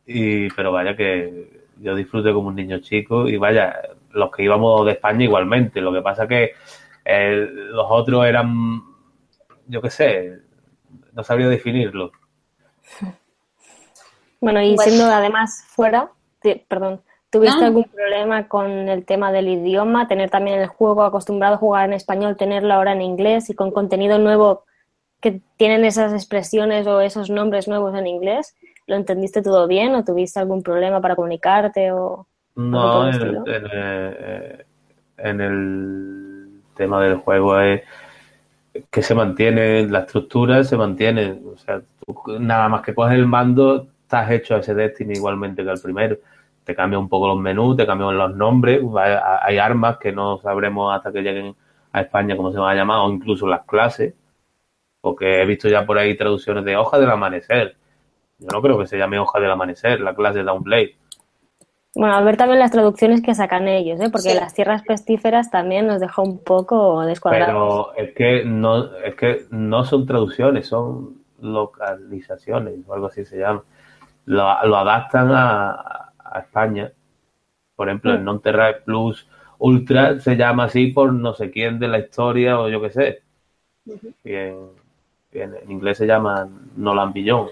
Y, 0.06 0.50
pero 0.50 0.72
vaya 0.72 0.96
que 0.96 1.64
yo 1.80 1.94
disfruté 1.94 2.32
como 2.32 2.48
un 2.48 2.56
niño 2.56 2.78
chico 2.80 3.28
y 3.28 3.36
vaya, 3.36 3.80
los 4.12 4.30
que 4.30 4.42
íbamos 4.42 4.84
de 4.86 4.92
España 4.92 5.24
igualmente. 5.24 5.80
Lo 5.80 5.92
que 5.92 6.02
pasa 6.02 6.26
que 6.26 6.52
eh, 7.04 7.48
los 7.50 7.86
otros 7.88 8.26
eran, 8.26 8.82
yo 9.66 9.80
qué 9.82 9.90
sé, 9.90 10.38
no 11.12 11.22
sabría 11.22 11.48
definirlo. 11.48 12.12
Bueno, 14.40 14.62
y 14.62 14.76
siendo 14.78 15.04
además 15.04 15.64
fuera, 15.68 16.10
perdón, 16.68 17.02
¿tuviste 17.30 17.64
algún 17.64 17.84
problema 17.84 18.48
con 18.48 18.70
el 18.88 19.04
tema 19.04 19.32
del 19.32 19.48
idioma? 19.48 20.08
Tener 20.08 20.30
también 20.30 20.60
el 20.60 20.66
juego 20.66 21.02
acostumbrado 21.02 21.56
a 21.56 21.58
jugar 21.58 21.84
en 21.86 21.92
español, 21.92 22.36
tenerlo 22.36 22.72
ahora 22.74 22.92
en 22.92 23.02
inglés 23.02 23.50
y 23.50 23.54
con 23.54 23.70
contenido 23.70 24.18
nuevo 24.18 24.64
que 25.20 25.42
tienen 25.56 25.84
esas 25.84 26.14
expresiones 26.14 26.86
o 26.86 27.02
esos 27.02 27.28
nombres 27.28 27.68
nuevos 27.68 27.94
en 27.94 28.06
inglés. 28.06 28.56
¿Lo 28.86 28.96
entendiste 28.96 29.42
todo 29.42 29.68
bien 29.68 29.94
o 29.94 30.04
tuviste 30.04 30.40
algún 30.40 30.62
problema 30.62 31.00
para 31.00 31.16
comunicarte 31.16 31.92
o 31.92 32.26
no, 32.56 33.08
en 33.08 33.14
el, 33.14 34.66
en, 35.18 35.40
el, 35.40 36.29
tema 36.80 37.02
del 37.02 37.16
juego 37.16 37.60
es 37.60 37.82
que 38.90 39.02
se 39.02 39.14
mantiene, 39.14 39.86
la 39.86 40.00
estructura 40.00 40.64
se 40.64 40.76
mantiene. 40.76 41.38
O 41.44 41.56
sea, 41.56 41.82
nada 42.38 42.68
más 42.68 42.82
que 42.82 42.94
coges 42.94 43.14
el 43.14 43.26
mando, 43.26 43.88
estás 44.02 44.30
hecho 44.30 44.54
a 44.54 44.58
ese 44.58 44.74
Destiny 44.74 45.14
igualmente 45.14 45.62
que 45.62 45.70
el 45.70 45.80
primero. 45.80 46.16
Te 46.64 46.74
cambia 46.74 46.98
un 46.98 47.08
poco 47.08 47.28
los 47.28 47.38
menús, 47.38 47.76
te 47.76 47.86
cambian 47.86 48.16
los 48.16 48.34
nombres, 48.34 48.80
hay, 48.96 49.58
armas 49.58 49.98
que 49.98 50.12
no 50.12 50.38
sabremos 50.38 50.94
hasta 50.94 51.12
que 51.12 51.22
lleguen 51.22 51.54
a 51.92 52.00
España 52.02 52.36
cómo 52.36 52.52
se 52.52 52.58
van 52.58 52.72
a 52.72 52.74
llamar, 52.74 52.98
o 53.00 53.10
incluso 53.10 53.46
las 53.46 53.64
clases, 53.64 54.14
porque 55.00 55.42
he 55.42 55.46
visto 55.46 55.68
ya 55.68 55.84
por 55.86 55.98
ahí 55.98 56.16
traducciones 56.16 56.64
de 56.64 56.76
hoja 56.76 56.98
del 56.98 57.10
amanecer. 57.10 57.76
Yo 58.38 58.48
no 58.52 58.62
creo 58.62 58.78
que 58.78 58.86
se 58.86 58.98
llame 58.98 59.18
hoja 59.18 59.40
del 59.40 59.50
amanecer, 59.50 60.00
la 60.00 60.14
clase 60.14 60.38
de 60.38 60.44
Downblade. 60.44 60.96
Bueno, 61.94 62.14
a 62.14 62.22
ver 62.22 62.36
también 62.36 62.60
las 62.60 62.70
traducciones 62.70 63.20
que 63.20 63.34
sacan 63.34 63.66
ellos, 63.66 64.00
¿eh? 64.00 64.10
porque 64.10 64.34
las 64.34 64.54
tierras 64.54 64.82
pestíferas 64.82 65.50
también 65.50 65.88
nos 65.88 66.00
dejó 66.00 66.22
un 66.22 66.38
poco 66.38 67.00
descuadrados. 67.02 67.88
Pero 67.96 68.06
es 68.06 68.14
que 68.14 68.44
no, 68.44 68.96
es 68.96 69.14
que 69.16 69.46
no 69.50 69.84
son 69.84 70.06
traducciones, 70.06 70.68
son 70.68 71.20
localizaciones 71.40 72.74
o 72.86 72.94
algo 72.94 73.06
así 73.06 73.24
se 73.24 73.38
llama. 73.38 73.64
Lo, 74.26 74.46
adaptan 74.46 75.30
a, 75.32 76.12
España. 76.38 76.92
Por 77.74 77.88
ejemplo, 77.88 78.14
en 78.14 78.22
mm. 78.22 78.24
Nonterra 78.24 78.78
Plus 78.84 79.26
Ultra 79.58 80.20
se 80.20 80.36
llama 80.36 80.64
así 80.64 80.88
por 80.88 81.12
no 81.12 81.34
sé 81.34 81.50
quién 81.50 81.80
de 81.80 81.88
la 81.88 81.98
historia 81.98 82.60
o 82.60 82.68
yo 82.68 82.80
qué 82.80 82.90
sé. 82.90 83.22
y, 84.24 84.32
en, 84.32 85.56
inglés 85.68 85.98
se 85.98 86.06
llama 86.06 86.48
Nolan 86.76 87.12
Billón, 87.12 87.48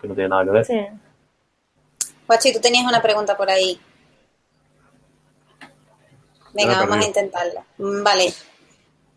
que 0.00 0.06
no 0.06 0.14
tiene 0.14 0.28
nada 0.28 0.44
que 0.44 0.50
ver. 0.50 0.64
Sí. 0.64 0.80
Guachi, 2.26 2.52
tú 2.52 2.60
tenías 2.60 2.86
una 2.86 3.02
pregunta 3.02 3.36
por 3.36 3.50
ahí. 3.50 3.78
Venga, 6.52 6.80
vamos 6.80 6.98
a 6.98 7.06
intentarla. 7.06 7.64
Mm, 7.78 8.02
vale. 8.02 8.32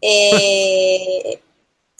Eh, 0.02 1.42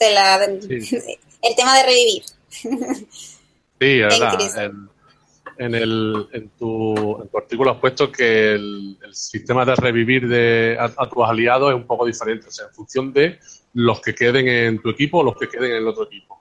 El 0.00 1.56
tema 1.56 1.76
de 1.76 1.82
revivir. 1.82 2.22
Sí, 2.50 3.98
verdad. 3.98 4.72
En, 5.60 5.74
el, 5.74 6.28
en, 6.32 6.50
tu, 6.50 7.20
en 7.20 7.28
tu 7.28 7.38
artículo 7.38 7.72
has 7.72 7.78
puesto 7.78 8.12
que 8.12 8.52
el, 8.52 8.96
sistema 9.10 9.64
de 9.64 9.74
revivir 9.74 10.28
de, 10.28 10.76
a, 10.78 11.08
tus 11.08 11.24
aliados 11.24 11.70
es 11.70 11.76
un 11.76 11.86
poco 11.86 12.06
diferente, 12.06 12.46
o 12.46 12.50
sea, 12.50 12.66
en 12.66 12.72
función 12.72 13.12
de 13.12 13.40
los 13.74 14.00
que 14.00 14.14
queden 14.14 14.46
en 14.46 14.80
tu 14.80 14.90
equipo 14.90 15.18
o 15.18 15.24
los 15.24 15.36
que 15.36 15.48
queden 15.48 15.72
en 15.72 15.76
el 15.78 15.88
otro 15.88 16.04
equipo. 16.04 16.37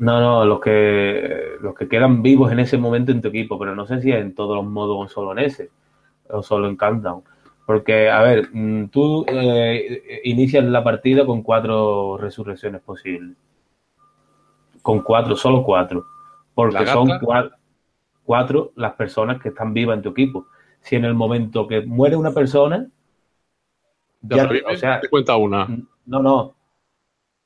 No, 0.00 0.18
no, 0.18 0.46
los 0.46 0.60
que, 0.60 1.56
los 1.60 1.74
que 1.74 1.86
quedan 1.86 2.22
vivos 2.22 2.50
en 2.50 2.58
ese 2.58 2.78
momento 2.78 3.12
en 3.12 3.20
tu 3.20 3.28
equipo, 3.28 3.58
pero 3.58 3.74
no 3.74 3.84
sé 3.84 4.00
si 4.00 4.10
es 4.10 4.18
en 4.18 4.34
todos 4.34 4.56
los 4.56 4.64
modos 4.64 4.96
o 4.98 5.08
solo 5.08 5.32
en 5.32 5.40
ese, 5.40 5.68
o 6.30 6.42
solo 6.42 6.70
en 6.70 6.76
Countdown. 6.76 7.22
Porque, 7.66 8.08
a 8.08 8.22
ver, 8.22 8.48
mm, 8.50 8.88
tú 8.88 9.26
eh, 9.28 10.22
inicias 10.24 10.64
la 10.64 10.82
partida 10.82 11.26
con 11.26 11.42
cuatro 11.42 12.16
resurrecciones 12.16 12.80
posibles. 12.80 13.36
Con 14.80 15.02
cuatro, 15.02 15.36
solo 15.36 15.62
cuatro. 15.62 16.06
Porque 16.54 16.86
son 16.86 17.10
cuatro, 18.24 18.72
las 18.76 18.94
personas 18.94 19.38
que 19.38 19.50
están 19.50 19.74
vivas 19.74 19.98
en 19.98 20.02
tu 20.02 20.08
equipo. 20.08 20.46
Si 20.80 20.96
en 20.96 21.04
el 21.04 21.12
momento 21.12 21.68
que 21.68 21.82
muere 21.82 22.16
una 22.16 22.32
persona, 22.32 22.88
ya, 24.22 24.48
o 24.66 24.76
sea, 24.76 24.98
te 24.98 25.10
cuenta 25.10 25.36
una. 25.36 25.68
No, 26.06 26.22
no. 26.22 26.54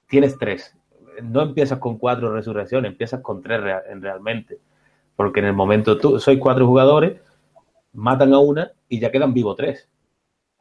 Tienes 0.07 0.39
tres 0.39 0.77
no 1.23 1.43
empiezas 1.43 1.79
con 1.79 1.99
cuatro 1.99 2.33
resurrecciones, 2.33 2.93
empiezas 2.93 3.21
con 3.21 3.43
tres 3.43 3.61
en 3.89 4.03
realmente. 4.03 4.59
Porque 5.17 5.41
en 5.41 5.47
el 5.47 5.53
momento 5.53 5.99
tú 5.99 6.19
sois 6.19 6.39
cuatro 6.39 6.67
jugadores, 6.67 7.21
matan 7.93 8.33
a 8.33 8.39
una 8.39 8.73
y 8.89 8.99
ya 8.99 9.11
quedan 9.11 9.33
vivos 9.33 9.57
tres. 9.57 9.89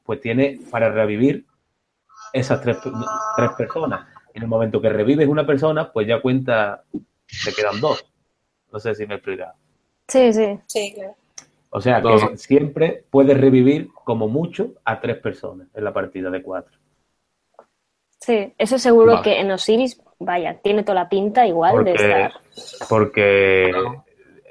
Pues 0.03 0.21
tiene 0.21 0.59
para 0.69 0.89
revivir 0.89 1.45
esas 2.31 2.61
tres, 2.61 2.77
tres 2.81 3.51
personas. 3.57 4.07
En 4.33 4.43
el 4.43 4.47
momento 4.47 4.81
que 4.81 4.89
revives 4.89 5.27
una 5.27 5.45
persona, 5.45 5.91
pues 5.91 6.07
ya 6.07 6.21
cuenta, 6.21 6.83
te 6.91 7.53
quedan 7.53 7.79
dos. 7.79 8.05
No 8.71 8.79
sé 8.79 8.95
si 8.95 9.05
me 9.05 9.13
he 9.13 9.17
explicado. 9.17 9.53
Sí, 10.07 10.33
sí. 10.33 10.59
Sí, 10.67 10.93
claro. 10.93 11.15
O 11.75 11.81
sea 11.81 12.01
que 12.01 12.37
siempre 12.37 13.03
puedes 13.09 13.35
revivir 13.39 13.89
como 13.93 14.27
mucho 14.27 14.73
a 14.85 14.99
tres 14.99 15.17
personas 15.17 15.67
en 15.73 15.83
la 15.83 15.91
partida 15.91 16.29
de 16.29 16.43
cuatro. 16.43 16.77
Sí, 18.19 18.53
eso 18.57 18.77
seguro 18.77 19.21
que 19.23 19.39
en 19.39 19.51
Osiris 19.51 19.99
vaya, 20.25 20.55
tiene 20.61 20.83
toda 20.83 20.95
la 20.95 21.09
pinta 21.09 21.45
igual 21.47 21.83
de 21.83 21.93
estar. 21.93 22.33
Porque 22.89 23.71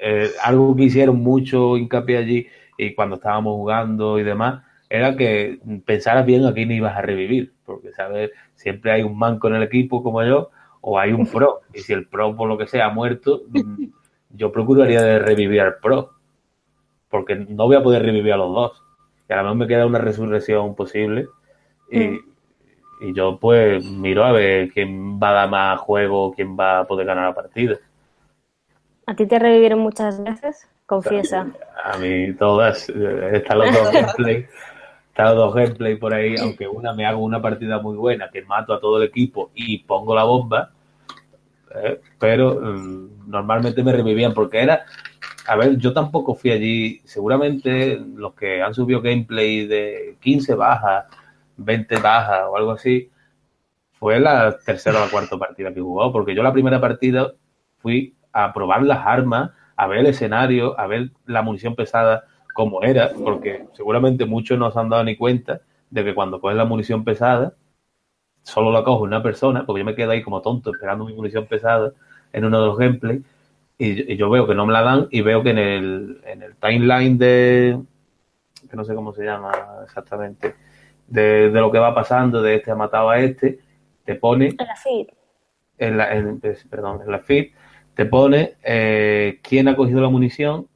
eh, 0.01 0.29
algo 0.43 0.75
que 0.75 0.83
hicieron 0.83 1.17
mucho 1.21 1.77
hincapié 1.77 2.17
allí 2.17 2.47
y 2.77 2.93
cuando 2.93 3.15
estábamos 3.15 3.55
jugando 3.55 4.19
y 4.19 4.23
demás, 4.23 4.63
era 4.89 5.15
que 5.15 5.59
pensaras 5.85 6.25
bien 6.25 6.45
a 6.45 6.53
quién 6.53 6.71
ibas 6.71 6.95
a 6.95 7.01
revivir, 7.01 7.53
porque 7.65 7.91
sabes, 7.93 8.31
siempre 8.53 8.91
hay 8.91 9.01
un 9.01 9.17
manco 9.17 9.47
en 9.47 9.55
el 9.55 9.63
equipo 9.63 10.03
como 10.03 10.23
yo, 10.23 10.51
o 10.81 10.99
hay 10.99 11.13
un 11.13 11.25
pro, 11.25 11.61
y 11.73 11.79
si 11.79 11.93
el 11.93 12.07
pro 12.07 12.35
por 12.35 12.47
lo 12.47 12.57
que 12.57 12.67
sea 12.67 12.85
ha 12.85 12.89
muerto, 12.89 13.41
mm, 13.49 13.85
yo 14.31 14.51
procuraría 14.51 15.01
de 15.01 15.17
revivir 15.19 15.61
al 15.61 15.77
pro, 15.81 16.11
porque 17.09 17.35
no 17.35 17.65
voy 17.65 17.75
a 17.75 17.81
poder 17.81 18.03
revivir 18.03 18.33
a 18.33 18.37
los 18.37 18.53
dos, 18.53 18.83
y 19.29 19.33
a 19.33 19.37
lo 19.37 19.43
mejor 19.43 19.57
me 19.57 19.67
queda 19.67 19.85
una 19.85 19.99
resurrección 19.99 20.75
posible, 20.75 21.27
y, 21.89 21.99
mm. 21.99 22.32
Y 23.01 23.13
yo 23.13 23.37
pues 23.39 23.83
miro 23.85 24.23
a 24.23 24.31
ver 24.31 24.71
quién 24.71 25.19
va 25.19 25.29
a 25.29 25.33
dar 25.33 25.49
más 25.49 25.79
juego, 25.79 26.33
quién 26.33 26.57
va 26.57 26.79
a 26.79 26.87
poder 26.87 27.05
ganar 27.05 27.27
la 27.29 27.35
partida. 27.35 27.77
¿A 29.05 29.15
ti 29.15 29.25
te 29.25 29.39
revivieron 29.39 29.79
muchas 29.79 30.23
veces? 30.23 30.67
Confiesa. 30.85 31.47
A 31.83 31.97
mí 31.97 32.33
todas. 32.33 32.89
Eh, 32.89 33.29
están 33.33 33.59
los 33.59 33.73
dos 33.73 33.91
gameplay. 33.91 34.47
Están 35.09 35.25
los 35.27 35.35
dos 35.35 35.55
gameplay 35.55 35.95
por 35.95 36.13
ahí, 36.13 36.35
aunque 36.39 36.67
una 36.67 36.93
me 36.93 37.05
hago 37.05 37.23
una 37.23 37.41
partida 37.41 37.79
muy 37.79 37.95
buena, 37.97 38.29
que 38.29 38.41
mato 38.43 38.73
a 38.73 38.79
todo 38.79 38.97
el 38.97 39.03
equipo 39.09 39.51
y 39.53 39.79
pongo 39.79 40.15
la 40.15 40.23
bomba. 40.23 40.71
Eh, 41.75 41.99
pero 42.19 42.59
mm, 42.59 43.29
normalmente 43.29 43.83
me 43.83 43.91
revivían 43.91 44.33
porque 44.33 44.61
era 44.61 44.85
a 45.45 45.55
ver, 45.55 45.77
yo 45.77 45.93
tampoco 45.93 46.35
fui 46.35 46.51
allí. 46.51 47.01
Seguramente 47.03 47.99
los 48.15 48.33
que 48.33 48.61
han 48.61 48.73
subido 48.73 49.01
gameplay 49.01 49.67
de 49.67 50.17
15 50.21 50.55
bajas 50.55 51.05
20 51.57 51.97
bajas 51.99 52.43
o 52.49 52.57
algo 52.57 52.71
así, 52.71 53.09
fue 53.93 54.19
la 54.19 54.57
tercera 54.57 54.97
o 54.99 55.05
la 55.05 55.11
cuarta 55.11 55.37
partida 55.37 55.73
que 55.73 55.81
jugó, 55.81 56.11
porque 56.11 56.35
yo 56.35 56.43
la 56.43 56.53
primera 56.53 56.81
partida 56.81 57.33
fui 57.77 58.15
a 58.31 58.53
probar 58.53 58.83
las 58.83 59.05
armas, 59.05 59.51
a 59.75 59.87
ver 59.87 59.99
el 59.99 60.07
escenario, 60.07 60.79
a 60.79 60.87
ver 60.87 61.11
la 61.25 61.41
munición 61.41 61.75
pesada 61.75 62.25
como 62.53 62.83
era, 62.83 63.11
porque 63.23 63.65
seguramente 63.73 64.25
muchos 64.25 64.57
no 64.59 64.71
se 64.71 64.79
han 64.79 64.89
dado 64.89 65.03
ni 65.03 65.15
cuenta 65.15 65.61
de 65.89 66.03
que 66.03 66.15
cuando 66.15 66.39
coges 66.41 66.57
la 66.57 66.65
munición 66.65 67.03
pesada, 67.03 67.53
solo 68.43 68.71
la 68.71 68.83
cojo 68.83 69.03
una 69.03 69.23
persona, 69.23 69.65
porque 69.65 69.79
yo 69.79 69.85
me 69.85 69.95
quedo 69.95 70.11
ahí 70.11 70.21
como 70.21 70.41
tonto 70.41 70.71
esperando 70.71 71.05
mi 71.05 71.13
munición 71.13 71.45
pesada 71.47 71.93
en 72.31 72.45
uno 72.45 72.59
de 72.59 72.67
los 72.67 72.77
gameplays, 72.77 73.21
y, 73.77 74.15
yo 74.15 74.29
veo 74.29 74.47
que 74.47 74.55
no 74.55 74.65
me 74.65 74.73
la 74.73 74.81
dan 74.81 75.07
y 75.11 75.21
veo 75.21 75.43
que 75.43 75.49
en 75.49 75.57
el, 75.57 76.21
en 76.25 76.43
el 76.43 76.55
timeline 76.55 77.17
de, 77.17 77.79
que 78.69 78.75
no 78.75 78.83
sé 78.83 78.95
cómo 78.95 79.13
se 79.13 79.23
llama 79.23 79.51
exactamente, 79.83 80.55
de, 81.07 81.49
lo 81.49 81.71
que 81.71 81.79
va 81.79 81.93
pasando, 81.93 82.41
de 82.41 82.55
este 82.55 82.71
ha 82.71 82.75
matado 82.75 83.09
a 83.09 83.19
este, 83.19 83.59
te 84.05 84.15
pone... 84.15 84.47
En 84.47 84.57
la 84.57 84.75
feed. 84.75 85.07
En 85.77 85.97
la, 85.97 86.39
perdón, 86.69 87.01
en 87.03 87.11
la 87.11 87.19
feed, 87.19 87.51
te 87.93 88.05
pone 88.05 88.55
eh, 88.63 89.39
quién 89.41 89.67
ha 89.67 89.75
cogido 89.75 90.01
la 90.01 90.09
munición, 90.09 90.67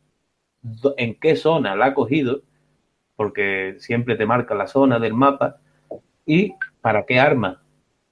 en 0.97 1.15
qué 1.15 1.35
zona 1.35 1.75
la 1.75 1.87
ha 1.87 1.93
cogido, 1.93 2.41
porque 3.15 3.75
siempre 3.79 4.15
te 4.15 4.25
marca 4.25 4.55
la 4.55 4.67
zona 4.67 4.99
del 4.99 5.13
mapa, 5.13 5.57
y 6.25 6.53
para 6.81 7.05
qué 7.05 7.19
arma, 7.19 7.61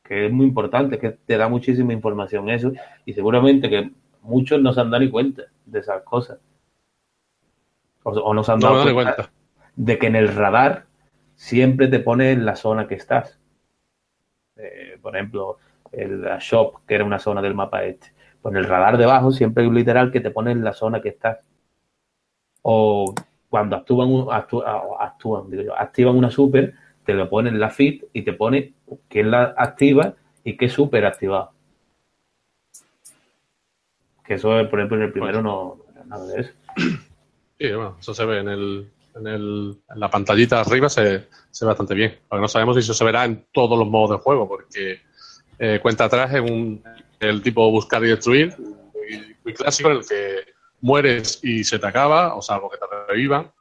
que 0.04 0.28
es 0.28 0.32
muy 0.32 0.46
importante, 0.46 0.98
que 0.98 1.12
te 1.12 1.38
da 1.38 1.50
muchísima 1.50 1.94
información 1.94 2.50
eso, 2.50 2.72
y 3.06 3.14
seguramente 3.14 3.70
que 3.70 3.92
muchos 4.22 4.62
no 4.62 4.74
se 4.74 4.82
han 4.82 4.90
dado 4.90 5.04
ni 5.04 5.10
cuenta 5.10 5.44
de 5.66 5.80
esas 5.80 6.02
cosas. 6.04 6.40
O, 8.04 8.34
no 8.34 8.44
se 8.44 8.52
han 8.52 8.60
dado 8.60 8.94
cuenta 8.94 9.30
de 9.76 9.98
que 9.98 10.08
en 10.08 10.16
el 10.16 10.34
radar 10.34 10.86
siempre 11.36 11.88
te 11.88 12.00
pone 12.00 12.32
en 12.32 12.46
la 12.46 12.56
zona 12.56 12.88
que 12.88 12.96
estás. 12.96 13.40
Eh, 14.58 14.98
por 15.02 15.16
ejemplo, 15.16 15.58
el 15.92 16.22
la 16.22 16.38
shop, 16.40 16.86
que 16.88 16.96
era 16.96 17.06
una 17.06 17.20
zona 17.20 17.42
del 17.42 17.56
mapa 17.56 17.84
este. 17.84 18.14
Pues 18.42 18.54
en 18.54 18.58
el 18.60 18.68
radar 18.68 18.98
debajo 18.98 19.32
siempre 19.32 19.64
hay 19.64 19.70
un 19.70 19.76
literal 19.76 20.12
que 20.12 20.22
te 20.22 20.32
pone 20.32 20.52
en 20.52 20.64
la 20.64 20.74
zona 20.74 21.02
que 21.02 21.10
estás. 21.10 21.40
O 22.64 23.14
cuando 23.50 23.76
actúan, 23.78 24.10
un- 24.10 24.28
actú- 24.28 24.64
ah, 24.66 24.82
actúan, 25.00 25.50
digo 25.50 25.64
yo, 25.64 25.76
activan 25.78 26.18
una 26.18 26.30
super, 26.32 26.74
te 27.06 27.14
lo 27.14 27.30
pone 27.30 27.50
en 27.50 27.60
la 27.60 27.70
feed 27.70 28.04
y 28.12 28.24
te 28.24 28.34
pone 28.34 28.74
quién 29.08 29.32
la 29.32 29.54
activa 29.58 30.16
y 30.44 30.58
qué 30.58 30.68
super 30.68 31.06
activado. 31.06 31.52
Que 34.26 34.34
eso, 34.36 34.50
por 34.70 34.80
ejemplo, 34.80 34.98
en 34.98 35.04
el 35.04 35.12
primero 35.12 35.42
no 35.42 35.78
no 35.78 35.92
era 35.92 36.04
nada 36.06 36.26
de 36.26 36.42
eso. 36.42 36.52
Sí, 37.58 37.72
bueno, 37.72 37.96
eso 38.00 38.14
se 38.14 38.26
ve 38.26 38.40
en, 38.40 38.50
el, 38.50 38.92
en, 39.16 39.28
el, 39.28 39.78
en 39.90 40.00
la 40.00 40.10
pantallita 40.10 40.60
arriba, 40.60 40.90
se, 40.90 41.28
se 41.50 41.66
ve 41.66 41.70
bastante 41.70 41.94
bien. 41.94 42.20
Lo 42.32 42.40
no 42.40 42.48
sabemos 42.48 42.76
si 42.76 42.82
eso 42.82 42.94
se 42.94 43.06
verá 43.06 43.26
en 43.26 43.48
todos 43.52 43.78
los 43.78 43.88
modos 43.88 44.12
de 44.18 44.24
juego, 44.24 44.48
porque 44.48 45.02
eh, 45.58 45.80
cuenta 45.82 46.06
atrás 46.06 46.34
es 46.34 46.42
un, 46.42 46.84
el 47.20 47.42
tipo 47.42 47.70
buscar 47.72 48.04
y 48.04 48.10
destruir, 48.10 48.54
muy, 49.44 49.54
clásico, 49.54 49.90
en 49.90 49.98
el 49.98 50.08
que 50.08 50.54
mueres 50.82 51.40
y 51.44 51.64
se 51.64 51.80
te 51.80 51.88
acaba, 51.88 52.36
o 52.36 52.42
salvo 52.42 52.70
que 52.70 52.78
te 52.78 52.86
revivan. 53.08 53.52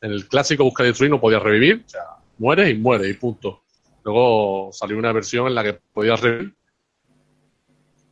En 0.00 0.12
el 0.12 0.26
clásico 0.28 0.64
buscar 0.64 0.86
y 0.86 0.88
destruir 0.90 1.10
no 1.10 1.20
podías 1.20 1.42
revivir, 1.42 1.84
o 1.86 1.88
sea, 1.88 2.02
mueres 2.38 2.70
y 2.70 2.74
mueres 2.74 3.08
y 3.10 3.14
punto. 3.14 3.62
Luego 4.04 4.70
salió 4.72 4.96
una 4.98 5.12
versión 5.12 5.46
en 5.46 5.54
la 5.54 5.62
que 5.62 5.74
podías 5.92 6.20
revivir, 6.20 6.56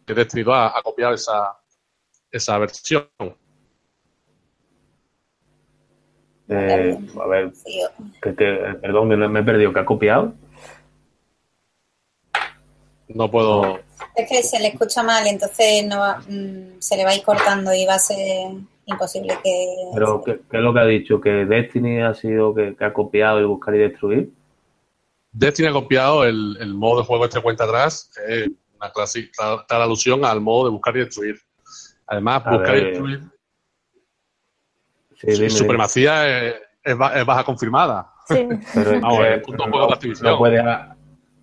que 0.07 0.14
Destiny 0.14 0.42
2 0.42 0.55
ha, 0.55 0.78
ha 0.78 0.82
copiado 0.82 1.14
esa, 1.14 1.59
esa 2.30 2.59
versión. 2.59 3.09
Eh, 6.53 6.98
a 7.22 7.26
ver, 7.28 7.53
que, 8.20 8.34
que- 8.34 8.76
perdón, 8.82 9.09
me, 9.09 9.16
me 9.28 9.40
he 9.40 9.42
perdido, 9.44 9.72
que 9.72 9.78
ha 9.80 9.84
copiado. 9.84 10.34
No 13.09 13.30
puedo. 13.30 13.80
Es 14.16 14.28
que 14.28 14.42
se 14.42 14.59
le 14.61 14.68
escucha 14.68 15.03
mal, 15.03 15.26
entonces 15.26 15.84
no 15.86 15.98
va- 16.01 16.20
mm, 16.28 16.78
se 16.80 16.96
le 16.96 17.05
va 17.05 17.11
a 17.11 17.14
ir 17.16 17.22
cortando 17.22 17.72
y 17.74 17.84
va 17.84 17.94
a 17.94 17.98
ser 17.98 18.53
imposible 18.86 19.38
que... 19.42 19.76
Pero, 19.94 20.22
¿qué, 20.24 20.40
qué 20.51 20.57
es 20.57 20.62
lo 20.62 20.72
que 20.72 20.80
ha 20.80 20.84
dicho? 20.84 21.20
¿Que 21.20 21.30
Destiny 21.46 22.01
ha 22.03 22.14
sido 22.14 22.55
que, 22.55 22.74
que 22.76 22.84
ha 22.84 22.92
copiado 22.92 23.38
el 23.38 23.46
buscar 23.46 23.74
y 23.74 23.78
destruir? 23.78 24.32
Destiny 25.32 25.68
ha 25.68 25.72
copiado 25.72 26.24
el, 26.24 26.57
el 26.61 26.74
modo 26.74 27.01
de 27.01 27.07
juego 27.07 27.24
este 27.24 27.40
cuenta 27.40 27.64
atrás, 27.64 28.11
es 28.28 28.48
una 28.76 28.90
clásica 28.92 29.64
clara 29.68 29.84
alusión 29.84 30.24
al 30.24 30.40
modo 30.40 30.64
de 30.64 30.70
buscar 30.70 30.96
y 30.96 31.01
destruir. 31.01 31.40
Además, 32.07 32.42
A 32.46 32.51
buscar 32.57 32.76
y 32.76 32.84
destruir, 32.84 33.20
Sí, 35.20 35.50
su 35.50 35.58
supremacía 35.58 36.46
es, 36.48 36.54
es 36.82 36.96
ba- 36.96 37.18
es 37.18 37.24
baja 37.26 37.44
confirmada. 37.44 38.10
Sí. 38.26 38.46
Pero 38.74 39.00
Vamos, 39.00 39.18
punto 39.44 39.66
no, 39.66 39.72
juego 39.72 39.86
de 39.88 39.92
Activision. 39.94 40.30
no 40.32 40.38
puede, 40.38 40.62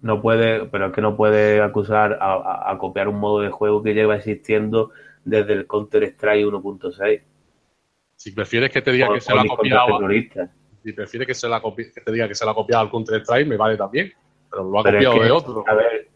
no 0.01 0.21
puede, 0.21 0.65
pero 0.67 0.86
es 0.88 0.93
que 0.93 1.01
no 1.01 1.15
puede 1.17 1.61
acusar 1.61 2.17
a, 2.21 2.34
a- 2.34 2.71
a 2.71 2.78
copiar 2.78 3.07
un 3.07 3.19
modo 3.19 3.41
de 3.41 3.49
juego 3.49 3.84
que 3.84 3.93
lleva 3.93 4.15
existiendo 4.15 4.91
desde 5.25 5.53
el 5.53 5.67
Counter 5.67 6.03
Strike 6.03 6.45
1.6. 6.47 7.21
Si 8.15 8.32
prefieres 8.32 8.71
que 8.71 8.82
te 8.82 8.91
diga 8.91 9.09
O- 9.09 9.13
que 9.13 9.21
se 9.21 9.34
lo 9.36 9.41
ha 9.41 9.45
copiado, 9.45 9.99
si 10.84 10.93
prefieres 10.93 11.28
que, 11.28 11.34
se 11.36 11.47
la 11.49 11.61
copi- 11.61 11.93
que 11.93 12.01
te 12.01 12.11
diga 12.11 12.28
que 12.28 12.36
se 12.36 12.45
lo 12.45 12.51
ha 12.51 12.55
copiado 12.55 12.84
al 12.84 12.89
Counter 12.89 13.21
Strike, 13.21 13.47
me 13.47 13.57
vale 13.57 13.75
también. 13.78 14.11
Pero 14.49 14.63
lo 14.63 14.80
ha 14.80 14.84
Pero 14.84 14.97
es 14.99 15.05
copiado 15.05 15.19
que, 15.19 15.25
de 15.25 15.32
otro. 15.32 15.63
A 15.67 15.73
ver, 15.75 16.07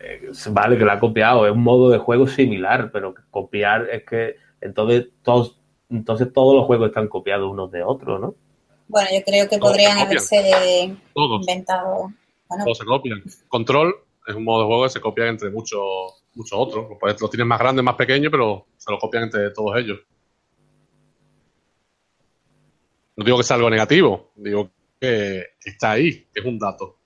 eh, 0.00 0.30
vale 0.50 0.78
que 0.78 0.84
lo 0.84 0.92
ha 0.92 0.98
copiado, 0.98 1.46
es 1.46 1.52
un 1.52 1.62
modo 1.62 1.90
de 1.90 1.98
juego 1.98 2.26
similar, 2.26 2.90
pero 2.92 3.14
copiar 3.30 3.88
es 3.90 4.04
que 4.04 4.36
entonces 4.60 5.08
todos, 5.22 5.57
entonces 5.90 6.32
todos 6.32 6.54
los 6.54 6.66
juegos 6.66 6.88
están 6.88 7.08
copiados 7.08 7.50
unos 7.50 7.70
de 7.70 7.82
otros, 7.82 8.20
¿no? 8.20 8.34
Bueno, 8.88 9.08
yo 9.12 9.22
creo 9.24 9.48
que 9.48 9.58
Todos 9.58 9.72
podrían 9.72 9.98
haberse 9.98 10.96
Todos, 11.14 11.40
inventado... 11.40 12.12
Bueno, 12.48 12.64
todos 12.64 12.78
se 12.78 12.84
copian. 12.84 13.22
Control 13.48 13.94
es 14.26 14.34
un 14.34 14.44
modo 14.44 14.62
de 14.62 14.66
juego 14.66 14.82
que 14.84 14.88
se 14.88 15.00
copia 15.00 15.28
entre 15.28 15.50
muchos 15.50 16.24
muchos 16.34 16.58
otros. 16.58 16.86
Pues 16.98 17.20
Lo 17.20 17.28
tienes 17.28 17.46
más 17.46 17.58
grande, 17.58 17.82
más 17.82 17.96
pequeño, 17.96 18.30
pero 18.30 18.66
se 18.76 18.90
lo 18.90 18.98
copian 18.98 19.24
entre 19.24 19.50
todos 19.50 19.76
ellos. 19.76 19.98
No 23.16 23.24
digo 23.24 23.36
que 23.36 23.44
sea 23.44 23.56
algo 23.56 23.68
negativo, 23.68 24.30
digo 24.36 24.70
que 25.00 25.42
está 25.64 25.92
ahí, 25.92 26.26
que 26.32 26.40
es 26.40 26.46
un 26.46 26.58
dato. 26.58 26.98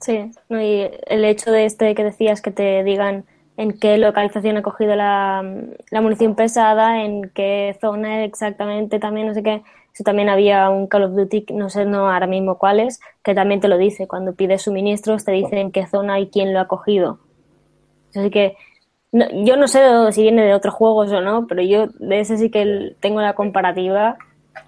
Sí, 0.00 0.30
no, 0.48 0.62
y 0.62 0.88
el 1.06 1.24
hecho 1.24 1.50
de 1.50 1.64
este 1.64 1.94
que 1.94 2.04
decías 2.04 2.40
que 2.40 2.52
te 2.52 2.82
digan 2.84 3.26
en 3.56 3.78
qué 3.78 3.98
localización 3.98 4.56
ha 4.56 4.62
cogido 4.62 4.96
la, 4.96 5.44
la 5.90 6.00
munición 6.00 6.34
pesada, 6.34 7.04
en 7.04 7.30
qué 7.34 7.76
zona 7.80 8.24
exactamente 8.24 8.98
también, 8.98 9.28
no 9.28 9.34
sé 9.34 9.42
qué. 9.42 9.62
Eso 9.94 10.04
también 10.04 10.30
había 10.30 10.70
un 10.70 10.86
Call 10.86 11.04
of 11.04 11.12
Duty, 11.14 11.46
no 11.52 11.68
sé 11.68 11.84
no 11.84 12.10
ahora 12.10 12.26
mismo 12.26 12.58
cuál 12.58 12.80
es, 12.80 13.00
que 13.22 13.34
también 13.34 13.60
te 13.60 13.68
lo 13.68 13.76
dice. 13.76 14.08
Cuando 14.08 14.34
pides 14.34 14.62
suministros 14.62 15.24
te 15.24 15.32
dice 15.32 15.60
en 15.60 15.70
qué 15.70 15.86
zona 15.86 16.18
y 16.18 16.30
quién 16.30 16.54
lo 16.54 16.60
ha 16.60 16.68
cogido. 16.68 17.18
Así 18.14 18.30
que 18.30 18.56
no- 19.12 19.26
yo 19.44 19.56
no 19.56 19.68
sé 19.68 19.80
si 20.12 20.22
viene 20.22 20.44
de 20.44 20.54
otros 20.54 20.74
juegos 20.74 21.12
o 21.12 21.20
no, 21.20 21.46
pero 21.46 21.62
yo 21.62 21.88
de 21.98 22.20
ese 22.20 22.38
sí 22.38 22.50
que 22.50 22.96
tengo 23.00 23.20
la 23.20 23.34
comparativa, 23.34 24.16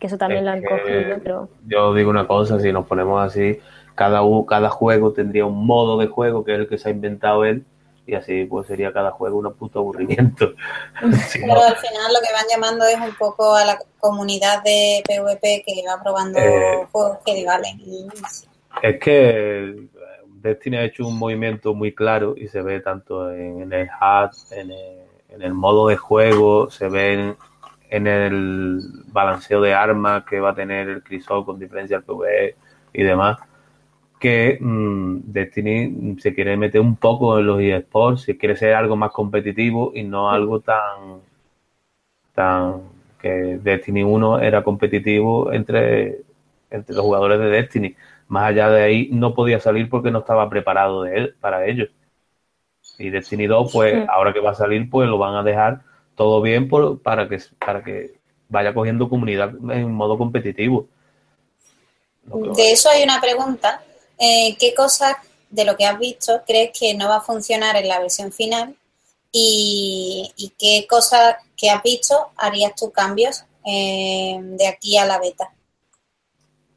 que 0.01 0.07
eso 0.07 0.19
también 0.19 0.47
Es 0.47 0.47
lo 0.47 0.51
han 0.53 0.63
cogido, 0.63 1.21
pero 1.23 1.49
Yo 1.67 1.95
digo 1.95 2.11
una 2.11 2.27
cosa, 2.27 2.61
si 2.61 2.73
nos 2.73 2.87
ponemos 2.87 3.23
así, 3.23 3.59
cada, 3.95 4.21
cada 4.47 4.71
juego 4.71 5.13
tendría 5.13 5.47
un 5.47 5.67
modo 5.67 5.99
de 5.99 6.07
juego 6.09 6.45
que 6.45 6.55
es 6.55 6.59
el 6.61 6.69
que 6.69 6.79
se 6.79 6.89
ha 6.89 6.93
inventado 6.93 7.45
él, 7.45 7.65
y 8.07 8.15
así 8.15 8.45
pues 8.45 8.67
sería 8.67 8.93
cada 8.93 9.11
juego 9.13 9.39
un 9.39 9.53
puto 9.55 9.79
aburrimiento. 9.81 10.53
Si 11.29 11.41
no, 11.41 11.55
Pero 11.55 11.63
al 11.67 11.77
final 11.77 12.13
lo 12.13 12.21
que 12.21 12.33
van 12.33 12.45
llamando 12.51 12.85
es 12.87 12.97
un 13.01 13.15
poco 13.17 13.55
a 13.55 13.65
la 13.65 13.79
comunidad 13.99 14.63
de 14.63 15.03
PvP 15.07 15.65
que 15.67 15.83
va 15.89 16.03
probando 16.03 16.39
Eh. 16.39 16.87
juegos 16.93 17.19
que 17.25 17.35
le 17.35 17.47
valen. 17.47 17.81
Y 17.81 18.07
Es 18.83 18.99
que 19.01 19.31
eh, 19.71 19.89
Destiny 20.43 20.77
ha 20.77 20.85
hecho 20.85 21.07
un 21.07 21.19
movimiento 21.19 21.73
muy 21.75 21.95
claro 21.95 22.35
y 22.37 22.49
se 22.49 22.61
ve 22.61 22.81
tanto 22.81 23.31
en, 23.33 23.63
en 23.63 23.73
el 23.73 23.89
HUD, 23.89 24.53
en 24.53 24.71
el, 24.71 24.99
en 25.31 25.43
el 25.43 25.55
modo 25.55 25.89
de 25.89 25.97
juego, 25.97 26.71
se 26.71 26.89
ve 26.89 27.15
en, 27.15 27.37
en 27.89 28.07
el 28.07 28.81
balanceo 29.07 29.61
de 29.63 29.73
armas 29.73 30.25
que 30.25 30.41
va 30.41 30.51
a 30.51 30.55
tener 30.55 30.89
el 30.89 31.03
Crisol 31.03 31.45
con 31.47 31.59
diferencia 31.59 31.97
al 31.97 32.03
PvE 32.03 32.57
y 32.93 33.03
demás, 33.03 33.39
que 34.25 34.57
mm, 34.59 35.19
Destiny 35.27 36.17
se 36.19 36.35
quiere 36.35 36.57
meter 36.57 36.81
un 36.81 36.97
poco 36.97 37.39
en 37.39 37.47
los 37.47 37.61
eSports, 37.61 38.23
se 38.23 38.39
quiere 38.39 38.57
ser 38.57 38.73
algo 38.73 38.97
más 38.97 39.13
competitivo 39.13 39.93
y 39.95 40.03
no 40.03 40.31
algo 40.31 40.61
tan 40.61 41.21
tan 42.35 42.81
que 43.21 43.59
Destiny 43.63 44.03
1 44.03 44.39
era 44.41 44.65
competitivo 44.65 45.53
entre, 45.53 46.23
entre 46.71 46.95
los 46.97 47.05
jugadores 47.05 47.39
de 47.39 47.49
Destiny. 47.49 47.95
Más 48.29 48.45
allá 48.49 48.71
de 48.71 48.83
ahí 48.83 49.09
no 49.13 49.35
podía 49.35 49.61
salir 49.61 49.91
porque 49.91 50.11
no 50.11 50.21
estaba 50.21 50.49
preparado 50.49 51.03
de 51.03 51.17
él, 51.19 51.35
para 51.39 51.67
ello. 51.67 51.87
Y 52.99 53.11
Destiny 53.11 53.47
2, 53.47 53.71
pues 53.75 53.93
Sí. 53.93 54.07
ahora 54.09 54.33
que 54.33 54.41
va 54.41 54.53
a 54.53 54.55
salir, 54.55 54.89
pues 54.89 55.07
lo 55.07 55.19
van 55.19 55.35
a 55.35 55.43
dejar 55.43 55.83
todo 56.15 56.41
bien 56.41 56.67
por, 56.67 56.99
para 57.03 57.29
que 57.29 57.41
para 57.59 57.85
que 57.85 58.13
vaya 58.49 58.73
cogiendo 58.73 59.07
comunidad 59.11 59.53
en 59.71 59.93
modo 59.93 60.17
competitivo. 60.17 60.89
De 62.57 62.73
eso 62.73 62.89
hay 62.89 63.03
una 63.03 63.21
pregunta. 63.21 63.83
Eh, 64.19 64.57
¿Qué 64.59 64.75
cosas 64.75 65.17
de 65.51 65.65
lo 65.65 65.77
que 65.77 65.87
has 65.87 65.99
visto 65.99 66.43
crees 66.47 66.71
que 66.79 66.95
no 66.95 67.09
va 67.09 67.17
a 67.17 67.21
funcionar 67.21 67.77
en 67.77 67.89
la 67.89 68.01
versión 68.01 68.33
final? 68.33 68.77
¿Y, 69.33 70.33
y 70.37 70.51
qué 70.59 70.87
cosas 70.89 71.37
que 71.57 71.71
has 71.71 71.83
visto 71.83 72.31
harías 72.37 72.75
tú 72.77 72.91
cambios 72.93 73.45
eh, 73.67 74.39
de 74.41 74.67
aquí 74.67 74.97
a 74.97 75.07
la 75.07 75.19
beta? 75.19 75.51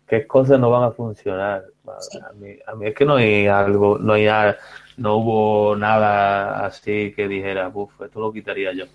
¿Qué 0.07 0.25
cosas 0.25 0.59
no 0.59 0.69
van 0.71 0.83
a 0.83 0.91
funcionar? 0.91 1.65
Sí. 1.99 2.17
A 2.19 2.31
mí, 2.33 2.57
a 2.65 2.75
mí 2.75 2.87
es 2.87 2.95
que 2.95 3.05
no 3.05 3.15
hay 3.15 3.47
algo, 3.47 3.97
no 3.97 4.13
hay 4.13 4.25
nada- 4.25 4.57
no 4.95 5.17
hubo 5.17 5.75
nada 5.75 6.65
así 6.65 7.13
que 7.15 7.27
dijera, 7.27 7.69
uff, 7.73 7.91
esto 8.01 8.19
lo 8.19 8.31
quitaría 8.33 8.73
yo. 8.73 8.85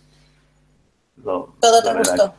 No, 1.17 1.55
¿Todo 1.61 1.83
te 1.83 1.95
gustó? 1.95 2.35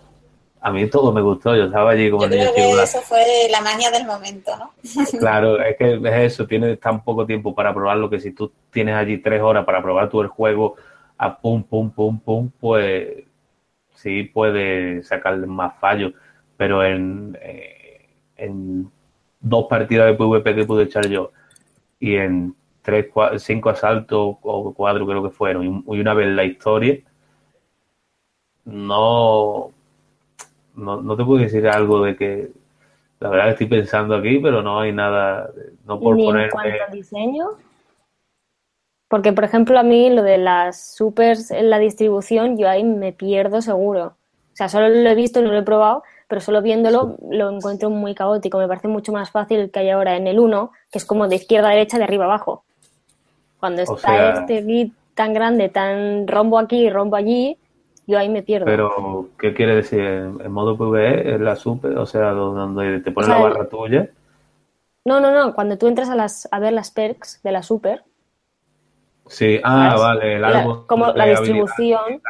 A 0.65 0.71
mí 0.71 0.89
todo 0.89 1.11
me 1.11 1.21
gustó, 1.21 1.55
yo 1.57 1.65
estaba 1.65 1.91
allí 1.91 2.09
como 2.09 2.23
Yo 2.23 2.29
creo 2.29 2.53
que 2.53 2.83
eso 2.83 3.01
fue 3.01 3.47
la 3.51 3.59
magia 3.59 3.91
del 3.91 4.05
momento, 4.05 4.51
¿no? 4.57 4.71
Claro, 5.19 5.61
es 5.61 5.75
que 5.77 5.95
es 5.95 6.33
eso, 6.33 6.47
tienes 6.47 6.79
tan 6.79 7.03
poco 7.03 7.25
tiempo 7.25 7.53
para 7.53 7.73
probarlo 7.73 8.09
que 8.09 8.19
si 8.19 8.31
tú 8.31 8.49
tienes 8.71 8.95
allí 8.95 9.17
tres 9.17 9.41
horas 9.41 9.65
para 9.65 9.83
probar 9.83 10.09
tú 10.09 10.21
el 10.21 10.29
juego 10.29 10.75
a 11.17 11.37
pum, 11.37 11.63
pum, 11.63 11.91
pum, 11.91 12.17
pum, 12.17 12.49
pues 12.61 13.25
sí 13.95 14.23
puede 14.23 15.03
sacarle 15.03 15.47
más 15.47 15.79
fallos, 15.79 16.13
pero 16.57 16.83
en, 16.83 17.37
eh, 17.41 18.09
en 18.37 18.89
dos 19.41 19.65
partidas 19.69 20.07
de 20.07 20.13
PvP 20.15 20.55
que 20.55 20.65
pude 20.65 20.83
echar 20.85 21.07
yo 21.09 21.31
y 21.99 22.15
en 22.15 22.55
tres, 22.81 23.11
cua- 23.13 23.39
cinco 23.39 23.69
asaltos 23.69 24.37
o 24.41 24.73
cuatro 24.75 25.05
creo 25.07 25.23
que 25.23 25.29
fueron 25.31 25.83
y 25.87 25.99
una 25.99 26.13
vez 26.13 26.27
la 26.29 26.45
historia, 26.45 26.99
no, 28.65 29.73
no, 30.75 31.01
no 31.01 31.15
te 31.15 31.23
puedo 31.23 31.41
decir 31.41 31.67
algo 31.67 32.03
de 32.03 32.15
que 32.15 32.49
la 33.19 33.29
verdad 33.29 33.45
que 33.45 33.51
estoy 33.51 33.67
pensando 33.67 34.15
aquí, 34.15 34.39
pero 34.39 34.61
no 34.61 34.79
hay 34.79 34.91
nada, 34.91 35.49
no 35.85 35.99
por 35.99 36.15
Ni 36.15 36.27
en 36.27 36.49
cuanto 36.49 36.83
al 36.87 36.91
diseño. 36.91 37.49
Porque, 39.07 39.31
por 39.31 39.43
ejemplo, 39.43 39.77
a 39.79 39.83
mí 39.83 40.09
lo 40.09 40.23
de 40.23 40.37
las 40.37 40.95
supers 40.95 41.51
en 41.51 41.69
la 41.69 41.77
distribución, 41.79 42.57
yo 42.57 42.67
ahí 42.67 42.83
me 42.83 43.13
pierdo 43.13 43.61
seguro. 43.61 44.05
O 44.53 44.55
sea, 44.55 44.69
solo 44.69 44.89
lo 44.89 45.09
he 45.09 45.15
visto, 45.15 45.41
no 45.41 45.51
lo 45.51 45.59
he 45.59 45.63
probado, 45.63 46.03
pero 46.27 46.41
solo 46.41 46.61
viéndolo 46.61 47.17
lo 47.29 47.49
encuentro 47.49 47.89
muy 47.89 48.15
caótico. 48.15 48.57
Me 48.57 48.67
parece 48.67 48.87
mucho 48.87 49.11
más 49.11 49.31
fácil 49.31 49.71
que 49.71 49.79
hay 49.79 49.89
ahora 49.91 50.15
en 50.17 50.27
el 50.27 50.39
1, 50.39 50.71
que 50.91 50.97
es 50.97 51.05
como 51.05 51.27
de 51.27 51.35
izquierda 51.35 51.69
a 51.69 51.71
derecha, 51.71 51.97
de 51.97 52.03
arriba 52.03 52.25
a 52.25 52.27
abajo. 52.27 52.63
Cuando 53.59 53.83
está 53.83 53.97
sea- 53.99 54.29
este 54.41 54.61
grid 54.61 54.91
tan 55.13 55.33
grande, 55.33 55.69
tan 55.69 56.27
rombo 56.27 56.57
aquí, 56.59 56.89
rombo 56.89 57.15
allí, 57.15 57.57
yo 58.07 58.17
ahí 58.19 58.29
me 58.29 58.43
pierdo. 58.43 58.65
Pero, 58.65 59.29
¿qué 59.39 59.53
quiere 59.53 59.75
decir? 59.75 59.99
En 60.01 60.41
en 60.43 60.51
modo 60.51 60.77
PvE 60.77 61.35
es 61.35 61.39
la 61.41 61.55
super, 61.55 61.97
o 61.97 62.05
sea, 62.05 62.31
donde 62.31 62.99
te 63.01 63.11
ponen 63.11 63.31
O 63.31 63.33
sea, 63.33 63.43
la 63.43 63.49
barra 63.49 63.69
tuya. 63.69 64.09
No, 65.05 65.19
no, 65.19 65.31
no, 65.33 65.53
cuando 65.53 65.77
tú 65.77 65.87
entras 65.87 66.09
a, 66.09 66.15
las, 66.15 66.47
a 66.51 66.59
ver 66.59 66.73
las 66.73 66.91
perks 66.91 67.41
de 67.43 67.51
la 67.51 67.63
super, 67.63 68.03
Sí, 69.27 69.59
ah, 69.63 69.87
¿sabes? 69.91 70.01
vale, 70.01 70.35
el 70.35 70.41
La- 70.41 70.59
árbol. 70.59 70.85
como 70.85 71.07
la 71.13 71.25
distribución. 71.25 72.21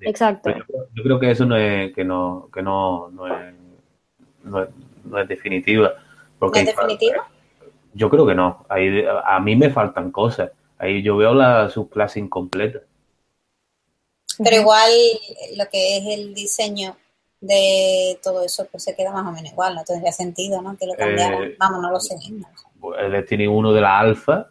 Exacto. 0.00 0.50
Yo, 0.50 0.64
yo 0.94 1.02
creo 1.02 1.20
que 1.20 1.30
eso 1.30 1.44
no 1.44 1.56
es, 1.56 1.92
que 1.94 2.04
no, 2.04 2.48
que 2.52 2.62
no, 2.62 3.10
no 3.10 3.26
es, 3.26 3.54
no 4.44 4.62
es, 4.62 4.68
no 5.04 5.18
es 5.18 5.28
definitiva. 5.28 5.92
¿No 6.40 6.46
es 6.48 6.56
hay- 6.58 6.64
definitivo? 6.64 7.22
Yo 7.92 8.08
creo 8.08 8.26
que 8.26 8.34
no. 8.34 8.64
Ahí, 8.68 9.04
a 9.24 9.38
mí 9.40 9.56
me 9.56 9.70
faltan 9.70 10.10
cosas. 10.10 10.50
Ahí 10.78 11.02
yo 11.02 11.16
veo 11.18 11.34
la 11.34 11.68
subclase 11.68 12.18
incompleta. 12.20 12.80
Pero 14.42 14.56
igual 14.56 14.90
lo 15.56 15.68
que 15.68 15.98
es 15.98 16.06
el 16.06 16.34
diseño 16.34 16.96
de 17.40 18.18
todo 18.22 18.44
eso 18.44 18.66
pues 18.70 18.82
se 18.84 18.94
queda 18.96 19.12
más 19.12 19.26
o 19.26 19.32
menos 19.32 19.52
igual, 19.52 19.74
no 19.74 19.84
tendría 19.84 20.12
sentido, 20.12 20.60
¿no? 20.62 20.76
Que 20.76 20.86
lo 20.86 20.94
cambiaran. 20.96 21.42
Eh, 21.44 21.56
Vamos, 21.58 21.82
no 21.82 21.90
lo 21.90 22.00
sé. 22.00 22.16
El 22.98 23.12
Destiny 23.12 23.46
1 23.46 23.72
de 23.72 23.80
la 23.80 23.98
alfa, 23.98 24.48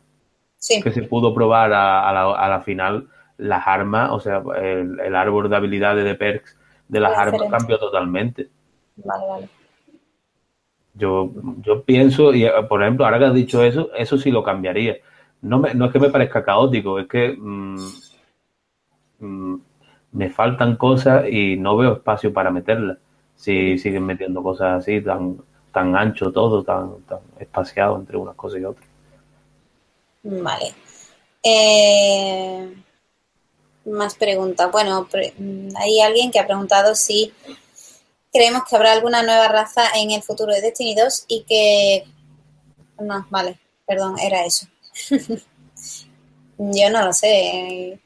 Sí, 0.57 0.81
que 0.81 0.91
se 0.91 1.03
pudo 1.03 1.33
probar 1.33 1.73
a, 1.73 2.09
a 2.09 2.13
la, 2.13 2.35
a 2.35 2.49
la 2.49 2.61
final, 2.61 3.07
las 3.37 3.67
armas, 3.67 4.11
o 4.11 4.19
sea, 4.19 4.43
el, 4.57 4.99
el 4.99 5.15
árbol 5.15 5.49
de 5.49 5.55
habilidades 5.55 6.03
de 6.05 6.15
perks 6.15 6.57
de 6.87 6.99
las 6.99 7.11
armas 7.11 7.31
diferente. 7.33 7.57
cambió 7.57 7.79
totalmente. 7.79 8.49
vale, 8.97 9.27
vale. 9.27 9.49
Yo, 10.93 11.31
yo 11.61 11.83
pienso, 11.83 12.33
y 12.33 12.43
eh, 12.45 12.51
por 12.67 12.81
ejemplo, 12.81 13.05
ahora 13.05 13.19
que 13.19 13.25
has 13.25 13.33
dicho 13.33 13.63
eso, 13.63 13.89
eso 13.95 14.17
sí 14.17 14.31
lo 14.31 14.43
cambiaría. 14.43 14.97
No, 15.41 15.59
me- 15.59 15.73
no 15.75 15.85
es 15.85 15.91
que 15.91 15.99
me 15.99 16.09
parezca 16.09 16.43
caótico, 16.43 16.99
es 16.99 17.07
que 17.07 17.35
mm, 17.37 17.77
mm, 19.19 19.55
me 20.11 20.29
faltan 20.29 20.75
cosas 20.77 21.25
y 21.29 21.57
no 21.57 21.77
veo 21.77 21.93
espacio 21.93 22.33
para 22.33 22.51
meterlas. 22.51 22.97
Si 23.35 23.77
siguen 23.77 24.05
metiendo 24.05 24.41
cosas 24.41 24.79
así, 24.81 25.01
tan, 25.01 25.37
tan 25.71 25.95
ancho 25.95 26.31
todo, 26.31 26.63
tan, 26.63 27.01
tan 27.03 27.19
espaciado 27.39 27.95
entre 27.97 28.17
unas 28.17 28.35
cosas 28.35 28.59
y 28.61 28.65
otras. 28.65 28.87
Vale. 30.23 30.73
Eh, 31.43 32.73
más 33.85 34.15
preguntas. 34.15 34.71
Bueno, 34.71 35.07
pre- 35.09 35.33
mm, 35.37 35.69
hay 35.77 36.01
alguien 36.01 36.31
que 36.31 36.39
ha 36.39 36.47
preguntado 36.47 36.95
si 36.95 37.31
creemos 38.33 38.63
que 38.69 38.75
habrá 38.75 38.91
alguna 38.93 39.23
nueva 39.23 39.47
raza 39.47 39.83
en 39.95 40.11
el 40.11 40.23
futuro 40.23 40.53
de 40.53 40.61
Destiny 40.61 40.95
2 40.95 41.25
y 41.27 41.43
que... 41.43 42.03
No, 42.99 43.25
vale, 43.29 43.59
perdón, 43.85 44.15
era 44.19 44.43
eso. 44.45 44.67
Yo 46.57 46.89
no 46.89 47.05
lo 47.05 47.13
sé. 47.13 47.99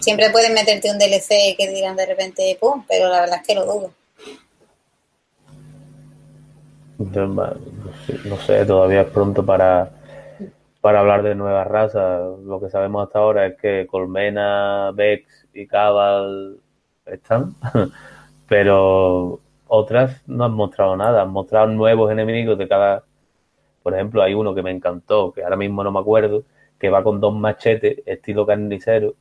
Siempre 0.00 0.30
pueden 0.30 0.54
meterte 0.54 0.90
un 0.90 0.98
DLC 0.98 1.56
que 1.56 1.68
digan 1.72 1.96
de 1.96 2.06
repente, 2.06 2.56
pum, 2.60 2.84
pero 2.88 3.08
la 3.08 3.20
verdad 3.20 3.40
es 3.40 3.46
que 3.46 3.54
lo 3.54 3.64
dudo. 3.64 3.90
No 6.98 8.36
sé, 8.38 8.64
todavía 8.64 9.02
es 9.02 9.08
pronto 9.08 9.44
para, 9.44 9.90
para 10.80 11.00
hablar 11.00 11.22
de 11.22 11.34
nuevas 11.34 11.66
razas. 11.66 12.22
Lo 12.44 12.60
que 12.60 12.70
sabemos 12.70 13.06
hasta 13.06 13.18
ahora 13.18 13.46
es 13.46 13.56
que 13.56 13.86
Colmena, 13.86 14.92
Vex 14.94 15.46
y 15.52 15.66
Cabal 15.66 16.58
están, 17.04 17.54
pero 18.48 19.40
otras 19.66 20.22
no 20.26 20.44
han 20.44 20.52
mostrado 20.52 20.96
nada. 20.96 21.22
Han 21.22 21.30
mostrado 21.30 21.66
nuevos 21.68 22.10
enemigos 22.10 22.56
de 22.58 22.68
cada. 22.68 23.04
Por 23.82 23.94
ejemplo, 23.94 24.22
hay 24.22 24.34
uno 24.34 24.54
que 24.54 24.62
me 24.62 24.70
encantó, 24.70 25.32
que 25.32 25.44
ahora 25.44 25.56
mismo 25.56 25.84
no 25.84 25.92
me 25.92 26.00
acuerdo, 26.00 26.44
que 26.78 26.88
va 26.88 27.02
con 27.02 27.20
dos 27.20 27.34
machetes, 27.34 27.98
estilo 28.06 28.46
carnicero. 28.46 29.14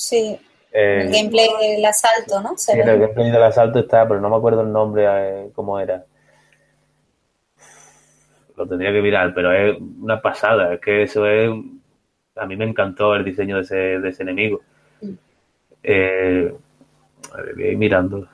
Sí, 0.00 0.40
Eh, 0.72 1.02
el 1.02 1.10
gameplay 1.12 1.48
del 1.74 1.84
asalto, 1.84 2.40
¿no? 2.40 2.56
Se 2.56 2.72
Sí, 2.72 2.78
ve. 2.78 2.84
el 2.84 3.00
gameplay 3.00 3.30
del 3.30 3.42
asalto 3.42 3.80
está, 3.80 4.08
pero 4.08 4.18
no 4.20 4.30
me 4.30 4.36
acuerdo 4.36 4.62
el 4.62 4.72
nombre, 4.72 5.04
eh, 5.06 5.50
cómo 5.54 5.78
era. 5.78 6.04
Lo 8.56 8.66
tendría 8.66 8.92
que 8.92 9.02
mirar, 9.02 9.34
pero 9.34 9.52
es 9.52 9.76
una 10.00 10.22
pasada. 10.22 10.72
Es 10.74 10.80
que 10.80 11.02
eso 11.02 11.26
es. 11.26 11.50
A 12.36 12.46
mí 12.46 12.56
me 12.56 12.64
encantó 12.64 13.14
el 13.14 13.24
diseño 13.24 13.56
de 13.56 13.62
ese, 13.62 13.74
de 13.76 14.08
ese 14.08 14.22
enemigo. 14.22 14.60
Eh, 15.82 16.54
a 17.32 17.36
ver, 17.42 17.54
voy 17.54 17.64
a 17.64 17.70
ir 17.72 17.76
mirando. 17.78 18.26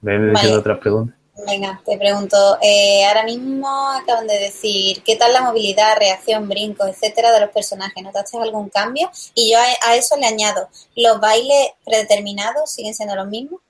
Ven 0.00 0.32
Vale. 0.32 0.56
otras 0.56 0.78
preguntas. 0.78 1.16
Venga, 1.46 1.78
te 1.84 1.98
pregunto, 1.98 2.36
eh, 2.62 3.04
ahora 3.04 3.24
mismo 3.24 3.68
acaban 3.90 4.26
de 4.26 4.38
decir, 4.38 5.02
¿qué 5.02 5.16
tal 5.16 5.34
la 5.34 5.42
movilidad, 5.42 5.98
reacción, 5.98 6.48
brincos, 6.48 6.88
etcétera 6.88 7.32
de 7.32 7.40
los 7.40 7.50
personajes? 7.50 8.02
¿Notaste 8.02 8.38
algún 8.38 8.70
cambio? 8.70 9.10
Y 9.34 9.52
yo 9.52 9.58
a, 9.58 9.90
a 9.90 9.96
eso 9.96 10.16
le 10.16 10.24
añado, 10.26 10.68
¿los 10.96 11.20
bailes 11.20 11.72
predeterminados 11.84 12.70
siguen 12.70 12.94
siendo 12.94 13.14
los 13.14 13.28
mismos? 13.28 13.60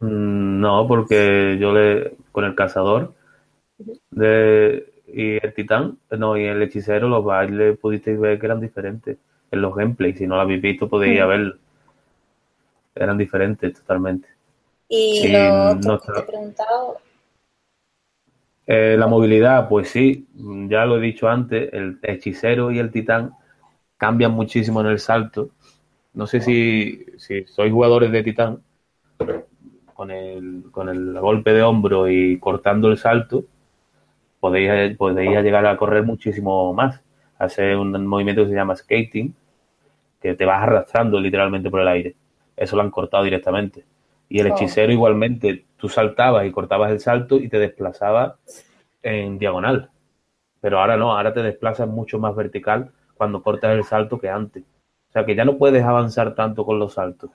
Mm, 0.00 0.60
No, 0.60 0.86
porque 0.88 1.56
yo 1.60 1.72
le. 1.72 2.16
Con 2.32 2.44
el 2.44 2.54
cazador 2.54 3.14
de, 4.10 4.92
y 5.08 5.44
el 5.44 5.54
titán, 5.54 5.98
no, 6.10 6.36
y 6.38 6.44
el 6.46 6.62
hechicero, 6.62 7.08
los 7.08 7.24
bailes 7.24 7.78
pudisteis 7.78 8.18
ver 8.20 8.38
que 8.40 8.46
eran 8.46 8.60
diferentes 8.60 9.18
en 9.50 9.62
los 9.62 9.74
gameplays. 9.74 10.18
Si 10.18 10.26
no 10.26 10.36
lo 10.36 10.42
habéis 10.42 10.62
visto, 10.62 10.88
podéis 10.88 11.20
Mm. 11.20 11.28
verlo. 11.28 11.56
Eran 12.94 13.18
diferentes 13.18 13.74
totalmente. 13.74 14.28
Y 14.92 15.22
Sí, 15.22 15.32
lo 15.32 15.70
otro 15.72 15.80
no 15.86 15.98
que 15.98 16.12
te 16.12 16.20
he 16.20 16.22
preguntado, 16.22 16.98
Eh, 18.66 18.96
la 18.98 19.06
movilidad, 19.08 19.68
pues 19.68 19.88
sí, 19.90 20.28
ya 20.68 20.84
lo 20.86 20.96
he 20.96 21.00
dicho 21.00 21.28
antes, 21.28 21.72
el 21.72 21.98
hechicero 22.02 22.70
y 22.70 22.78
el 22.78 22.90
titán 22.92 23.32
cambian 23.96 24.32
muchísimo 24.32 24.80
en 24.82 24.88
el 24.88 24.98
salto. 25.00 25.50
No 26.14 26.26
sé 26.26 26.40
si, 26.40 27.04
si 27.18 27.44
sois 27.46 27.72
jugadores 27.72 28.12
de 28.12 28.22
titán, 28.22 28.62
con 29.94 30.10
el, 30.10 30.64
con 30.70 30.88
el 30.88 31.18
golpe 31.20 31.52
de 31.52 31.62
hombro 31.62 32.08
y 32.08 32.38
cortando 32.38 32.88
el 32.88 32.98
salto, 32.98 33.44
podéis, 34.40 34.96
podéis 34.96 35.30
llegar 35.42 35.66
a 35.66 35.76
correr 35.76 36.04
muchísimo 36.04 36.72
más. 36.74 37.00
Hacer 37.38 37.76
un 37.76 38.06
movimiento 38.06 38.42
que 38.44 38.50
se 38.50 38.54
llama 38.54 38.76
skating, 38.76 39.34
que 40.22 40.34
te 40.34 40.44
vas 40.46 40.62
arrastrando 40.62 41.20
literalmente 41.20 41.70
por 41.70 41.80
el 41.80 41.88
aire. 41.88 42.16
Eso 42.56 42.76
lo 42.76 42.82
han 42.82 42.90
cortado 42.90 43.24
directamente. 43.24 43.84
Y 44.34 44.40
el 44.40 44.50
Oh. 44.50 44.54
hechicero 44.56 44.90
igualmente, 44.90 45.66
tú 45.76 45.90
saltabas 45.90 46.46
y 46.46 46.52
cortabas 46.52 46.90
el 46.90 47.00
salto 47.00 47.36
y 47.36 47.48
te 47.50 47.58
desplazabas 47.58 48.32
en 49.02 49.36
diagonal. 49.38 49.90
Pero 50.60 50.80
ahora 50.80 50.96
no, 50.96 51.14
ahora 51.14 51.34
te 51.34 51.42
desplazas 51.42 51.86
mucho 51.86 52.18
más 52.18 52.34
vertical 52.34 52.90
cuando 53.14 53.42
cortas 53.42 53.72
el 53.72 53.84
salto 53.84 54.18
que 54.18 54.30
antes. 54.30 54.62
O 55.10 55.12
sea 55.12 55.26
que 55.26 55.34
ya 55.34 55.44
no 55.44 55.58
puedes 55.58 55.84
avanzar 55.84 56.34
tanto 56.34 56.64
con 56.64 56.78
los 56.78 56.94
saltos. 56.94 57.30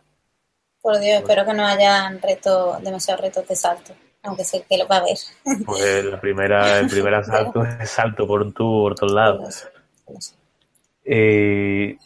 por 0.81 0.97
Dios, 0.99 1.17
espero 1.19 1.45
que 1.45 1.53
no 1.53 1.65
hayan 1.67 2.19
reto, 2.21 2.77
demasiados 2.81 3.21
retos 3.21 3.47
de 3.47 3.55
salto, 3.55 3.93
aunque 4.23 4.43
sé 4.45 4.65
que 4.67 4.77
lo 4.77 4.87
va 4.87 4.95
a 4.95 4.99
haber. 4.99 5.17
Pues 5.65 6.05
la 6.05 6.19
primera, 6.19 6.79
el 6.79 6.87
primer 6.87 7.13
asalto 7.21 7.63
es 7.63 7.89
salto 7.91 8.25
por 8.25 8.41
un 8.41 8.53
tubo 8.53 8.83
por 8.83 8.95
todos 8.95 9.11
lados. 9.13 9.41
No 9.41 9.51
sé, 9.51 9.67
no 10.13 10.21
sé. 10.21 10.35
Y, 11.07 11.97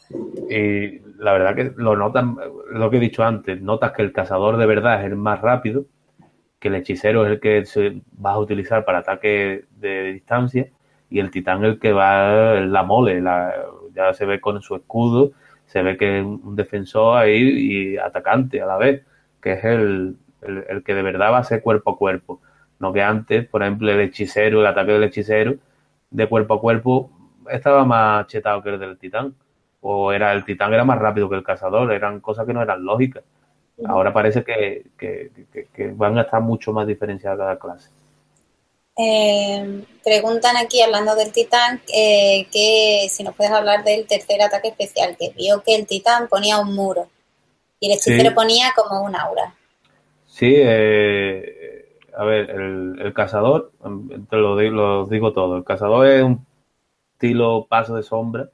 y 0.49 0.99
la 1.18 1.34
verdad 1.34 1.56
que 1.56 1.74
lo 1.76 1.95
notas, 1.95 2.26
lo 2.72 2.89
que 2.91 2.97
he 2.97 2.99
dicho 2.99 3.24
antes, 3.24 3.62
notas 3.62 3.93
que 3.93 4.04
el 4.04 4.14
cazador 4.14 4.58
de 4.58 4.66
verdad 4.68 4.99
es 5.02 5.08
el 5.08 5.16
más 5.16 5.41
rápido, 5.41 5.86
que 6.60 6.70
el 6.70 6.76
hechicero 6.76 7.26
es 7.26 7.34
el 7.34 7.39
que 7.39 7.66
se 7.66 8.02
vas 8.14 8.36
a 8.36 8.39
utilizar 8.39 8.86
para 8.86 8.99
ataque 8.99 9.66
de 9.78 10.14
distancia 10.14 10.70
y 11.10 11.20
el 11.20 11.32
titán 11.32 11.64
el 11.66 11.80
que 11.80 11.93
va 11.93 12.60
la 12.62 12.84
mole, 12.84 13.22
la- 13.22 13.54
ya 13.95 14.14
se 14.14 14.26
ve 14.26 14.39
con 14.41 14.62
su 14.62 14.76
escudo, 14.76 15.32
se 15.66 15.82
ve 15.84 15.97
que 15.97 16.20
es 16.20 16.26
un 16.26 16.56
defensor 16.56 17.18
ahí 17.18 17.93
y 17.93 17.97
atacante 17.97 18.62
a 18.62 18.66
la 18.66 18.78
vez, 18.78 19.04
que 19.41 19.54
es 19.54 19.64
el, 19.66 20.18
el, 20.41 20.66
el 20.70 20.84
que 20.84 20.93
de 20.95 21.02
verdad 21.04 21.32
va 21.34 21.39
a 21.39 21.43
ser 21.43 21.62
cuerpo 21.62 21.91
a 21.91 21.97
cuerpo. 21.97 22.41
No 22.80 22.93
que 22.93 23.02
antes, 23.04 23.47
por 23.47 23.64
ejemplo, 23.64 23.91
el 23.91 23.99
hechicero, 24.02 24.62
el 24.62 24.68
ataque 24.68 24.91
del 24.93 25.04
hechicero 25.04 25.56
de 26.10 26.28
cuerpo 26.28 26.56
a 26.56 26.62
cuerpo 26.62 27.12
estaba 27.49 27.85
más 27.85 28.27
chetado 28.27 28.61
que 28.61 28.69
el 28.69 28.79
del 28.79 28.97
titán. 28.97 29.35
O 29.81 30.11
era 30.11 30.31
el 30.33 30.45
titán 30.45 30.73
era 30.73 30.83
más 30.83 30.99
rápido 30.99 31.27
que 31.29 31.35
el 31.35 31.43
cazador, 31.43 31.91
eran 31.91 32.19
cosas 32.19 32.45
que 32.45 32.53
no 32.53 32.61
eran 32.61 32.83
lógicas. 32.85 33.23
Ahora 33.85 34.13
parece 34.13 34.43
que, 34.43 34.85
que- 34.97 35.31
que- 35.51 35.67
que 35.73 35.87
van 35.87 36.17
a 36.19 36.21
estar 36.21 36.39
mucho 36.41 36.71
más 36.71 36.85
diferenciadas 36.85 37.39
cada 37.39 37.57
clase. 37.57 37.89
Eh, 38.97 39.83
preguntan 40.03 40.57
aquí, 40.57 40.81
hablando 40.81 41.15
del 41.15 41.31
titán, 41.31 41.81
eh, 41.93 42.45
que 42.51 43.07
si 43.09 43.23
nos 43.23 43.35
puedes 43.35 43.51
hablar 43.51 43.83
del 43.83 44.05
tercer 44.05 44.41
ataque 44.41 44.67
especial, 44.67 45.15
que 45.17 45.29
vio 45.35 45.63
que 45.63 45.75
el 45.75 45.87
titán 45.87 46.27
ponía 46.27 46.59
un 46.59 46.75
muro 46.75 47.07
y 47.79 47.87
el 47.87 47.93
hechicero 47.97 48.29
Sí. 48.29 48.35
ponía 48.35 48.73
como 48.75 49.01
un 49.01 49.15
aura. 49.15 49.55
Sí, 50.27 50.53
eh, 50.57 51.97
a 52.15 52.23
ver, 52.23 52.51
el, 52.51 52.99
el 53.01 53.13
cazador, 53.13 53.71
mm, 53.83 54.25
te 54.29 54.35
lo, 54.35 54.57
di- 54.57 54.69
lo 54.69 55.05
digo 55.07 55.33
todo, 55.33 55.57
el 55.57 55.63
cazador 55.63 56.05
es 56.07 56.21
un 56.23 56.45
estilo 57.22 57.67
paso 57.69 57.95
de 57.95 58.03
sombra, 58.03 58.49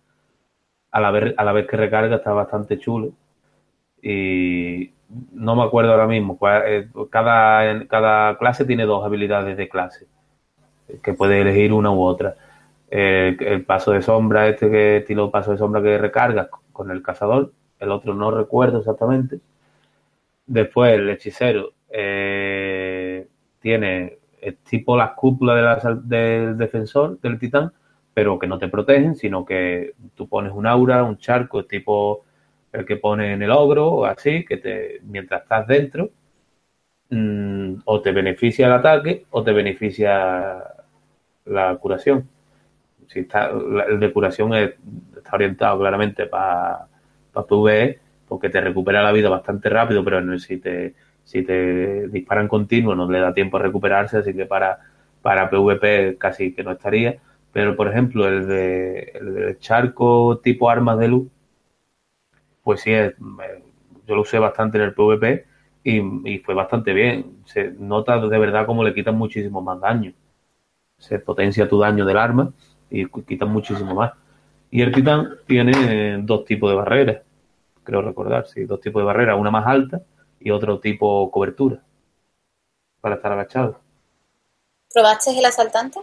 a 0.92 1.00
la 1.00 1.12
vez, 1.12 1.68
que 1.68 1.78
recarga 1.78 2.18
está 2.18 2.34
bastante 2.34 2.78
chulo 2.78 3.14
y, 4.02 4.92
no 5.32 5.56
me 5.56 5.64
acuerdo 5.64 5.92
ahora 5.92 6.08
mismo. 6.08 6.38
Eh, 6.66 6.90
cada, 7.10 8.38
clase 8.38 8.66
tiene 8.66 8.86
dos 8.86 9.06
habilidades 9.06 9.56
de 9.56 9.70
clase, 9.70 10.06
que 11.02 11.14
puede 11.14 11.40
elegir 11.40 11.72
una 11.72 11.92
u 11.92 12.02
otra. 12.02 12.36
el 12.90 13.64
paso 13.64 13.92
de 13.94 14.02
sombra, 14.02 14.48
este 14.50 14.70
que 14.70 14.98
estilo 14.98 15.32
paso 15.32 15.52
de 15.52 15.58
sombra 15.58 15.82
que 15.82 15.98
recarga 15.98 16.50
con 16.74 16.92
el 16.92 17.02
cazador, 17.02 17.54
el 17.80 17.92
otro 17.92 18.14
no 18.14 18.32
recuerdo 18.32 18.80
exactamente. 18.80 19.40
Después 20.46 20.94
el 20.94 21.10
hechicero 21.10 21.72
eh, 21.90 23.28
tiene 23.60 24.20
tipo 24.70 24.98
las 24.98 25.12
cúpulas 25.12 25.84
del 26.04 26.58
defensor, 26.58 27.20
del 27.22 27.40
titán, 27.40 27.72
pero 28.18 28.40
que 28.40 28.48
no 28.48 28.58
te 28.58 28.68
protegen, 28.68 29.16
sino 29.16 29.46
que 29.46 29.94
tú 30.16 30.28
pones 30.28 30.52
un 30.52 30.66
aura, 30.66 31.04
un 31.04 31.20
charco, 31.20 31.66
tipo 31.66 32.26
el 32.72 32.84
que 32.84 32.96
pone 32.98 33.34
en 33.34 33.44
el 33.44 33.52
ogro 33.52 34.06
así, 34.06 34.44
que 34.44 34.58
te, 34.58 35.02
mientras 35.04 35.44
estás 35.44 35.68
dentro, 35.68 36.10
mm, 37.12 37.76
o 37.86 38.02
te 38.02 38.12
beneficia 38.12 38.66
el 38.66 38.74
ataque 38.74 39.28
o 39.30 39.44
te 39.44 39.52
beneficia 39.52 40.64
la 41.46 41.76
curación. 41.76 42.28
Si 43.08 43.20
está, 43.20 43.52
el 43.88 44.00
de 44.00 44.12
curación 44.12 44.52
está 44.56 45.36
orientado 45.36 45.78
claramente 45.78 46.26
para 46.26 46.88
PvE, 47.34 48.00
porque 48.28 48.50
te 48.50 48.62
recupera 48.62 49.04
la 49.04 49.12
vida 49.12 49.30
bastante 49.30 49.70
rápido, 49.70 50.04
pero 50.04 50.40
si 50.40 50.58
te, 50.58 50.96
si 51.24 51.44
te 51.44 52.08
disparan 52.08 52.48
continuo 52.48 52.96
no 52.96 53.08
le 53.12 53.20
da 53.20 53.32
tiempo 53.36 53.58
a 53.58 53.62
recuperarse, 53.62 54.18
así 54.18 54.34
que 54.34 54.48
para, 54.48 54.80
para 55.22 55.52
PvP 55.52 56.18
casi 56.18 56.52
que 56.56 56.64
no 56.64 56.72
estaría. 56.72 57.20
Pero, 57.52 57.76
por 57.76 57.88
ejemplo, 57.88 58.28
el 58.28 58.48
de, 58.48 59.12
el 59.16 59.34
de 59.34 59.60
charco 59.60 60.40
tipo 60.44 60.70
armas 60.70 61.00
de 61.00 61.08
luz, 61.08 61.28
pues 62.64 62.82
sí, 62.82 62.92
es, 62.92 63.14
yo 64.06 64.16
lo 64.16 64.22
usé 64.22 64.40
bastante 64.40 64.78
en 64.78 64.84
el 64.84 64.94
PvP 64.94 65.46
y, 65.84 66.40
fue 66.40 66.54
bastante 66.54 66.94
bien. 66.94 67.42
Se 67.46 67.72
nota 67.72 68.20
de 68.20 68.38
verdad 68.38 68.66
como 68.66 68.84
le 68.84 68.94
quitan 68.94 69.18
muchísimo 69.18 69.62
más 69.62 69.80
daño. 69.80 70.14
Se 70.98 71.20
potencia 71.20 71.70
tu 71.70 71.80
daño 71.80 72.06
del 72.06 72.18
arma 72.18 72.52
y 72.90 73.06
quitan 73.06 73.50
muchísimo 73.50 73.96
más. 73.96 74.12
Y 74.70 74.82
el 74.82 74.92
titán 74.92 75.38
tiene 75.46 76.22
dos 76.24 76.44
tipos 76.44 76.70
de 76.70 76.76
barreras, 76.76 77.22
creo 77.84 78.02
recordar, 78.02 78.48
sí, 78.48 78.66
dos 78.66 78.82
tipos 78.82 79.02
de 79.02 79.06
barreras, 79.06 79.40
una 79.40 79.50
más 79.50 79.66
alta 79.66 80.02
y 80.40 80.52
otro 80.52 80.80
tipo 80.80 81.32
cobertura 81.32 81.82
para 83.00 83.16
estar 83.16 83.32
agachado. 83.32 83.80
¿Probaste 84.94 85.38
el 85.38 85.46
asaltante? 85.46 86.00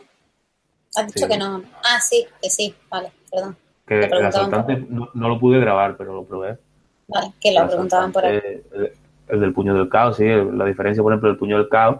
Has 0.97 1.13
dicho 1.13 1.29
que 1.29 1.37
no. 1.37 1.63
Ah, 1.85 2.01
sí, 2.01 2.27
que 2.41 2.51
sí, 2.51 2.75
vale, 2.89 3.13
perdón. 3.31 3.57
Que 3.87 4.01
el 4.01 4.27
asaltante 4.27 4.77
no, 4.89 5.09
lo 5.15 5.39
pude 5.39 5.61
grabar, 5.61 5.97
pero 5.97 6.15
lo 6.15 6.25
probé. 6.25 6.59
Vale, 7.09 7.33
que 7.41 7.53
lo 7.53 7.67
preguntaban 7.67 8.13
por 8.13 8.25
ahí. 8.25 8.41
El, 9.29 9.41
del 9.41 9.53
puño 9.53 9.75
del 9.75 9.89
caos, 9.89 10.17
sí, 10.17 10.27
la 10.27 10.65
diferencia, 10.65 11.03
por 11.03 11.13
ejemplo, 11.13 11.29
del 11.29 11.39
puño 11.39 11.57
del 11.57 11.69
caos, 11.69 11.99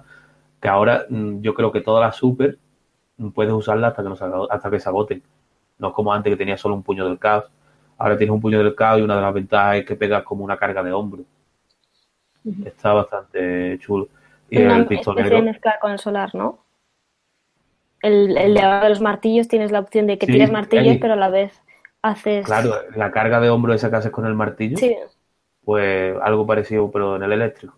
que 0.61 0.69
ahora 0.69 1.07
mm, 1.09 1.41
yo 1.41 1.55
creo 1.55 1.73
que 1.73 1.81
todas 1.81 2.03
las 2.03 2.17
super 2.17 2.59
puedes 3.35 3.53
usarla 3.53 3.89
hasta 3.89 4.03
que, 4.03 4.09
no 4.09 4.49
hasta 4.51 4.71
que 4.71 4.81
se 4.81 4.89
agoten. 4.89 5.23
No 5.79 5.89
es 5.89 5.95
como 5.95 6.13
antes 6.13 6.31
que 6.31 6.37
tenía 6.37 6.57
solo 6.57 6.75
un 6.75 6.83
puño 6.83 7.07
del 7.07 7.19
caos. 7.19 7.45
Ahora 7.99 8.17
tienes 8.17 8.35
un 8.35 8.41
puño 8.41 8.59
del 8.59 8.75
caos 8.75 9.01
y 9.01 9.03
una 9.03 9.17
de 9.17 9.23
las 9.23 9.35
ventajas 9.35 9.77
es 9.77 9.87
que 9.87 9.97
pegas 9.97 10.23
como 10.23 10.45
una 10.45 10.57
carga 10.57 10.83
de 10.83 10.93
hombro. 10.93 11.25
Está 12.65 12.93
bastante 12.93 13.79
chulo. 13.81 14.09
Y 14.51 14.59
el 14.59 14.87
pistolero. 14.87 15.43
mezclar 15.43 15.79
con 15.81 15.93
el 15.93 15.99
solar, 15.99 16.35
¿no? 16.35 16.64
El, 18.05 18.37
el 18.37 18.53
de 18.53 18.89
los 18.91 19.01
martillos 19.01 19.49
tienes 19.49 19.73
la 19.73 19.79
opción 19.79 20.07
de 20.07 20.19
que 20.19 20.27
tires 20.27 20.53
martillos, 20.53 20.99
pero 21.01 21.15
a 21.15 21.17
la 21.17 21.31
vez 21.31 21.59
haces. 22.03 22.45
Claro, 22.45 22.75
la 22.95 23.11
carga 23.11 23.41
de 23.41 23.49
hombro 23.49 23.73
esa 23.73 23.89
que 23.89 23.97
haces 23.97 24.13
con 24.13 24.27
el 24.27 24.35
martillo. 24.35 24.77
Sí. 24.77 24.95
Pues 25.65 26.15
algo 26.23 26.47
parecido, 26.47 26.91
pero 26.91 27.17
en 27.17 27.23
el 27.23 27.33
eléctrico. 27.33 27.75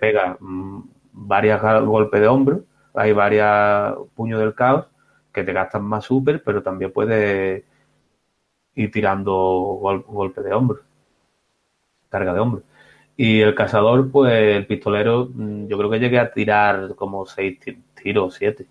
pega 0.00 0.38
mm, 0.40 0.80
varias 1.12 1.60
golpes 1.84 2.18
de 2.18 2.28
hombro, 2.28 2.64
hay 2.94 3.12
varias 3.12 3.94
puños 4.14 4.40
del 4.40 4.54
caos 4.54 4.86
que 5.34 5.44
te 5.44 5.52
gastan 5.52 5.84
más 5.84 6.06
super, 6.06 6.42
pero 6.42 6.62
también 6.62 6.90
puedes 6.90 7.62
ir 8.74 8.90
tirando 8.90 9.34
golpes 10.06 10.44
de 10.44 10.54
hombro, 10.54 10.80
carga 12.08 12.32
de 12.32 12.40
hombro. 12.40 12.62
Y 13.18 13.42
el 13.42 13.54
cazador, 13.54 14.10
pues 14.10 14.32
el 14.32 14.66
pistolero, 14.66 15.28
mm, 15.30 15.66
yo 15.66 15.76
creo 15.76 15.90
que 15.90 16.00
llegué 16.00 16.18
a 16.18 16.32
tirar 16.32 16.94
como 16.94 17.26
seis 17.26 17.58
tiros, 17.94 18.34
siete. 18.34 18.66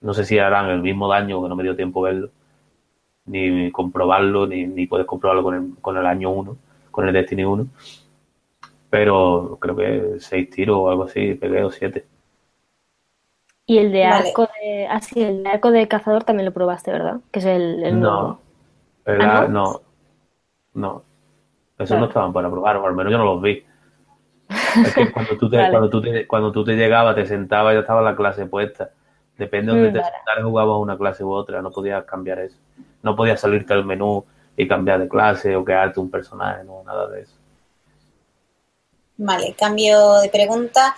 No 0.00 0.14
sé 0.14 0.24
si 0.24 0.38
harán 0.38 0.70
el 0.70 0.82
mismo 0.82 1.08
daño, 1.08 1.42
que 1.42 1.48
no 1.48 1.56
me 1.56 1.62
dio 1.62 1.76
tiempo 1.76 2.02
verlo, 2.02 2.30
ni 3.26 3.70
comprobarlo, 3.72 4.46
ni, 4.46 4.66
ni 4.66 4.86
puedes 4.86 5.06
comprobarlo 5.06 5.42
con 5.42 5.54
el, 5.54 5.74
con 5.80 5.96
el 5.96 6.06
año 6.06 6.30
1, 6.30 6.56
con 6.90 7.08
el 7.08 7.14
Destiny 7.14 7.44
1. 7.44 7.66
Pero 8.90 9.58
creo 9.60 9.76
que 9.76 10.20
seis 10.20 10.48
tiros 10.50 10.76
o 10.78 10.90
algo 10.90 11.04
así, 11.04 11.34
pegué 11.34 11.64
o 11.64 11.70
siete. 11.70 12.06
Y 13.66 13.78
el 13.78 13.90
de 13.90 14.04
arco 14.04 14.48
de. 14.62 14.86
Ah, 14.86 15.00
sí, 15.00 15.20
el 15.22 15.42
de 15.42 15.50
arco 15.50 15.72
de 15.72 15.88
cazador 15.88 16.22
también 16.22 16.46
lo 16.46 16.52
probaste, 16.52 16.92
¿verdad? 16.92 17.20
Que 17.32 17.40
es 17.40 17.44
el, 17.46 18.00
no, 18.00 18.38
¿Ah, 19.04 19.46
no? 19.48 19.80
no, 20.74 21.02
Esos 21.78 21.98
no 21.98 22.06
estaban 22.06 22.32
para 22.32 22.48
probar, 22.48 22.76
o 22.76 22.86
al 22.86 22.94
menos 22.94 23.10
yo 23.10 23.18
no 23.18 23.24
los 23.24 23.42
vi. 23.42 23.64
Es 24.84 24.94
que 24.94 25.10
cuando 25.10 25.36
tú 25.36 25.50
te, 25.50 25.68
cuando 25.70 25.90
tú 25.90 26.00
te, 26.00 26.26
cuando 26.26 26.52
tú 26.52 26.64
te 26.64 26.76
llegabas, 26.76 27.16
te 27.16 27.26
sentabas, 27.26 27.74
ya 27.74 27.80
estaba 27.80 28.02
la 28.02 28.14
clase 28.14 28.46
puesta. 28.46 28.90
Depende 29.38 29.72
de 29.72 29.78
donde 29.78 29.90
mm, 29.90 30.02
te 30.02 30.10
sentaras, 30.10 30.44
jugabas 30.44 30.76
una 30.78 30.96
clase 30.96 31.24
u 31.24 31.30
otra, 31.30 31.60
no 31.60 31.70
podías 31.70 32.04
cambiar 32.04 32.38
eso. 32.38 32.56
No 33.02 33.14
podías 33.14 33.40
salirte 33.40 33.74
al 33.74 33.84
menú 33.84 34.24
y 34.56 34.66
cambiar 34.66 35.00
de 35.00 35.08
clase 35.08 35.54
o 35.54 35.64
crearte 35.64 36.00
un 36.00 36.10
personaje, 36.10 36.64
no, 36.64 36.82
nada 36.84 37.06
de 37.08 37.22
eso. 37.22 37.32
Vale, 39.18 39.54
cambio 39.58 40.20
de 40.20 40.28
pregunta 40.28 40.94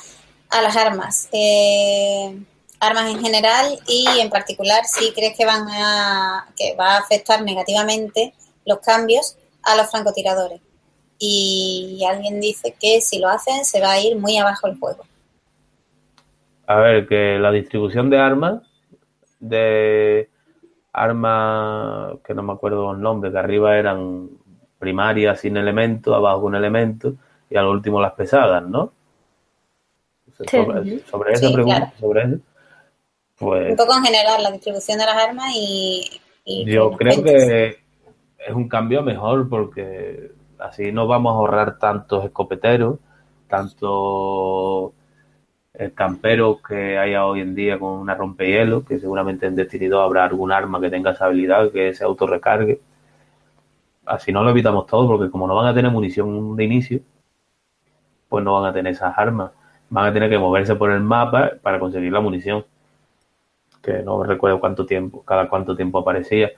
a 0.51 0.62
las 0.62 0.76
armas. 0.76 1.28
Eh, 1.32 2.36
armas 2.80 3.11
en 3.11 3.20
general 3.20 3.78
y 3.86 4.07
en 4.20 4.30
particular 4.30 4.84
si 4.84 5.12
crees 5.12 5.36
que 5.36 5.45
van 5.45 5.66
a 5.68 6.47
que 6.57 6.74
va 6.76 6.95
a 6.95 6.99
afectar 6.99 7.43
negativamente 7.43 8.34
los 8.64 8.78
cambios 8.78 9.36
a 9.62 9.76
los 9.76 9.91
francotiradores. 9.91 10.61
Y 11.18 12.05
alguien 12.09 12.41
dice 12.41 12.76
que 12.78 13.01
si 13.01 13.18
lo 13.18 13.28
hacen 13.28 13.64
se 13.64 13.80
va 13.80 13.93
a 13.93 14.01
ir 14.01 14.16
muy 14.16 14.36
abajo 14.39 14.68
el 14.68 14.78
juego. 14.78 15.05
A 16.68 16.76
ver, 16.80 17.08
que 17.08 17.38
la 17.38 17.50
distribución 17.50 18.10
de 18.10 18.18
armas, 18.18 18.60
de 19.40 20.28
armas 20.92 22.18
que 22.22 22.34
no 22.34 22.42
me 22.42 22.52
acuerdo 22.52 22.92
los 22.92 23.00
nombres, 23.00 23.32
que 23.32 23.38
arriba 23.38 23.78
eran 23.78 24.28
primarias 24.78 25.40
sin 25.40 25.56
elemento, 25.56 26.14
abajo 26.14 26.44
un 26.44 26.54
elemento 26.54 27.14
y 27.48 27.56
al 27.56 27.68
último 27.68 28.02
las 28.02 28.12
pesadas, 28.12 28.62
¿no? 28.68 28.92
Sobre, 30.50 31.00
sobre, 31.06 31.32
esa 31.32 31.50
pregunta, 31.50 31.92
sobre 31.98 32.22
eso, 32.24 32.38
pues 33.38 33.70
un 33.70 33.76
poco 33.76 33.96
en 33.96 34.04
general, 34.04 34.42
la 34.42 34.50
distribución 34.50 34.98
de 34.98 35.06
las 35.06 35.16
armas 35.16 35.50
y... 35.54 36.20
yo 36.66 36.92
creo 36.92 37.24
que 37.24 37.78
es 38.46 38.54
un 38.54 38.68
cambio 38.68 39.02
mejor 39.02 39.48
porque 39.48 40.32
así 40.58 40.92
no 40.92 41.06
vamos 41.06 41.32
a 41.32 41.36
ahorrar 41.36 41.78
tantos 41.78 42.26
escopeteros, 42.26 42.98
tantos 43.48 44.92
camperos 45.94 46.58
que 46.66 46.98
haya 46.98 47.24
hoy 47.26 47.40
en 47.40 47.54
día 47.54 47.78
con 47.78 47.92
una 47.92 48.14
rompehielo, 48.14 48.84
que 48.84 48.98
seguramente 48.98 49.46
en 49.46 49.54
Destiny 49.56 49.86
2 49.86 50.04
habrá 50.04 50.24
algún 50.24 50.52
arma 50.52 50.80
que 50.80 50.90
tenga 50.90 51.12
esa 51.12 51.26
habilidad, 51.26 51.70
que 51.70 51.94
se 51.94 52.04
autorrecargue. 52.04 52.80
Así 54.06 54.32
no 54.32 54.42
lo 54.42 54.50
evitamos 54.50 54.86
todo, 54.86 55.06
porque 55.06 55.30
como 55.30 55.46
no 55.46 55.54
van 55.54 55.66
a 55.66 55.74
tener 55.74 55.90
munición 55.92 56.56
de 56.56 56.64
inicio, 56.64 57.00
pues 58.28 58.44
no 58.44 58.54
van 58.54 58.70
a 58.70 58.72
tener 58.72 58.92
esas 58.92 59.16
armas. 59.16 59.52
Van 59.90 60.06
a 60.06 60.12
tener 60.12 60.28
que 60.30 60.38
moverse 60.38 60.74
por 60.76 60.90
el 60.90 61.00
mapa 61.00 61.52
para 61.62 61.78
conseguir 61.78 62.12
la 62.12 62.20
munición 62.20 62.64
que 63.82 64.02
no 64.02 64.22
recuerdo 64.22 64.60
cuánto 64.60 64.84
tiempo, 64.86 65.22
cada 65.24 65.48
cuánto 65.48 65.76
tiempo 65.76 65.98
aparecía. 65.98 66.50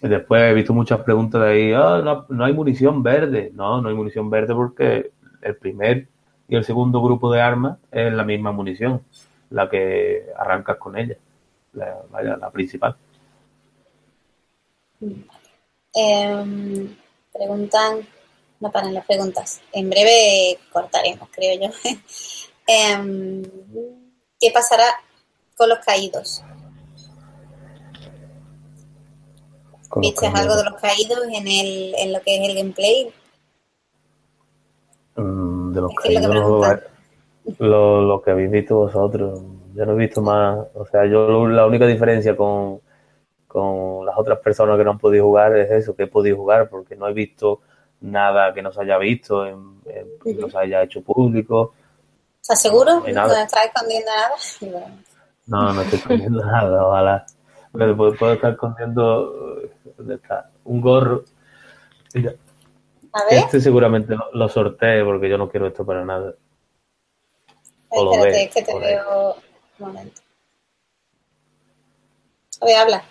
Después 0.00 0.42
he 0.42 0.54
visto 0.54 0.74
muchas 0.74 1.00
preguntas 1.00 1.42
de 1.42 1.48
ahí, 1.48 1.72
ah, 1.72 2.24
no, 2.28 2.44
hay 2.44 2.52
munición 2.52 3.02
verde. 3.02 3.50
No, 3.54 3.80
no 3.80 3.88
hay 3.88 3.94
munición 3.94 4.28
verde 4.30 4.54
porque 4.54 5.12
el 5.42 5.56
primer 5.56 6.08
y 6.48 6.56
el 6.56 6.64
segundo 6.64 7.02
grupo 7.02 7.30
de 7.32 7.40
armas 7.40 7.78
es 7.90 8.12
la 8.12 8.24
misma 8.24 8.52
munición, 8.52 9.02
la 9.50 9.68
que 9.68 10.26
arrancas 10.36 10.76
con 10.76 10.96
ella, 10.96 11.16
la, 11.72 11.96
la 12.12 12.50
principal. 12.50 12.96
Em, 15.94 16.96
preguntan, 17.32 18.06
no 18.60 18.70
paran 18.70 18.94
las 18.94 19.06
preguntas. 19.06 19.60
En 19.72 19.90
breve 19.90 20.58
cortaremos, 20.72 21.28
creo 21.30 21.60
yo. 21.60 21.70
Em, 22.68 23.44
¿Qué 24.40 24.50
pasará 24.52 24.86
con 25.56 25.68
los 25.68 25.78
caídos? 25.78 26.42
¿Viste 29.96 30.26
algo 30.26 30.56
de 30.56 30.64
los 30.64 30.74
caídos 30.80 31.20
en, 31.32 31.46
el, 31.46 31.94
en 31.96 32.12
lo 32.12 32.20
que 32.22 32.36
es 32.36 32.48
el 32.48 32.56
gameplay? 32.56 33.14
Mm, 35.16 35.72
de 35.72 35.80
los 35.80 35.94
caídos, 35.94 36.80
lo, 37.58 38.02
lo, 38.02 38.22
que 38.22 38.30
habéis 38.32 38.50
visto 38.50 38.76
vosotros. 38.76 39.40
Yo 39.74 39.86
no 39.86 39.92
he 39.92 39.96
visto 39.96 40.20
más. 40.20 40.66
O 40.74 40.84
sea, 40.86 41.06
yo 41.06 41.46
la 41.46 41.66
única 41.66 41.86
diferencia 41.86 42.36
con, 42.36 42.80
con 43.46 44.04
las 44.04 44.16
otras 44.16 44.38
personas 44.40 44.76
que 44.76 44.84
no 44.84 44.92
han 44.92 44.98
podido 44.98 45.24
jugar 45.24 45.56
es 45.56 45.70
eso, 45.70 45.94
que 45.94 46.04
he 46.04 46.08
podido 46.08 46.36
jugar, 46.36 46.68
porque 46.68 46.96
no 46.96 47.08
he 47.08 47.12
visto 47.12 47.60
nada 48.00 48.52
que 48.52 48.62
no 48.62 48.72
se 48.72 48.82
haya 48.82 48.98
visto, 48.98 49.46
en, 49.46 49.80
en- 49.86 50.40
no 50.40 50.48
se 50.48 50.58
haya 50.58 50.82
hecho 50.82 51.02
público. 51.02 51.74
¿Estás 52.42 52.60
seguro? 52.60 53.00
No 53.00 53.26
¿No 53.26 53.34
estás 53.34 53.66
escondiendo 53.66 54.10
nada? 54.14 54.86
No, 55.46 55.72
no 55.72 55.82
estoy 55.82 55.98
escondiendo 56.00 56.44
nada, 56.44 56.86
ojalá. 56.86 57.26
Pero 57.72 57.96
puedo, 57.96 58.14
puedo 58.14 58.32
estar 58.32 58.52
escondiendo 58.52 59.60
eh, 59.62 59.70
¿dónde 59.96 60.16
está? 60.16 60.50
un 60.64 60.80
gorro. 60.80 61.22
Mira, 62.14 62.34
A 63.16 63.24
ver, 63.24 63.38
este 63.44 63.60
seguramente 63.60 64.14
lo, 64.14 64.30
lo 64.32 64.48
sortee 64.48 65.02
porque 65.04 65.28
yo 65.28 65.38
no 65.38 65.48
quiero 65.48 65.66
esto 65.66 65.86
para 65.86 66.04
nada. 66.04 66.34
o 67.88 68.12
espérate, 68.12 68.36
ve, 68.36 68.42
es 68.44 68.54
que 68.54 68.62
te 68.62 68.78
veo 68.78 69.34
un 69.78 69.86
momento. 69.86 70.20
A 72.60 72.66
ver, 72.66 72.76
habla. 72.76 73.02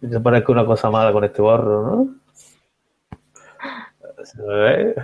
Yo 0.00 0.22
parezco 0.22 0.52
una 0.52 0.66
cosa 0.66 0.90
mala 0.90 1.12
con 1.12 1.24
este 1.24 1.40
gorro, 1.40 1.82
¿no? 1.82 2.14
¿Se 4.24 4.42
ve? 4.42 4.94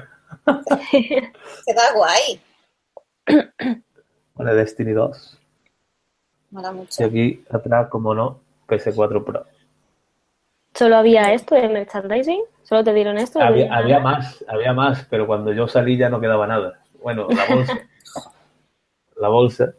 Queda 1.66 1.92
guay. 1.94 2.40
Vale, 4.34 4.54
Destiny 4.54 4.92
2. 4.92 5.38
Mola 6.50 6.70
Y 6.70 6.74
mucho. 6.74 7.04
aquí 7.04 7.44
atrás, 7.50 7.88
como 7.88 8.14
no, 8.14 8.40
PS4 8.66 9.24
Pro. 9.24 9.46
¿Solo 10.80 10.96
había 10.96 11.34
esto 11.34 11.56
de 11.56 11.68
merchandising? 11.68 12.42
¿Solo 12.62 12.82
te 12.82 12.94
dieron 12.94 13.18
esto? 13.18 13.38
Había, 13.38 13.70
había 13.76 14.00
más, 14.00 14.42
había 14.48 14.72
más, 14.72 15.06
pero 15.10 15.26
cuando 15.26 15.52
yo 15.52 15.68
salí 15.68 15.98
ya 15.98 16.08
no 16.08 16.18
quedaba 16.22 16.46
nada. 16.46 16.80
Bueno, 17.02 17.28
la 17.28 17.44
bolsa. 17.54 17.78
la 19.16 19.28
bolsa. 19.28 19.74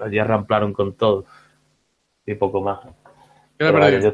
Allí 0.00 0.18
arramplaron 0.18 0.72
con 0.72 0.96
todo. 0.96 1.24
Y 2.26 2.34
poco 2.34 2.62
más. 2.62 2.80
¿Qué 3.56 3.64
me 3.64 3.70
he 3.70 3.72
perdido? 3.72 4.12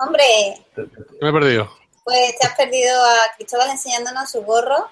Hombre, 0.00 0.24
¿Qué 0.74 0.88
me 1.22 1.28
he 1.28 1.32
perdido? 1.32 1.70
pues 2.02 2.36
te 2.40 2.44
has 2.48 2.56
perdido 2.56 2.92
a 3.04 3.36
Cristóbal 3.36 3.70
enseñándonos 3.70 4.28
su 4.28 4.42
gorro 4.42 4.88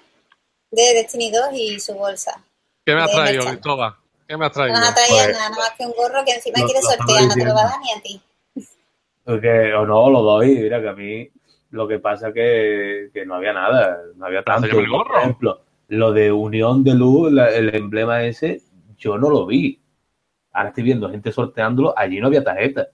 de 0.71 0.83
Destiny 0.95 1.33
2 1.33 1.49
y 1.53 1.81
su 1.81 1.95
bolsa. 1.95 2.45
¿Qué 2.87 2.95
me 2.95 3.03
has 3.03 3.11
traído. 3.11 3.45
Cristóbal? 3.45 3.97
¿Qué 4.29 4.37
me 4.37 4.47
has 4.47 4.53
No 4.53 4.55
traído? 4.63 4.79
nos 4.79 4.89
ha 4.89 4.95
traído 4.95 5.17
Pues, 5.17 5.33
nada, 5.37 5.49
nada 5.51 5.57
más 5.63 5.71
que 5.73 5.85
un 5.85 5.93
gorro 5.95 6.25
que 6.25 6.33
encima 6.35 6.61
lo- 6.61 6.67
quiere 6.67 6.81
sortear, 6.81 7.23
no 7.25 7.35
te 7.35 7.45
lo 7.45 7.55
va 7.57 7.63
a 7.63 7.65
dar 7.71 7.81
ni 7.81 7.91
a 7.91 8.01
ti. 8.01 8.23
Porque, 9.25 9.73
o 9.75 9.87
no, 9.87 10.11
lo 10.11 10.23
doy. 10.23 10.57
Mira 10.59 10.81
que 10.81 10.89
a 10.89 10.93
mí 10.95 11.29
lo 11.71 11.89
que 11.89 11.99
pasa 11.99 12.33
que, 12.33 13.11
que 13.13 13.25
no 13.27 13.35
había 13.37 13.53
nada. 13.53 13.99
No 14.17 14.27
había 14.27 14.43
tanto. 14.43 14.69
Por 14.71 15.19
ejemplo, 15.19 15.61
lo 15.89 16.13
de 16.13 16.31
Unión 16.33 16.85
de 16.85 16.95
Luz, 16.95 17.33
la- 17.33 17.51
el 17.51 17.75
emblema 17.75 18.23
ese, 18.25 18.61
yo 18.99 19.17
no 19.19 19.31
lo 19.31 19.47
vi. 19.47 19.81
Ahora 20.53 20.69
estoy 20.69 20.85
viendo 20.85 21.11
gente 21.11 21.33
sorteándolo. 21.33 21.95
Allí 21.99 22.21
no 22.21 22.27
había 22.29 22.45
tarjeta. 22.45 22.89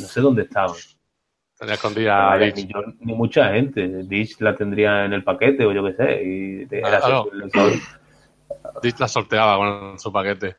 No 0.00 0.06
sé 0.06 0.20
dónde 0.20 0.42
estaban. 0.42 0.76
Tenía 1.58 1.74
escondida 1.74 2.36
Lich. 2.38 2.56
ni 2.56 2.66
yo 2.72 2.80
ni 3.00 3.14
mucha 3.14 3.52
gente. 3.52 3.86
Dish 4.04 4.40
la 4.40 4.56
tendría 4.56 5.04
en 5.04 5.12
el 5.12 5.22
paquete 5.22 5.64
o 5.64 5.72
yo 5.72 5.84
qué 5.84 5.92
sé. 5.92 6.22
Y 6.24 6.66
era 6.74 6.98
Ah, 6.98 7.30
la 8.98 9.08
sorteaba 9.08 9.56
con 9.56 9.98
su 9.98 10.12
paquete. 10.12 10.56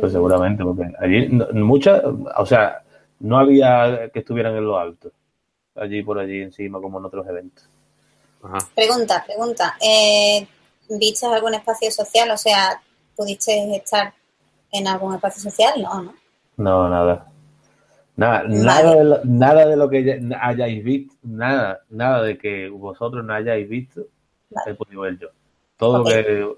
Pues 0.00 0.12
seguramente, 0.12 0.62
porque 0.62 0.84
allí 1.00 1.28
no- 1.30 1.48
muchas, 1.64 2.00
o 2.04 2.46
sea, 2.46 2.83
no 3.20 3.38
había 3.38 4.10
que 4.12 4.20
estuvieran 4.20 4.56
en 4.56 4.64
lo 4.64 4.78
alto. 4.78 5.10
Allí 5.76 6.02
por 6.02 6.18
allí 6.18 6.40
encima, 6.42 6.80
como 6.80 6.98
en 6.98 7.04
otros 7.06 7.26
eventos. 7.26 7.68
Ajá. 8.42 8.58
Pregunta, 8.74 9.24
pregunta. 9.26 9.76
Eh, 9.84 10.46
¿Viste 10.88 11.26
algún 11.26 11.54
espacio 11.54 11.90
social? 11.90 12.30
O 12.30 12.36
sea, 12.36 12.80
¿pudiste 13.16 13.74
estar 13.76 14.12
en 14.70 14.86
algún 14.86 15.14
espacio 15.14 15.42
social? 15.42 15.72
No, 15.82 16.02
¿no? 16.02 16.14
No, 16.56 16.88
nada. 16.88 17.26
Nada, 18.16 18.42
Vale. 18.42 18.58
nada, 18.62 18.94
de 18.94 19.04
lo, 19.04 19.20
nada 19.24 19.66
de 19.66 19.76
lo 19.76 19.88
que 19.90 20.20
hayáis 20.40 20.84
visto, 20.84 21.14
nada, 21.24 21.80
nada 21.90 22.22
de 22.22 22.38
que 22.38 22.68
vosotros 22.68 23.24
no 23.24 23.32
hayáis 23.34 23.68
visto, 23.68 24.02
Vale. 24.50 24.70
he 24.70 24.74
podido 24.74 25.00
ver 25.00 25.18
yo. 25.18 25.28
Todo 25.76 25.98
lo 25.98 26.04
que 26.04 26.54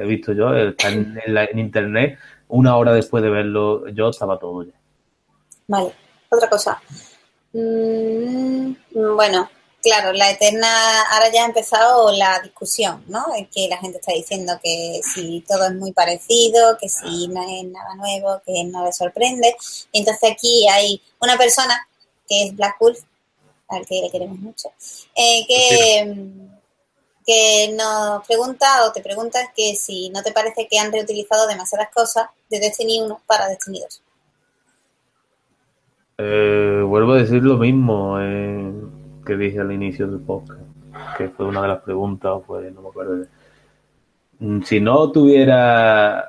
he 0.00 0.06
visto 0.06 0.32
yo 0.34 0.54
está 0.54 0.88
en, 0.90 1.18
en 1.26 1.34
la- 1.34 1.46
en 1.46 1.58
internet. 1.58 2.18
Una 2.46 2.76
hora 2.76 2.92
después 2.92 3.22
de 3.24 3.30
verlo, 3.30 3.88
yo 3.88 4.10
estaba 4.10 4.38
todo 4.38 4.62
ya. 4.62 4.72
Vale, 5.68 5.94
otra 6.30 6.48
cosa. 6.48 6.82
Mm, 7.52 8.72
bueno, 9.16 9.50
claro, 9.82 10.12
la 10.12 10.30
eterna, 10.30 11.02
ahora 11.12 11.30
ya 11.30 11.42
ha 11.42 11.46
empezado 11.46 12.10
la 12.12 12.40
discusión, 12.40 13.04
¿no? 13.08 13.26
En 13.36 13.46
que 13.50 13.68
la 13.68 13.76
gente 13.76 13.98
está 13.98 14.12
diciendo 14.14 14.58
que 14.62 15.00
si 15.02 15.44
todo 15.46 15.66
es 15.66 15.74
muy 15.74 15.92
parecido, 15.92 16.78
que 16.78 16.88
si 16.88 17.28
no 17.28 17.42
es 17.42 17.64
nada 17.66 17.94
nuevo, 17.96 18.40
que 18.46 18.64
no 18.64 18.84
le 18.84 18.92
sorprende. 18.92 19.54
Y 19.92 20.00
entonces 20.00 20.32
aquí 20.32 20.66
hay 20.68 21.02
una 21.20 21.36
persona 21.36 21.86
que 22.26 22.44
es 22.44 22.56
Black 22.56 22.76
Wolf, 22.80 23.00
al 23.68 23.86
que 23.86 24.00
le 24.00 24.10
queremos 24.10 24.38
mucho, 24.38 24.72
eh, 25.14 25.44
que, 25.46 26.14
que 27.26 27.74
nos 27.74 28.26
pregunta 28.26 28.86
o 28.86 28.92
te 28.92 29.02
pregunta 29.02 29.52
que 29.54 29.74
si 29.76 30.08
no 30.10 30.22
te 30.22 30.32
parece 30.32 30.66
que 30.66 30.78
han 30.78 30.92
reutilizado 30.92 31.46
demasiadas 31.46 31.90
cosas 31.94 32.28
de 32.48 32.58
Destiny 32.58 33.02
1 33.02 33.22
para 33.26 33.48
Destiny 33.48 33.80
2. 33.80 34.02
Eh, 36.20 36.82
vuelvo 36.84 37.12
a 37.12 37.18
decir 37.18 37.42
lo 37.44 37.56
mismo 37.58 38.16
eh, 38.20 38.72
que 39.24 39.36
dije 39.36 39.60
al 39.60 39.70
inicio 39.70 40.08
del 40.08 40.20
podcast, 40.20 40.60
que 41.16 41.28
fue 41.28 41.46
una 41.46 41.62
de 41.62 41.68
las 41.68 41.80
preguntas, 41.82 42.42
fue, 42.46 42.70
no 42.72 42.82
me 42.82 42.88
acuerdo. 42.88 43.24
Mm, 44.40 44.62
Si 44.62 44.80
no 44.80 45.12
tuviera 45.12 46.24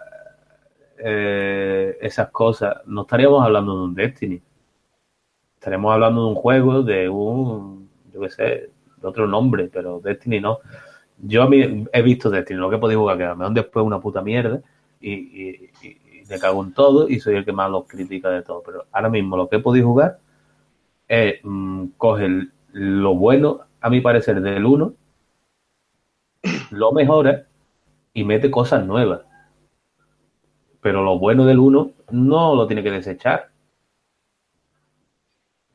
eh, 0.98 1.98
esas 2.02 2.30
cosas, 2.30 2.78
no 2.86 3.02
estaríamos 3.02 3.44
hablando 3.44 3.76
de 3.78 3.84
un 3.86 3.96
Destiny. 3.96 4.42
Estaríamos 5.56 5.92
hablando 5.94 6.22
de 6.24 6.28
un 6.30 6.36
juego, 6.36 6.84
de 6.84 7.10
un, 7.10 7.90
yo 8.14 8.22
qué 8.22 8.30
sé, 8.30 8.44
de 8.98 9.08
otro 9.08 9.28
nombre, 9.28 9.70
pero 9.74 10.00
Destiny 10.00 10.40
no. 10.40 10.60
Yo 11.18 11.44
a 11.44 11.50
mí 11.50 11.86
he 11.92 12.02
visto 12.02 12.30
Destiny, 12.30 12.60
lo 12.60 12.70
que 12.70 12.76
he 12.78 12.80
podido 12.80 13.02
jugar, 13.02 13.18
que 13.18 13.24
a 13.26 13.30
lo 13.30 13.36
mejor 13.38 13.54
después 13.56 13.86
una 13.86 14.00
puta 14.00 14.22
mierda, 14.22 14.62
y- 15.02 15.16
y 15.16 15.70
me 16.30 16.40
cago 16.40 16.64
en 16.64 16.74
todo 16.74 17.10
y 17.10 17.20
soy 17.20 17.36
el 17.36 17.46
que 17.46 17.52
más 17.52 17.70
los 17.72 17.88
critica 17.88 18.30
de 18.30 18.44
todo. 18.44 18.62
Pero 18.66 18.86
ahora 18.92 19.10
mismo 19.10 19.36
lo 19.36 19.50
que 19.50 19.58
he 19.58 19.60
podido 19.60 19.88
jugar 19.88 20.20
es 21.08 21.40
mm, 21.44 21.88
coge 21.98 22.48
lo 22.72 23.16
bueno, 23.16 23.62
a 23.82 23.90
mi 23.90 24.00
parecer, 24.00 24.42
del 24.42 24.66
1, 24.66 24.94
lo 26.72 26.92
mejora 26.92 27.48
y 28.14 28.24
mete 28.24 28.52
cosas 28.52 28.86
nuevas. 28.86 29.22
Pero 30.82 31.04
lo 31.04 31.18
bueno 31.18 31.46
del 31.46 31.60
1 31.60 31.92
no 32.12 32.56
lo 32.56 32.68
tiene 32.68 32.84
que 32.84 32.92
desechar. 32.92 33.50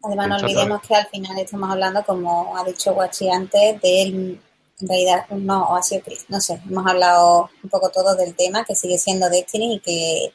Además, 0.02 0.28
no 0.28 0.36
olvidemos 0.36 0.82
que 0.82 0.94
al 0.94 1.06
final 1.06 1.38
estamos 1.38 1.70
hablando, 1.70 2.04
como 2.04 2.56
ha 2.56 2.64
dicho 2.64 2.92
Guachi 2.92 3.30
antes, 3.30 3.80
de 3.80 4.02
él, 4.02 4.40
en 4.80 4.88
realidad, 4.88 5.26
no, 5.30 5.64
o 5.64 5.76
ha 5.76 5.82
sido 5.82 6.02
Chris, 6.02 6.26
no 6.28 6.40
sé, 6.40 6.60
hemos 6.68 6.86
hablado 6.86 7.48
un 7.62 7.70
poco 7.70 7.90
todo 7.90 8.14
del 8.14 8.34
tema, 8.34 8.64
que 8.64 8.74
sigue 8.74 8.98
siendo 8.98 9.30
Destiny 9.30 9.76
y 9.76 9.80
que, 9.80 10.32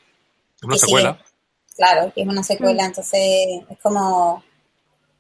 Es 0.59 0.63
una 0.63 0.77
secuela. 0.77 1.13
sigue- 1.13 1.75
claro, 1.75 2.11
que 2.13 2.21
es 2.21 2.27
una 2.27 2.43
secuela, 2.43 2.85
entonces 2.85 3.21
es 3.69 3.77
como 3.81 4.43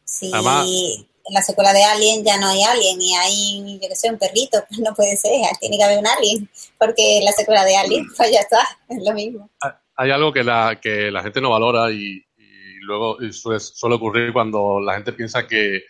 si 0.03 0.31
Además- 0.33 0.65
en 0.67 1.33
la 1.33 1.41
secuela 1.41 1.71
de 1.73 1.83
Alien 1.83 2.25
ya 2.25 2.37
no 2.39 2.47
hay 2.47 2.63
Alien 2.63 2.99
y 3.01 3.15
hay, 3.15 3.79
yo 3.81 3.87
que 3.87 3.95
sé, 3.95 4.09
un 4.09 4.17
perrito, 4.17 4.57
pues 4.67 4.79
no 4.79 4.93
puede 4.95 5.15
ser, 5.15 5.31
tiene 5.59 5.77
que 5.77 5.83
haber 5.83 5.99
un 5.99 6.07
Alien, 6.07 6.49
porque 6.77 7.19
en 7.19 7.25
la 7.25 7.31
secuela 7.31 7.63
de 7.63 7.77
Alien, 7.77 8.05
pues 8.17 8.31
ya 8.31 8.39
está, 8.39 8.61
es 8.89 9.03
lo 9.05 9.13
mismo. 9.13 9.49
Hay 9.95 10.11
algo 10.11 10.31
que 10.33 10.43
la, 10.43 10.79
que 10.81 11.11
la 11.11 11.21
gente 11.21 11.39
no 11.41 11.49
valora 11.51 11.91
y, 11.91 12.25
y 12.37 12.79
luego 12.81 13.21
y 13.21 13.31
suele, 13.33 13.59
suele 13.59 13.95
ocurrir 13.95 14.33
cuando 14.33 14.79
la 14.79 14.95
gente 14.95 15.13
piensa 15.13 15.45
que, 15.47 15.83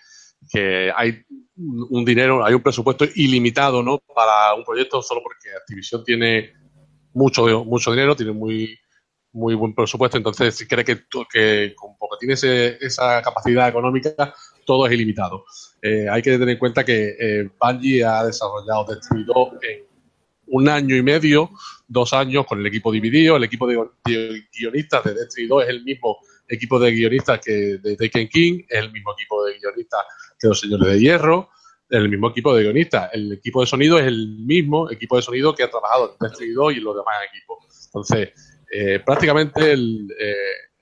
que 0.52 0.92
hay 0.96 1.24
un 1.58 2.04
dinero, 2.06 2.44
hay 2.46 2.54
un 2.54 2.62
presupuesto 2.64 3.06
ilimitado 3.16 3.84
¿no? 3.84 4.00
para 4.00 4.54
un 4.56 4.64
proyecto 4.64 5.02
solo 5.02 5.22
porque 5.22 5.50
Activision 5.56 6.04
tiene 6.04 6.54
mucho, 7.14 7.44
mucho 7.66 7.92
dinero, 7.92 8.16
tiene 8.16 8.32
muy, 8.32 8.78
muy 9.32 9.54
buen 9.56 9.76
presupuesto, 9.76 10.18
entonces 10.18 10.56
si 10.56 10.68
cree 10.68 10.84
que, 10.84 11.04
que 11.32 11.74
con 11.76 11.96
poco 11.98 12.18
tiene 12.18 12.34
ese- 12.34 12.78
esa 12.84 13.22
capacidad 13.22 13.68
económica, 13.70 14.34
todo 14.66 14.88
es 14.88 14.94
ilimitado. 14.94 15.46
Eh, 15.82 16.08
hay 16.10 16.22
que 16.22 16.32
tener 16.32 16.50
en 16.50 16.58
cuenta 16.58 16.84
que 16.84 17.16
eh, 17.20 17.50
Bungie 17.60 18.04
ha 18.04 18.24
desarrollado 18.26 18.86
2 18.86 19.50
en 19.62 19.84
un 20.48 20.68
año 20.68 20.96
y 20.96 21.04
medio, 21.04 21.52
dos 21.88 22.12
años 22.14 22.46
con 22.48 22.60
el 22.60 22.66
equipo 22.66 22.92
dividido. 22.92 23.36
El 23.38 23.44
equipo 23.44 23.68
de, 23.68 23.78
gui- 23.78 23.92
de 24.06 24.48
guionistas 24.52 25.04
de 25.04 25.14
Destiny 25.14 25.48
2 25.48 25.64
es 25.64 25.70
el 25.70 25.84
mismo 25.84 26.18
equipo 26.48 26.80
de 26.80 26.92
guionistas 26.92 27.40
que 27.40 27.52
de 27.78 27.96
Taken 27.96 28.28
King, 28.30 28.64
es 28.68 28.80
el 28.80 28.92
mismo 28.92 29.14
equipo 29.14 29.46
de 29.46 29.60
guionistas 29.60 30.02
que 30.40 30.48
los 30.48 30.60
Señores 30.60 30.88
de 30.88 31.00
Hierro, 31.00 31.50
el 31.92 32.10
mismo 32.10 32.30
equipo 32.32 32.56
de 32.56 32.64
guionistas. 32.64 33.12
El 33.14 33.34
equipo 33.34 33.62
de 33.62 33.68
sonido 33.68 34.00
es 34.00 34.06
el 34.08 34.28
mismo 34.40 34.90
equipo 34.90 35.16
de 35.18 35.22
sonido 35.22 35.54
que 35.54 35.64
ha 35.64 35.70
trabajado 35.70 36.18
en 36.20 36.28
Destiny 36.30 36.52
2 36.54 36.74
y 36.74 36.80
los 36.80 36.96
demás 36.96 37.16
equipos. 37.32 37.58
Entonces, 37.86 38.30
eh, 38.72 39.00
prácticamente 39.06 39.72
el, 39.72 40.08
eh, 40.20 40.36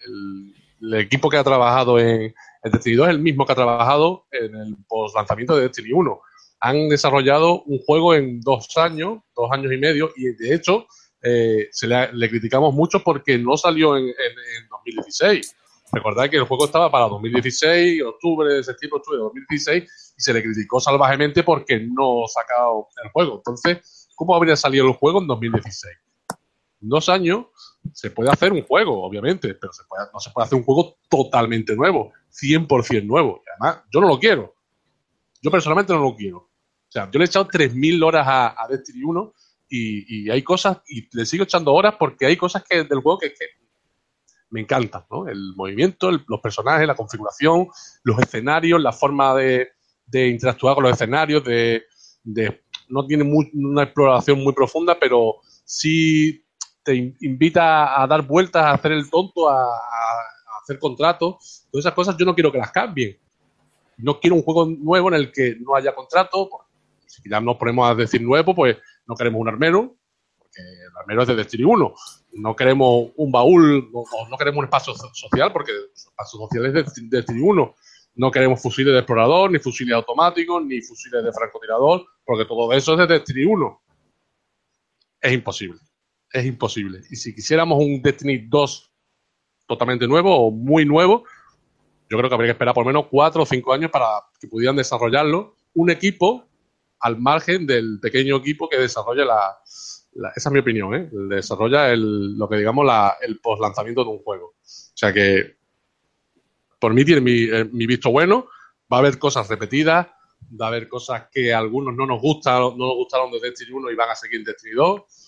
el- 0.05 0.53
equipo 0.93 1.29
que 1.29 1.37
ha 1.37 1.43
trabajado 1.43 1.97
en, 1.99 2.33
en 2.63 2.71
Destiny 2.71 2.95
2 2.95 3.07
es 3.07 3.13
el 3.15 3.19
mismo 3.21 3.45
que 3.45 3.51
ha 3.53 3.55
trabajado 3.55 4.25
en 4.31 4.55
el 4.55 4.75
post 4.87 5.15
lanzamiento 5.15 5.55
de 5.55 5.63
Destiny 5.63 5.91
1 5.91 6.19
han 6.59 6.89
desarrollado 6.89 7.61
un 7.63 7.77
juego 7.79 8.13
en 8.15 8.41
dos 8.41 8.75
años, 8.77 9.19
dos 9.35 9.49
años 9.51 9.71
y 9.71 9.77
medio, 9.77 10.11
y 10.15 10.25
de 10.33 10.55
hecho 10.55 10.87
eh, 11.21 11.67
se 11.71 11.85
le, 11.87 12.11
le 12.13 12.29
criticamos 12.29 12.73
mucho 12.73 13.03
porque 13.03 13.37
no 13.37 13.57
salió 13.57 13.95
en, 13.97 14.05
en- 14.05 14.11
en 14.13 14.67
2016. 14.69 15.55
Recordad 15.91 16.29
que 16.29 16.37
el 16.37 16.43
juego 16.43 16.65
estaba 16.65 16.89
para 16.91 17.07
2016, 17.09 18.01
octubre, 18.03 18.63
septiembre, 18.63 18.97
octubre 18.97 19.17
de 19.17 19.23
2016, 19.23 20.13
y 20.17 20.21
se 20.21 20.33
le 20.33 20.41
criticó 20.43 20.79
salvajemente 20.79 21.43
porque 21.43 21.79
no 21.79 22.23
sacaba 22.27 22.71
el 23.03 23.09
juego. 23.11 23.35
Entonces, 23.37 24.09
¿cómo 24.15 24.35
habría 24.35 24.55
salido 24.55 24.87
el 24.87 24.93
juego 24.93 25.21
en 25.21 25.27
2016? 25.27 25.95
En 26.81 26.89
dos 26.89 27.07
años 27.07 27.45
se 27.93 28.11
puede 28.11 28.29
hacer 28.29 28.51
un 28.51 28.63
juego, 28.63 29.03
obviamente, 29.03 29.53
pero 29.55 29.71
no 30.13 30.19
se 30.19 30.29
puede 30.31 30.45
hacer 30.45 30.57
un 30.57 30.63
juego 30.63 30.97
totalmente 31.09 31.75
nuevo, 31.75 32.13
100% 32.31 33.05
nuevo. 33.05 33.43
Y 33.45 33.49
además, 33.49 33.83
yo 33.91 34.01
no 34.01 34.07
lo 34.07 34.19
quiero. 34.19 34.55
Yo 35.41 35.51
personalmente 35.51 35.93
no 35.93 35.99
lo 35.99 36.15
quiero. 36.15 36.37
O 36.37 36.91
sea, 36.91 37.09
yo 37.11 37.19
le 37.19 37.25
he 37.25 37.27
echado 37.27 37.47
3.000 37.47 38.03
horas 38.03 38.27
a, 38.27 38.63
a 38.63 38.67
Destiny 38.67 39.03
1 39.03 39.33
y, 39.69 40.29
hay 40.29 40.43
cosas, 40.43 40.77
y 40.87 41.07
le 41.15 41.25
sigo 41.25 41.43
echando 41.43 41.73
horas 41.73 41.95
porque 41.99 42.25
hay 42.25 42.37
cosas 42.37 42.63
que 42.63 42.83
del 42.83 42.99
juego 42.99 43.19
que, 43.19 43.33
me 44.49 44.61
encantan, 44.61 45.03
¿no? 45.11 45.27
El 45.27 45.53
movimiento, 45.55 46.09
los 46.09 46.39
personajes, 46.41 46.87
la 46.87 46.95
configuración, 46.95 47.67
los 48.03 48.17
escenarios, 48.19 48.81
la 48.81 48.93
forma 48.93 49.35
de, 49.35 49.73
interactuar 50.13 50.75
con 50.75 50.85
los 50.85 50.93
escenarios, 50.93 51.43
de, 51.43 51.83
no 52.87 53.05
tiene 53.05 53.29
una 53.53 53.83
exploración 53.83 54.41
muy 54.41 54.53
profunda, 54.53 54.97
pero 54.97 55.41
sí 55.65 56.46
te 56.87 56.95
invita 57.19 58.01
a 58.01 58.07
dar 58.07 58.21
vueltas, 58.21 58.63
a 58.63 58.71
hacer 58.71 58.93
el 58.93 59.09
tonto, 59.09 59.49
a, 59.49 59.77
hacer 60.63 60.79
contratos. 60.79 61.67
Todas 61.69 61.85
esas 61.85 61.93
cosas 61.93 62.15
yo 62.17 62.25
no 62.25 62.33
quiero 62.33 62.49
que 62.49 62.59
las 62.59 62.71
cambien. 62.71 63.17
No 63.97 64.21
quiero 64.21 64.37
un 64.37 64.41
juego 64.41 64.65
nuevo 64.65 65.09
en 65.09 65.15
el 65.15 65.31
que 65.33 65.57
no 65.59 65.75
haya 65.75 65.93
contrato, 65.93 66.49
si 67.05 67.29
ya 67.29 67.41
nos 67.41 67.57
ponemos 67.57 67.89
a 67.89 67.93
decir 67.93 68.21
nuevo, 68.21 68.55
pues 68.55 68.77
no 69.05 69.15
queremos 69.15 69.41
un 69.41 69.49
armero, 69.49 69.97
porque 70.37 70.61
el 70.61 70.97
armero 70.97 71.23
es 71.23 71.27
de 71.27 71.35
Destiny 71.35 71.65
1. 71.65 71.93
No 72.33 72.55
queremos 72.55 73.09
un 73.17 73.33
baúl, 73.33 73.91
no, 73.91 74.03
no 74.29 74.37
queremos 74.37 74.59
un 74.59 74.65
espacio 74.65 74.93
social, 74.95 75.51
porque 75.51 75.73
el 75.73 75.89
espacio 75.93 76.39
social 76.39 76.67
es 76.67 76.73
de 76.73 77.01
Destiny 77.09 77.41
1. 77.41 77.75
No 78.15 78.31
queremos 78.31 78.61
fusiles 78.61 78.93
de 78.93 78.99
explorador, 78.99 79.51
ni 79.51 79.59
fusiles 79.59 79.93
automáticos, 79.93 80.63
ni 80.63 80.79
fusiles 80.81 81.21
de 81.21 81.33
francotirador, 81.33 82.05
porque 82.23 82.45
todo 82.45 82.71
eso 82.71 82.93
es 82.93 82.99
de 82.99 83.07
Destiny 83.07 83.43
1. 83.43 83.81
Es 85.19 85.33
imposible. 85.33 85.81
Es 86.37 86.45
imposible. 86.45 87.01
Y 87.09 87.15
si 87.15 87.33
quisiéramos 87.33 87.83
un 87.83 87.99
Destiny 87.99 88.37
2 88.47 88.91
totalmente 89.65 90.07
nuevo 90.07 90.35
o 90.35 90.51
muy 90.51 90.85
nuevo, 90.85 91.23
yo 92.07 92.15
creo 92.15 92.29
que 92.29 92.35
habría 92.35 92.49
que 92.49 92.51
esperar 92.51 92.75
por 92.75 92.83
lo 92.85 92.89
menos 92.89 93.07
cuatro 93.09 93.41
o 93.41 93.45
cinco 93.45 93.73
años 93.73 93.89
para 93.89 94.05
que 94.39 94.47
pudieran 94.47 94.75
desarrollarlo 94.75 95.55
un 95.73 95.89
equipo 95.89 96.45
al 96.99 97.17
margen 97.17 97.65
del 97.65 97.99
pequeño 97.99 98.35
equipo 98.35 98.69
que 98.69 98.77
desarrolla 98.77 99.25
la, 99.25 99.57
esa 100.35 100.49
es 100.49 100.53
mi 100.53 100.59
opinión, 100.59 100.93
¿eh? 100.93 101.09
desarrolla 101.11 101.91
el, 101.91 102.37
lo 102.37 102.47
que 102.47 102.57
digamos 102.57 102.85
la, 102.85 103.17
el 103.19 103.39
post 103.39 103.59
lanzamiento 103.59 104.03
de 104.03 104.11
un 104.11 104.19
juego. 104.19 104.47
O 104.47 104.53
sea 104.63 105.11
que 105.11 105.57
por 106.79 106.93
mí 106.93 107.03
tiene 107.03 107.21
mi, 107.21 107.45
eh, 107.45 107.65
mi, 107.65 107.87
visto 107.87 108.11
bueno, 108.11 108.47
va 108.91 108.97
a 108.97 108.99
haber 108.99 109.17
cosas 109.17 109.47
repetidas, 109.49 110.05
va 110.59 110.65
a 110.65 110.69
haber 110.69 110.87
cosas 110.87 111.29
que 111.31 111.51
a 111.51 111.57
algunos 111.57 111.95
no 111.95 112.05
nos 112.05 112.21
gustan, 112.21 112.61
no 112.61 112.77
nos 112.77 112.95
gustaron 112.95 113.31
de 113.31 113.39
Destiny 113.39 113.71
1 113.71 113.89
y 113.89 113.95
van 113.95 114.11
a 114.11 114.15
seguir 114.15 114.37
en 114.37 114.43
Destiny 114.43 114.73
2. 114.75 115.26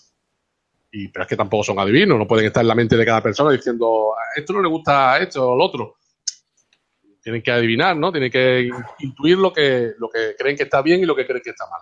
Y, 0.91 1.07
pero 1.09 1.23
es 1.23 1.29
que 1.29 1.35
tampoco 1.35 1.63
son 1.63 1.79
adivinos, 1.79 2.17
no 2.17 2.27
pueden 2.27 2.47
estar 2.47 2.61
en 2.61 2.67
la 2.67 2.75
mente 2.75 2.97
de 2.97 3.05
cada 3.05 3.21
persona 3.21 3.51
diciendo, 3.51 4.13
esto 4.35 4.53
no 4.53 4.61
le 4.61 4.69
gusta 4.69 5.17
esto 5.19 5.49
o 5.49 5.53
al 5.53 5.61
otro 5.61 5.99
tienen 7.21 7.41
que 7.41 7.51
adivinar, 7.51 7.95
¿no? 7.95 8.11
Tienen 8.11 8.31
que 8.31 8.69
intuir 8.99 9.37
lo 9.37 9.53
que, 9.53 9.93
lo 9.97 10.09
que 10.09 10.35
creen 10.37 10.57
que 10.57 10.63
está 10.63 10.81
bien 10.81 11.01
y 11.01 11.05
lo 11.05 11.15
que 11.15 11.25
creen 11.25 11.41
que 11.43 11.51
está 11.51 11.65
mal. 11.67 11.81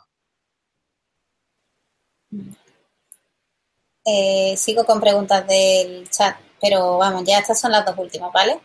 Eh, 4.05 4.55
sigo 4.58 4.86
con 4.86 4.99
preguntas 4.99 5.45
del 5.47 6.10
chat, 6.10 6.38
pero 6.60 6.97
vamos, 6.97 7.24
ya 7.26 7.39
estas 7.39 7.60
son 7.60 7.72
las 7.72 7.86
dos 7.86 7.97
últimas, 7.97 8.32
¿vale? 8.34 8.60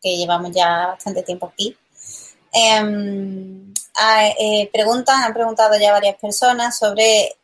Que 0.00 0.16
llevamos 0.16 0.52
ya 0.52 0.88
bastante 0.88 1.22
tiempo 1.22 1.46
aquí. 1.46 1.76
Em, 2.52 3.72
eh, 4.38 4.70
preguntan, 4.72 5.22
han 5.22 5.34
preguntado 5.34 5.78
ya 5.78 5.92
varias 5.92 6.16
personas 6.16 6.78
sobre, 6.78 7.36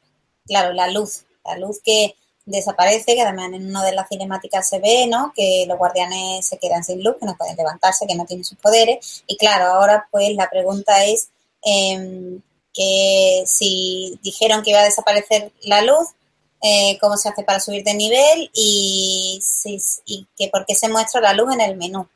claro, 0.46 0.72
la 0.72 0.90
luz, 0.90 1.24
la 1.44 1.58
luz 1.58 1.80
que 1.84 2.14
desaparece, 2.44 3.14
que 3.14 3.22
además 3.22 3.52
en 3.52 3.66
una 3.66 3.84
de 3.84 3.92
las 3.92 4.08
cinemáticas 4.08 4.68
se 4.68 4.78
ve, 4.80 5.06
¿no? 5.06 5.32
Que 5.34 5.64
los 5.68 5.78
guardianes 5.78 6.46
se 6.46 6.58
quedan 6.58 6.84
sin 6.84 7.02
luz, 7.02 7.16
que 7.18 7.26
no 7.26 7.36
pueden 7.36 7.56
levantarse, 7.56 8.06
que 8.06 8.14
no 8.14 8.24
tienen 8.24 8.44
sus 8.44 8.58
poderes. 8.58 9.22
Y 9.26 9.36
claro, 9.36 9.66
ahora 9.66 10.08
pues 10.10 10.34
la 10.34 10.50
pregunta 10.50 11.04
es 11.04 11.28
em, 11.62 12.40
que 12.74 13.44
si 13.46 14.18
dijeron 14.22 14.62
que 14.62 14.70
iba 14.70 14.80
a 14.80 14.84
desaparecer 14.84 15.52
la 15.62 15.82
luz, 15.82 16.08
eh, 16.62 16.98
cómo 17.00 17.16
se 17.16 17.28
hace 17.28 17.42
para 17.42 17.60
subir 17.60 17.84
de 17.84 17.94
nivel 17.94 18.50
y, 18.54 19.40
si, 19.42 19.78
y 20.06 20.26
que 20.36 20.48
por 20.48 20.64
qué 20.66 20.74
se 20.74 20.88
muestra 20.88 21.20
la 21.20 21.34
luz 21.34 21.52
en 21.54 21.60
el 21.60 21.76
menú. 21.76 22.08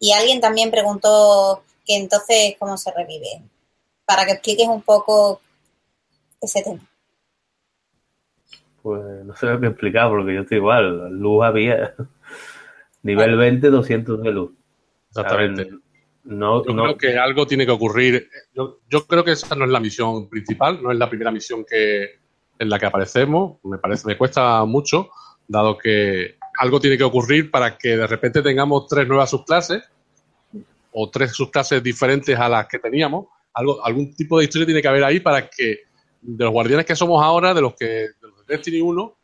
Y 0.00 0.12
alguien 0.12 0.40
también 0.40 0.70
preguntó 0.70 1.62
que 1.86 1.96
entonces 1.96 2.54
cómo 2.58 2.76
se 2.78 2.92
revive. 2.92 3.42
Para 4.06 4.24
que 4.26 4.32
expliques 4.32 4.68
un 4.68 4.82
poco 4.82 5.40
ese 6.40 6.62
tema 6.62 6.88
pues 8.82 9.24
no 9.24 9.34
sé 9.34 9.46
lo 9.46 9.60
que 9.60 9.66
explicar, 9.66 10.08
porque 10.08 10.34
yo 10.34 10.40
estoy 10.42 10.58
igual. 10.58 11.10
Luz 11.10 11.44
había. 11.44 11.94
Nivel 13.02 13.36
20, 13.36 13.70
200 13.70 14.22
de 14.22 14.30
luz. 14.32 14.52
Exactamente. 15.10 15.70
No, 16.24 16.64
yo 16.64 16.74
creo 16.74 16.98
que 16.98 17.18
algo 17.18 17.46
tiene 17.46 17.64
que 17.64 17.72
ocurrir. 17.72 18.28
Yo, 18.52 18.80
yo, 18.88 19.06
creo 19.06 19.24
que 19.24 19.32
esa 19.32 19.54
no 19.54 19.64
es 19.64 19.70
la 19.70 19.80
misión 19.80 20.28
principal, 20.28 20.82
no 20.82 20.92
es 20.92 20.98
la 20.98 21.08
primera 21.08 21.30
misión 21.30 21.64
que 21.64 22.18
en 22.58 22.68
la 22.68 22.78
que 22.78 22.86
aparecemos. 22.86 23.58
Me 23.64 23.78
parece, 23.78 24.06
me 24.06 24.18
cuesta 24.18 24.64
mucho, 24.66 25.08
dado 25.46 25.78
que 25.78 26.36
algo 26.58 26.80
tiene 26.80 26.98
que 26.98 27.04
ocurrir 27.04 27.50
para 27.50 27.78
que 27.78 27.96
de 27.96 28.06
repente 28.06 28.42
tengamos 28.42 28.86
tres 28.88 29.08
nuevas 29.08 29.30
subclases 29.30 29.84
o 30.92 31.08
tres 31.08 31.32
subclases 31.32 31.82
diferentes 31.82 32.38
a 32.38 32.48
las 32.48 32.66
que 32.66 32.78
teníamos. 32.78 33.26
Algo, 33.54 33.84
algún 33.84 34.14
tipo 34.14 34.38
de 34.38 34.44
historia 34.44 34.66
tiene 34.66 34.82
que 34.82 34.88
haber 34.88 35.04
ahí 35.04 35.20
para 35.20 35.48
que 35.48 35.78
de 36.20 36.44
los 36.44 36.52
guardianes 36.52 36.84
que 36.84 36.96
somos 36.96 37.22
ahora, 37.22 37.54
de 37.54 37.60
los 37.60 37.74
que 37.74 38.08
Destiny 38.48 38.80
1, 38.80 39.16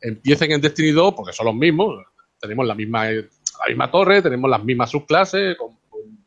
empiecen 0.00 0.52
en 0.52 0.60
Destiny 0.60 0.90
2, 0.90 1.14
porque 1.14 1.32
son 1.32 1.46
los 1.46 1.54
mismos, 1.54 2.04
tenemos 2.40 2.66
la 2.66 2.74
misma, 2.74 3.10
la 3.10 3.66
misma 3.68 3.90
torre, 3.90 4.22
tenemos 4.22 4.50
las 4.50 4.64
mismas 4.64 4.90
subclases, 4.90 5.56
con, 5.56 5.74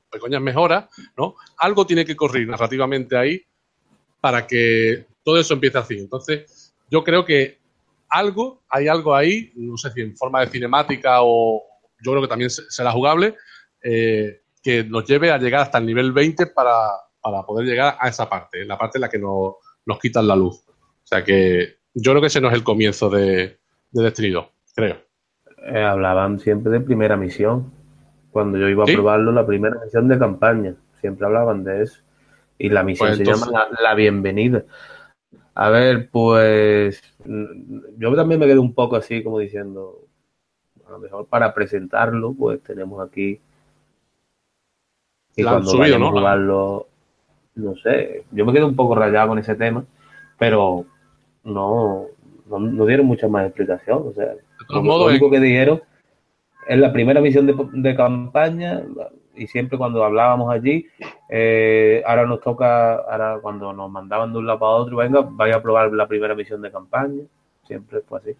pequeñas 0.09 0.41
mejoras, 0.41 0.85
¿no? 1.17 1.35
Algo 1.57 1.85
tiene 1.85 2.05
que 2.05 2.15
correr 2.15 2.47
narrativamente 2.47 3.17
ahí 3.17 3.41
para 4.21 4.47
que 4.47 5.05
todo 5.23 5.37
eso 5.39 5.53
empiece 5.53 5.77
así. 5.77 5.99
Entonces, 5.99 6.73
yo 6.89 7.03
creo 7.03 7.25
que 7.25 7.59
algo, 8.09 8.63
hay 8.69 8.87
algo 8.87 9.13
ahí, 9.13 9.51
no 9.55 9.77
sé 9.77 9.91
si 9.91 10.01
en 10.01 10.15
forma 10.15 10.41
de 10.41 10.47
cinemática 10.47 11.17
o 11.21 11.63
yo 12.03 12.11
creo 12.11 12.21
que 12.21 12.27
también 12.27 12.49
será 12.49 12.91
jugable, 12.91 13.35
eh, 13.83 14.41
que 14.63 14.83
nos 14.83 15.05
lleve 15.05 15.31
a 15.31 15.37
llegar 15.37 15.61
hasta 15.61 15.77
el 15.77 15.85
nivel 15.85 16.11
20 16.11 16.47
para, 16.47 16.89
para 17.21 17.43
poder 17.43 17.67
llegar 17.67 17.97
a 17.99 18.07
esa 18.07 18.29
parte, 18.29 18.65
la 18.65 18.77
parte 18.77 18.97
en 18.97 19.01
la 19.01 19.09
que 19.09 19.19
nos, 19.19 19.55
nos 19.85 19.99
quitan 19.99 20.27
la 20.27 20.35
luz. 20.35 20.63
O 20.67 21.07
sea 21.07 21.23
que 21.23 21.76
yo 21.99 22.11
creo 22.11 22.21
que 22.21 22.27
ese 22.27 22.41
no 22.41 22.49
es 22.49 22.53
el 22.53 22.63
comienzo 22.63 23.09
de, 23.09 23.57
de 23.91 24.03
Destiny 24.03 24.29
2, 24.29 24.45
creo. 24.75 24.97
Eh, 25.65 25.83
hablaban 25.83 26.39
siempre 26.39 26.71
de 26.71 26.79
primera 26.79 27.17
misión. 27.17 27.71
Cuando 28.31 28.57
yo 28.57 28.69
iba 28.69 28.83
a 28.83 28.87
probarlo, 28.87 29.31
la 29.31 29.45
primera 29.45 29.79
misión 29.83 30.07
de 30.07 30.19
campaña. 30.19 30.75
Siempre 31.01 31.25
hablaban 31.25 31.63
de 31.63 31.83
eso. 31.83 32.01
Y 32.57 32.69
la 32.69 32.83
misión 32.83 33.09
pues 33.09 33.17
se 33.17 33.25
llama 33.25 33.67
la, 33.81 33.95
bienvenida. 33.95 34.63
A 35.55 35.69
ver, 35.69 36.09
pues 36.11 37.01
yo 37.97 38.15
también 38.15 38.39
me 38.39 38.45
quedé 38.45 38.59
un 38.59 38.73
poco 38.73 38.95
así 38.95 39.23
como 39.23 39.39
diciendo, 39.39 40.05
a 40.87 40.91
lo 40.91 40.99
mejor 40.99 41.25
para 41.25 41.53
presentarlo, 41.53 42.33
pues 42.33 42.61
tenemos 42.61 43.05
aquí 43.05 43.41
y 45.35 45.43
cuando 45.43 45.69
subido, 45.69 45.99
¿no? 45.99 46.07
a 46.07 46.11
probarlo, 46.11 46.87
no 47.55 47.75
sé, 47.75 48.25
yo 48.31 48.45
me 48.45 48.53
quedo 48.53 48.67
un 48.67 48.75
poco 48.75 48.95
rayado 48.95 49.29
con 49.29 49.39
ese 49.39 49.55
tema, 49.55 49.85
pero 50.37 50.85
no, 51.43 52.07
no, 52.47 52.85
dieron 52.85 53.05
mucha 53.05 53.27
más 53.27 53.45
explicación. 53.45 54.03
O 54.07 54.13
sea, 54.13 54.33
lo, 54.69 55.05
único 55.05 55.29
que 55.29 55.39
dijeron 55.39 55.81
es 56.67 56.77
la 56.77 56.91
primera 56.91 57.21
misión 57.21 57.45
de, 57.47 57.95
campaña 57.95 58.83
y 59.35 59.47
siempre 59.47 59.77
cuando 59.77 60.03
hablábamos 60.03 60.51
allí, 60.53 60.87
eh, 61.29 62.03
ahora 62.05 62.25
nos 62.25 62.41
toca, 62.41 62.95
ahora 62.95 63.39
cuando 63.41 63.71
nos 63.71 63.89
mandaban 63.89 64.33
de 64.33 64.39
un 64.39 64.47
lado 64.47 64.59
para 64.59 64.71
otro, 64.71 64.97
venga, 64.97 65.21
vaya 65.21 65.57
a 65.57 65.61
probar 65.61 65.91
la 65.93 66.07
primera 66.07 66.35
misión 66.35 66.61
de 66.61 66.71
campaña. 66.71 67.23
Siempre 67.65 68.01
fue 68.01 68.19
así. 68.19 68.35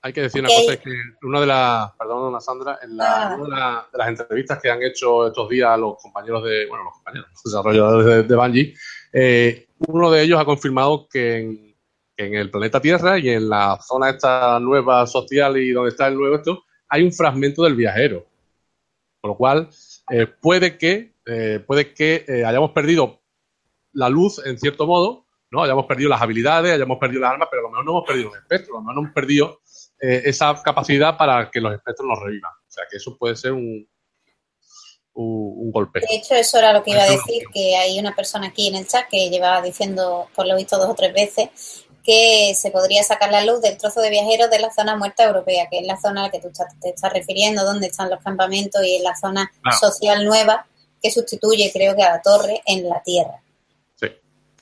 Hay 0.00 0.12
que 0.12 0.22
decir 0.22 0.40
una 0.40 0.48
cosa, 0.48 0.74
es 0.74 0.78
que 0.78 0.92
una 1.22 1.40
de 1.40 1.46
las, 1.46 1.92
perdón, 1.96 2.40
Sandra, 2.40 2.78
en 2.82 2.96
la, 2.96 3.32
ah. 3.32 3.36
una 3.36 3.86
de, 3.92 3.98
las 3.98 4.08
entrevistas 4.08 4.60
que 4.62 4.70
han 4.70 4.80
hecho 4.80 5.26
estos 5.26 5.48
días 5.48 5.76
los 5.78 6.00
compañeros 6.00 6.44
de, 6.44 6.66
bueno, 6.68 6.84
los 6.84 6.94
compañeros, 6.94 7.28
los 7.32 7.42
desarrolladores 7.42 8.06
de, 8.06 8.22
de 8.22 8.36
Bungie, 8.36 8.74
eh, 9.12 9.66
uno 9.88 10.10
de 10.10 10.22
ellos 10.22 10.40
ha 10.40 10.44
confirmado 10.44 11.08
que 11.08 11.38
en, 11.38 11.67
el 12.18 12.50
planeta 12.50 12.80
Tierra 12.80 13.18
y 13.18 13.30
en 13.30 13.48
la 13.48 13.78
zona 13.80 14.10
esta 14.10 14.58
nueva 14.60 15.06
social 15.06 15.56
y 15.56 15.70
donde 15.70 15.90
está 15.90 16.08
el 16.08 16.16
nuevo 16.16 16.36
esto, 16.36 16.64
hay 16.88 17.02
un 17.02 17.12
fragmento 17.12 17.62
del 17.62 17.76
viajero. 17.76 18.26
Con 19.20 19.30
lo 19.30 19.36
cual, 19.36 19.68
eh, 20.10 20.26
puede 20.26 20.76
que, 20.78 21.14
eh, 21.26 21.62
puede 21.66 21.92
que 21.94 22.24
hayamos 22.46 22.72
perdido 22.72 23.20
la 23.92 24.08
luz 24.08 24.44
en 24.44 24.58
cierto 24.58 24.86
modo, 24.86 25.26
¿no? 25.50 25.62
Hayamos 25.62 25.86
perdido 25.86 26.10
las 26.10 26.22
habilidades, 26.22 26.74
hayamos 26.74 26.98
perdido 26.98 27.22
las 27.22 27.32
armas, 27.32 27.48
pero 27.50 27.60
a 27.60 27.64
lo 27.64 27.70
mejor 27.70 27.84
no 27.84 27.90
hemos 27.92 28.06
perdido 28.06 28.34
el 28.34 28.40
espectro, 28.40 28.74
a 28.74 28.78
lo 28.78 28.80
mejor 28.82 28.94
no 28.94 29.00
hemos 29.02 29.14
perdido 29.14 29.60
eh, 30.00 30.22
esa 30.24 30.60
capacidad 30.62 31.16
para 31.16 31.50
que 31.50 31.60
los 31.60 31.72
espectros 31.72 32.06
nos 32.08 32.18
revivan. 32.20 32.52
O 32.52 32.70
sea, 32.70 32.84
que 32.90 32.96
eso 32.96 33.16
puede 33.16 33.36
ser 33.36 33.52
un, 33.52 33.88
un, 35.14 35.72
golpe. 35.72 36.00
De 36.00 36.16
hecho, 36.16 36.34
eso 36.34 36.58
era 36.58 36.72
lo 36.72 36.82
que 36.82 36.92
iba 36.92 37.02
a 37.02 37.10
decir, 37.10 37.42
que 37.52 37.76
hay 37.76 37.98
una 37.98 38.14
persona 38.14 38.48
aquí 38.48 38.68
en 38.68 38.76
el 38.76 38.86
chat 38.86 39.08
que 39.08 39.30
llevaba 39.30 39.62
diciendo, 39.62 40.28
por 40.34 40.46
lo 40.46 40.56
visto, 40.56 40.78
dos 40.78 40.90
o 40.90 40.94
tres 40.94 41.12
veces, 41.12 41.86
que 42.08 42.54
se 42.54 42.70
podría 42.70 43.02
sacar 43.02 43.30
la 43.30 43.44
luz 43.44 43.60
del 43.60 43.76
trozo 43.76 44.00
de 44.00 44.08
viajeros 44.08 44.48
de 44.48 44.58
la 44.58 44.70
zona 44.70 44.96
muerta 44.96 45.24
europea, 45.24 45.68
que 45.70 45.80
es 45.80 45.86
la 45.86 46.00
zona 46.00 46.22
a 46.22 46.24
la 46.24 46.30
que 46.30 46.40
tú 46.40 46.48
te 46.80 46.88
estás 46.88 47.12
refiriendo, 47.12 47.66
donde 47.66 47.88
están 47.88 48.08
los 48.08 48.22
campamentos 48.22 48.82
y 48.82 48.96
es 48.96 49.02
la 49.02 49.14
zona 49.14 49.52
social 49.78 50.24
nueva 50.24 50.66
que 51.02 51.10
sustituye, 51.10 51.70
creo 51.70 51.94
que, 51.94 52.02
a 52.02 52.12
la 52.12 52.22
torre 52.22 52.62
en 52.64 52.88
la 52.88 53.02
tierra. 53.02 53.42
Sí, 53.94 54.06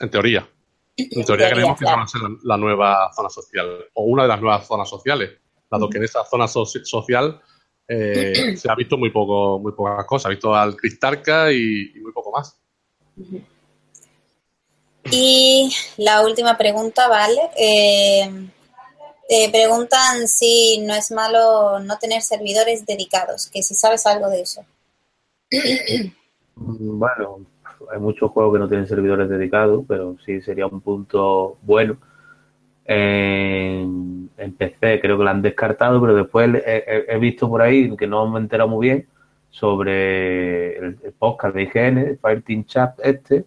en 0.00 0.10
teoría. 0.10 0.48
En 0.96 1.24
teoría, 1.24 1.50
creemos 1.50 1.78
que 1.78 1.84
va 1.84 2.02
a 2.02 2.08
ser 2.08 2.20
la, 2.42 2.56
nueva 2.56 3.12
zona 3.14 3.30
social, 3.30 3.84
o 3.94 4.02
una 4.02 4.24
de 4.24 4.28
las 4.28 4.40
nuevas 4.40 4.66
zonas 4.66 4.88
sociales, 4.88 5.30
dado 5.70 5.88
que 5.88 5.98
en 5.98 6.04
esa 6.04 6.24
zona 6.24 6.48
social 6.48 7.40
eh, 7.86 8.56
se 8.56 8.68
ha 8.68 8.74
visto 8.74 8.98
muy 8.98 9.10
poco, 9.10 9.60
muy 9.60 9.70
pocas 9.70 10.04
cosas. 10.04 10.26
Ha 10.26 10.30
visto 10.30 10.52
al 10.52 10.74
Cristarca 10.74 11.52
y, 11.52 11.92
muy 12.02 12.10
poco 12.10 12.32
más. 12.32 12.58
Y 15.10 15.70
la 15.98 16.22
última 16.22 16.56
pregunta, 16.56 17.08
¿vale? 17.08 17.40
Eh, 17.58 18.30
preguntan 19.50 20.28
si 20.28 20.78
no 20.86 20.94
es 20.94 21.10
malo 21.10 21.80
no 21.80 21.98
tener 21.98 22.22
servidores 22.22 22.86
dedicados, 22.86 23.48
que 23.48 23.62
si 23.62 23.74
sabes 23.74 24.06
algo 24.06 24.28
de 24.28 24.42
eso. 24.42 24.64
Bueno, 26.58 27.40
hay 27.92 28.00
muchos 28.00 28.30
juegos 28.30 28.54
que 28.54 28.58
no 28.58 28.66
tienen 28.66 28.88
servidores 28.88 29.28
dedicados, 29.28 29.84
pero 29.86 30.16
sí 30.24 30.40
sería 30.40 30.66
un 30.66 30.80
punto 30.80 31.58
bueno 31.60 31.98
en, 32.86 34.30
creo 34.58 35.00
que 35.00 35.24
lo 35.24 35.28
han 35.28 35.42
descartado, 35.42 36.00
pero 36.00 36.14
después 36.14 36.50
he, 36.64 37.18
visto 37.18 37.48
por 37.48 37.62
ahí, 37.62 37.94
que 37.96 38.06
no 38.06 38.28
me 38.28 38.38
he 38.38 38.42
enterado 38.42 38.68
muy 38.68 38.88
bien, 38.88 39.06
sobre 39.50 40.76
el, 40.78 40.96
podcast 41.18 41.54
de 41.54 41.62
IGN, 41.62 42.18
Fireteam 42.20 42.64
Chat 42.64 42.98
este, 43.02 43.44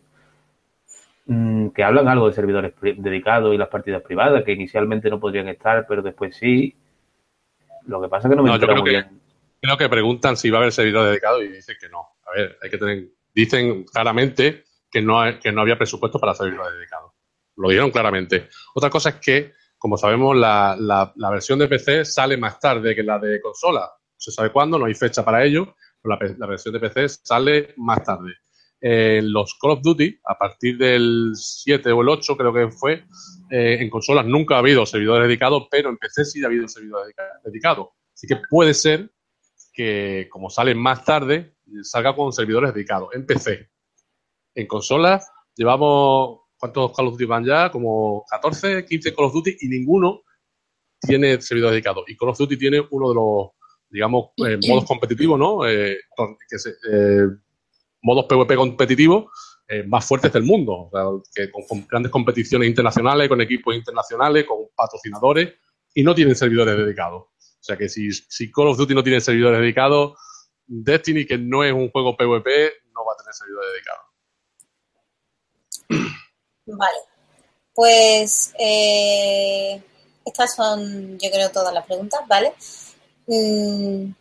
que 1.73 1.83
hablan 1.83 2.07
algo 2.07 2.27
de 2.27 2.33
servidores 2.33 2.73
dedicados 2.81 3.53
y 3.53 3.57
las 3.57 3.69
partidas 3.69 4.01
privadas, 4.01 4.43
que 4.43 4.53
inicialmente 4.53 5.09
no 5.09 5.19
podrían 5.19 5.47
estar, 5.47 5.85
pero 5.87 6.01
después 6.01 6.35
sí. 6.35 6.75
Lo 7.85 8.01
que 8.01 8.07
pasa 8.07 8.27
es 8.27 8.31
que 8.31 8.35
no 8.35 8.43
me 8.43 8.51
he 8.51 8.53
enterado 8.53 8.81
muy 8.81 8.89
bien. 8.89 9.21
Creo 9.61 9.77
que 9.77 9.89
preguntan 9.89 10.37
si 10.37 10.49
va 10.49 10.57
a 10.57 10.61
haber 10.61 10.71
servidores 10.71 11.11
dedicados 11.11 11.43
y 11.43 11.47
dicen 11.49 11.75
que 11.79 11.89
no. 11.89 11.99
A 12.25 12.31
ver, 12.35 12.57
hay 12.61 12.69
que 12.69 12.77
tener, 12.77 13.05
dicen 13.33 13.83
claramente 13.83 14.63
que 14.91 15.01
no, 15.01 15.21
que 15.39 15.51
no 15.51 15.61
había 15.61 15.77
presupuesto 15.77 16.19
para 16.19 16.33
servidores 16.33 16.73
dedicados 16.73 17.11
lo 17.59 17.69
dijeron 17.69 17.91
claramente. 17.91 18.49
Otra 18.73 18.89
cosa 18.89 19.09
es 19.09 19.15
que, 19.15 19.53
como 19.77 19.97
sabemos, 19.97 20.35
la, 20.35 20.75
la, 20.79 21.29
versión 21.29 21.59
de 21.59 21.67
PC 21.67 22.05
sale 22.05 22.37
más 22.37 22.59
tarde 22.59 22.95
que 22.95 23.03
la 23.03 23.19
de 23.19 23.41
consola. 23.41 23.81
No 23.81 24.15
se 24.17 24.31
sabe 24.31 24.51
cuándo, 24.51 24.79
no 24.79 24.85
hay 24.85 24.95
fecha 24.95 25.23
para 25.23 25.43
ello, 25.43 25.75
pero 26.01 26.17
la, 26.37 26.47
versión 26.47 26.73
de 26.73 26.79
PC 26.79 27.09
sale 27.09 27.73
más 27.77 28.01
tarde. 28.03 28.33
En 28.81 29.33
los 29.33 29.57
Call 29.59 29.71
of 29.71 29.81
Duty, 29.81 30.19
a 30.25 30.37
partir 30.37 30.77
del 30.77 31.31
7 31.35 31.91
o 31.91 32.01
el 32.01 32.09
8, 32.09 32.37
creo 32.37 32.53
que 32.53 32.69
fue, 32.71 33.03
eh, 33.51 33.77
en 33.79 33.89
consolas 33.89 34.25
nunca 34.25 34.55
ha 34.55 34.59
habido 34.59 34.85
servidores 34.85 35.27
dedicados, 35.27 35.67
pero 35.69 35.89
en 35.89 35.97
PC 35.97 36.25
sí 36.25 36.43
ha 36.43 36.47
habido 36.47 36.67
servidores 36.67 37.13
dedicados. 37.43 37.89
Así 38.13 38.27
que 38.27 38.37
puede 38.49 38.73
ser 38.73 39.11
que, 39.73 40.27
como 40.31 40.49
sale 40.49 40.75
más 40.75 41.03
tarde, 41.03 41.55
salga 41.83 42.15
con 42.15 42.31
servidores 42.31 42.73
dedicados 42.73 43.09
en 43.13 43.25
PC. 43.25 43.69
En 44.55 44.67
consolas 44.67 45.29
llevamos 45.55 46.39
¿Cuántos 46.59 46.91
Call 46.93 47.07
of 47.07 47.13
Duty 47.13 47.25
van 47.25 47.45
ya? 47.45 47.71
Como 47.71 48.25
14, 48.29 48.85
15 48.85 49.15
Call 49.15 49.25
of 49.25 49.33
Duty 49.33 49.57
y 49.61 49.69
ninguno 49.69 50.23
tiene 50.99 51.39
servidor 51.41 51.71
dedicado. 51.71 52.03
Y 52.05 52.17
Call 52.17 52.29
of 52.29 52.37
Duty 52.37 52.57
tiene 52.57 52.85
uno 52.91 53.09
de 53.09 53.15
los, 53.15 53.47
digamos, 53.89 54.31
eh, 54.45 54.59
modos 54.67 54.83
competitivos, 54.83 55.39
¿no? 55.39 55.65
Eh, 55.65 55.97
que 56.49 56.59
se, 56.59 56.71
eh, 56.91 57.27
modos 58.01 58.25
PvP 58.25 58.55
competitivos 58.55 59.25
más 59.85 60.05
fuertes 60.05 60.33
del 60.33 60.43
mundo. 60.43 60.89
O 60.91 61.23
sea, 61.23 61.45
que 61.45 61.51
con, 61.51 61.85
grandes 61.87 62.11
competiciones 62.11 62.67
internacionales, 62.67 63.29
con 63.29 63.41
equipos 63.41 63.75
internacionales, 63.75 64.45
con 64.45 64.67
patrocinadores 64.75 65.53
y 65.93 66.03
no 66.03 66.15
tienen 66.15 66.35
servidores 66.35 66.77
dedicados. 66.77 67.23
O 67.23 67.63
sea 67.63 67.77
que 67.77 67.89
si, 67.89 68.11
si 68.11 68.51
Call 68.51 68.69
of 68.69 68.77
Duty 68.77 68.95
no 68.95 69.03
tiene 69.03 69.21
servidores 69.21 69.59
dedicados, 69.59 70.17
Destiny, 70.65 71.25
que 71.25 71.37
no 71.37 71.63
es 71.63 71.73
un 71.73 71.89
juego 71.89 72.15
PvP, 72.15 72.71
no 72.93 73.05
va 73.05 73.13
a 73.13 73.17
tener 73.17 73.33
servidores 73.33 73.69
dedicados. 73.73 74.05
Vale, 76.67 76.99
pues 77.73 78.53
eh, 78.59 79.81
estas 80.23 80.55
son, 80.55 81.17
yo 81.17 81.31
creo, 81.31 81.49
todas 81.49 81.73
las 81.73 81.85
preguntas, 81.87 82.21
¿vale? 82.27 82.53
Mm, 83.25 84.11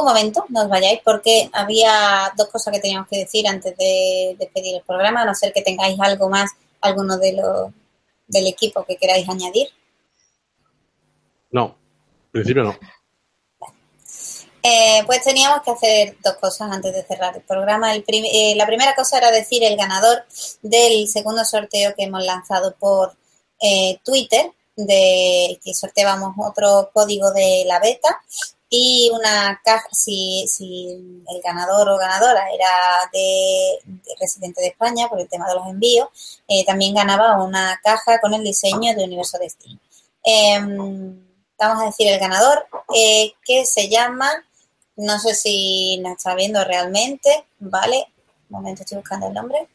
un 0.00 0.06
momento, 0.06 0.46
no 0.48 0.62
os 0.62 0.68
vayáis, 0.68 1.00
porque 1.04 1.50
había 1.52 2.32
dos 2.36 2.48
cosas 2.48 2.72
que 2.72 2.80
teníamos 2.80 3.08
que 3.08 3.18
decir 3.18 3.46
antes 3.46 3.76
de 3.76 4.36
despedir 4.38 4.76
el 4.76 4.82
programa, 4.82 5.22
a 5.22 5.24
no 5.26 5.34
ser 5.34 5.52
que 5.52 5.62
tengáis 5.62 5.98
algo 6.00 6.28
más, 6.28 6.50
alguno 6.80 7.18
de 7.18 7.32
los 7.34 7.70
del 8.26 8.46
equipo 8.46 8.84
que 8.84 8.96
queráis 8.96 9.28
añadir. 9.28 9.68
No, 11.50 11.76
en 12.26 12.32
principio 12.32 12.64
no. 12.64 12.78
Eh, 14.62 15.02
pues 15.06 15.22
teníamos 15.22 15.62
que 15.62 15.72
hacer 15.72 16.16
dos 16.22 16.34
cosas 16.34 16.70
antes 16.70 16.94
de 16.94 17.02
cerrar 17.02 17.36
el 17.36 17.42
programa. 17.42 17.94
Eh, 17.94 18.54
la 18.56 18.64
primera 18.64 18.94
cosa 18.94 19.18
era 19.18 19.30
decir 19.30 19.62
el 19.64 19.76
ganador 19.76 20.24
del 20.62 21.08
segundo 21.08 21.44
sorteo 21.44 21.94
que 21.94 22.04
hemos 22.04 22.24
lanzado 22.24 22.74
por 22.76 23.14
eh, 23.60 23.98
Twitter, 24.04 24.52
de 24.76 25.60
que 25.62 25.74
sorteábamos 25.74 26.34
otro 26.38 26.90
código 26.94 27.32
de 27.32 27.64
la 27.66 27.80
beta 27.80 28.22
y 28.74 29.10
una 29.12 29.60
caja, 29.62 29.86
si, 29.92 30.46
si 30.48 31.22
el 31.28 31.42
ganador 31.44 31.90
o 31.90 31.98
ganadora 31.98 32.42
era 32.50 33.10
de, 33.12 33.78
residente 34.18 34.62
de 34.62 34.68
España 34.68 35.08
por 35.08 35.20
el 35.20 35.28
tema 35.28 35.46
de 35.46 35.54
los 35.56 35.66
envíos, 35.68 36.08
también 36.66 36.94
ganaba 36.94 37.42
una 37.44 37.78
caja 37.84 38.18
con 38.20 38.32
el 38.32 38.42
diseño 38.42 38.94
de 38.94 39.04
Universo 39.04 39.38
Destino. 39.38 39.78
Em, 40.24 41.22
vamos 41.58 41.82
a 41.82 41.86
decir 41.86 42.08
el 42.08 42.18
ganador, 42.18 42.66
que 43.44 43.66
se 43.66 43.90
llama 43.90 44.42
no 44.96 45.18
sé 45.18 45.34
si 45.34 45.98
nos 45.98 46.16
está 46.16 46.34
viendo 46.34 46.64
realmente, 46.64 47.46
¿vale? 47.58 48.06
Un 48.50 48.56
momento, 48.58 48.82
estoy 48.82 48.98
buscando 48.98 49.28
el 49.28 49.34
nombre. 49.34 49.68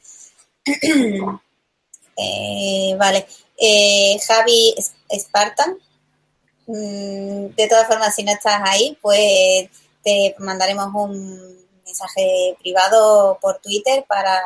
Eh, 2.20 2.96
vale. 2.98 3.28
Eh, 3.56 4.18
Javi 4.28 4.74
Spartan. 5.14 5.78
Mm, 6.68 7.56
de 7.56 7.68
todas 7.70 7.88
formas, 7.88 8.14
si 8.14 8.24
no 8.24 8.32
estás 8.32 8.62
ahí, 8.64 8.98
pues 9.02 9.70
te 10.04 10.36
mandaremos 10.40 10.90
un 10.94 11.66
mensaje 11.86 12.58
privado 12.60 13.38
por 13.42 13.60
Twitter 13.60 14.06
para 14.08 14.42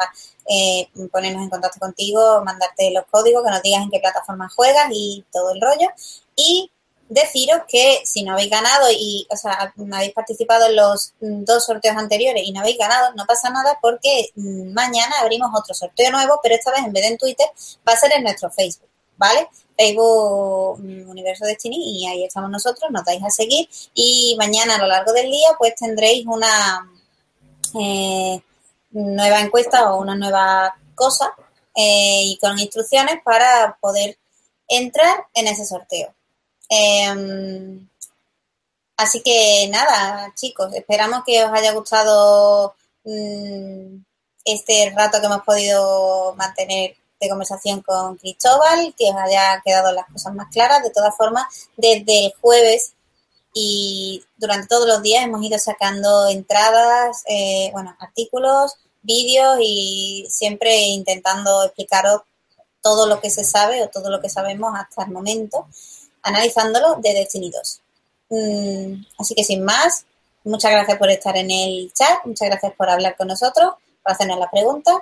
eh, 0.48 0.88
ponernos 1.12 1.44
en 1.44 1.50
contacto 1.50 1.80
contigo, 1.80 2.44
mandarte 2.46 2.92
los 2.92 3.06
códigos, 3.10 3.44
que 3.44 3.52
nos 3.52 3.62
digas 3.62 3.84
en 3.84 3.90
qué 3.90 4.00
plataforma 4.00 4.50
juegas 4.50 4.88
y 4.92 5.26
todo 5.32 5.52
el 5.52 5.62
rollo. 5.62 5.90
Y 6.36 6.72
deciros 7.10 7.64
que 7.68 8.02
si 8.06 8.24
no 8.24 8.34
habéis 8.34 8.50
ganado 8.50 8.88
y, 8.90 9.28
o 9.30 9.36
sea, 9.36 9.74
habéis 9.93 10.14
participado 10.14 10.68
en 10.68 10.78
los 10.78 11.14
dos 11.20 11.66
sorteos 11.66 11.98
anteriores 11.98 12.43
y 12.46 12.54
no 12.54 12.62
habéis 12.62 12.78
ganado, 12.78 13.14
no 13.16 13.26
pasa 13.26 13.50
nada 13.50 13.78
porque 13.82 14.30
mm, 14.36 14.72
mañana 14.74 15.16
abrimos 15.20 15.50
otro 15.54 15.74
sorteo 15.74 16.10
nuevo, 16.12 16.39
pero 16.42 16.56
esta 16.56 16.72
vez 16.72 16.86
en 16.86 16.93
vez 16.93 17.04
de 17.04 17.10
en 17.10 17.18
Twitter 17.18 17.48
va 17.88 17.93
a 17.93 17.98
ser 17.98 18.14
en 18.14 18.24
nuestro 18.24 18.50
Facebook, 18.50 18.89
¿vale? 19.18 19.50
Facebook 19.82 20.79
mm, 20.79 21.09
Universo 21.09 21.45
Destiny 21.45 21.78
y 22.01 22.08
ahí 22.08 22.24
estamos 22.24 22.49
nosotros, 22.49 22.91
nos 22.91 23.03
dais 23.03 23.24
a 23.24 23.29
seguir 23.29 23.67
y 23.93 24.36
mañana 24.37 24.75
a 24.75 24.79
lo 24.79 24.87
largo 24.87 25.12
del 25.13 25.29
día 25.32 25.49
pues 25.58 25.75
tendréis 25.75 26.25
una 26.28 26.87
eh, 27.79 28.41
nueva 28.91 29.39
encuesta 29.39 29.91
o 29.91 30.01
una 30.01 30.16
nueva 30.16 30.75
cosa 30.93 31.33
eh, 31.75 32.24
y 32.25 32.37
con 32.39 32.59
instrucciones 32.59 33.21
para 33.24 33.78
poder 33.82 34.17
entrar 34.67 35.25
en 35.33 35.47
ese 35.47 35.66
sorteo. 35.66 36.13
Em, 36.70 37.87
así 38.97 39.21
que 39.21 39.67
nada, 39.70 40.32
chicos, 40.36 40.74
esperamos 40.75 41.24
que 41.25 41.43
os 41.43 41.51
haya 41.51 41.74
gustado 41.74 42.75
mm, 43.03 43.97
este 44.45 44.91
rato 44.95 45.20
que 45.20 45.25
hemos 45.25 45.43
podido 45.43 46.33
mantener 46.36 46.95
de 47.22 47.30
conversación 47.30 47.82
con 47.82 48.18
Cristóbal, 48.18 48.93
que 48.98 49.10
os 49.10 49.16
haya 49.16 49.62
quedado 49.64 49.92
las 49.92 50.08
cosas 50.08 50.34
más 50.34 50.52
claras. 50.52 50.84
De 50.84 50.89
todas 50.89 51.16
formas, 51.16 51.46
desde 51.78 52.26
el 52.26 52.34
jueves 52.42 52.93
y 53.54 54.24
durante 54.38 54.68
todos 54.68 54.88
los 54.88 55.02
días 55.02 55.24
hemos 55.24 55.43
ido 55.43 55.60
sacando 55.60 56.28
entradas, 56.28 57.24
eh, 57.28 57.70
bueno, 57.74 57.96
artículos, 58.00 58.76
vídeos 59.02 59.58
y 59.62 60.28
siempre 60.30 60.76
intentando 60.88 61.64
explicaros 61.64 62.22
todo 62.82 63.08
lo 63.08 63.20
que 63.20 63.30
se 63.30 63.43
sabe 63.43 63.84
o 63.84 63.89
todo 63.89 64.10
lo 64.10 64.22
que 64.22 64.30
sabemos 64.30 64.74
hasta 64.76 65.04
el 65.04 65.12
momento 65.12 65.68
analizándolo 66.24 66.96
de 66.96 67.14
Destiny 67.14 67.52
2. 67.52 67.82
Mm, 68.30 69.06
así 69.20 69.36
que 69.36 69.43
sin 69.43 69.64
más, 69.64 70.06
muchas 70.43 70.72
gracias 70.72 70.98
por 70.98 71.10
estar 71.10 71.36
en 71.38 71.52
el 71.52 71.92
chat, 71.93 72.26
muchas 72.26 72.50
gracias 72.50 72.74
por 72.74 72.89
hablar 72.89 73.16
con 73.16 73.28
nosotros, 73.28 73.74
por 74.02 74.12
hacernos 74.12 74.39
las 74.39 74.50
preguntas. 74.50 74.96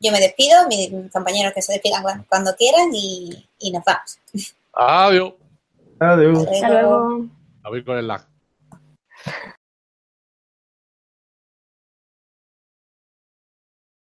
Yo 0.00 0.12
me 0.12 0.20
despido, 0.20 0.66
mis 0.68 0.90
compañeros 1.10 1.52
que 1.54 1.62
se 1.62 1.72
despidan 1.72 2.24
cuando, 2.28 2.54
quieran 2.54 2.90
y, 2.92 3.70
nos 3.72 3.82
vamos. 3.84 4.18
Adiós. 4.74 5.32
Adiós. 5.98 6.46
Hasta 6.46 6.68
luego. 6.68 7.26
A 7.62 7.70
ver 7.70 7.84
con 7.84 7.98
el 7.98 8.06
lag. 8.06 8.26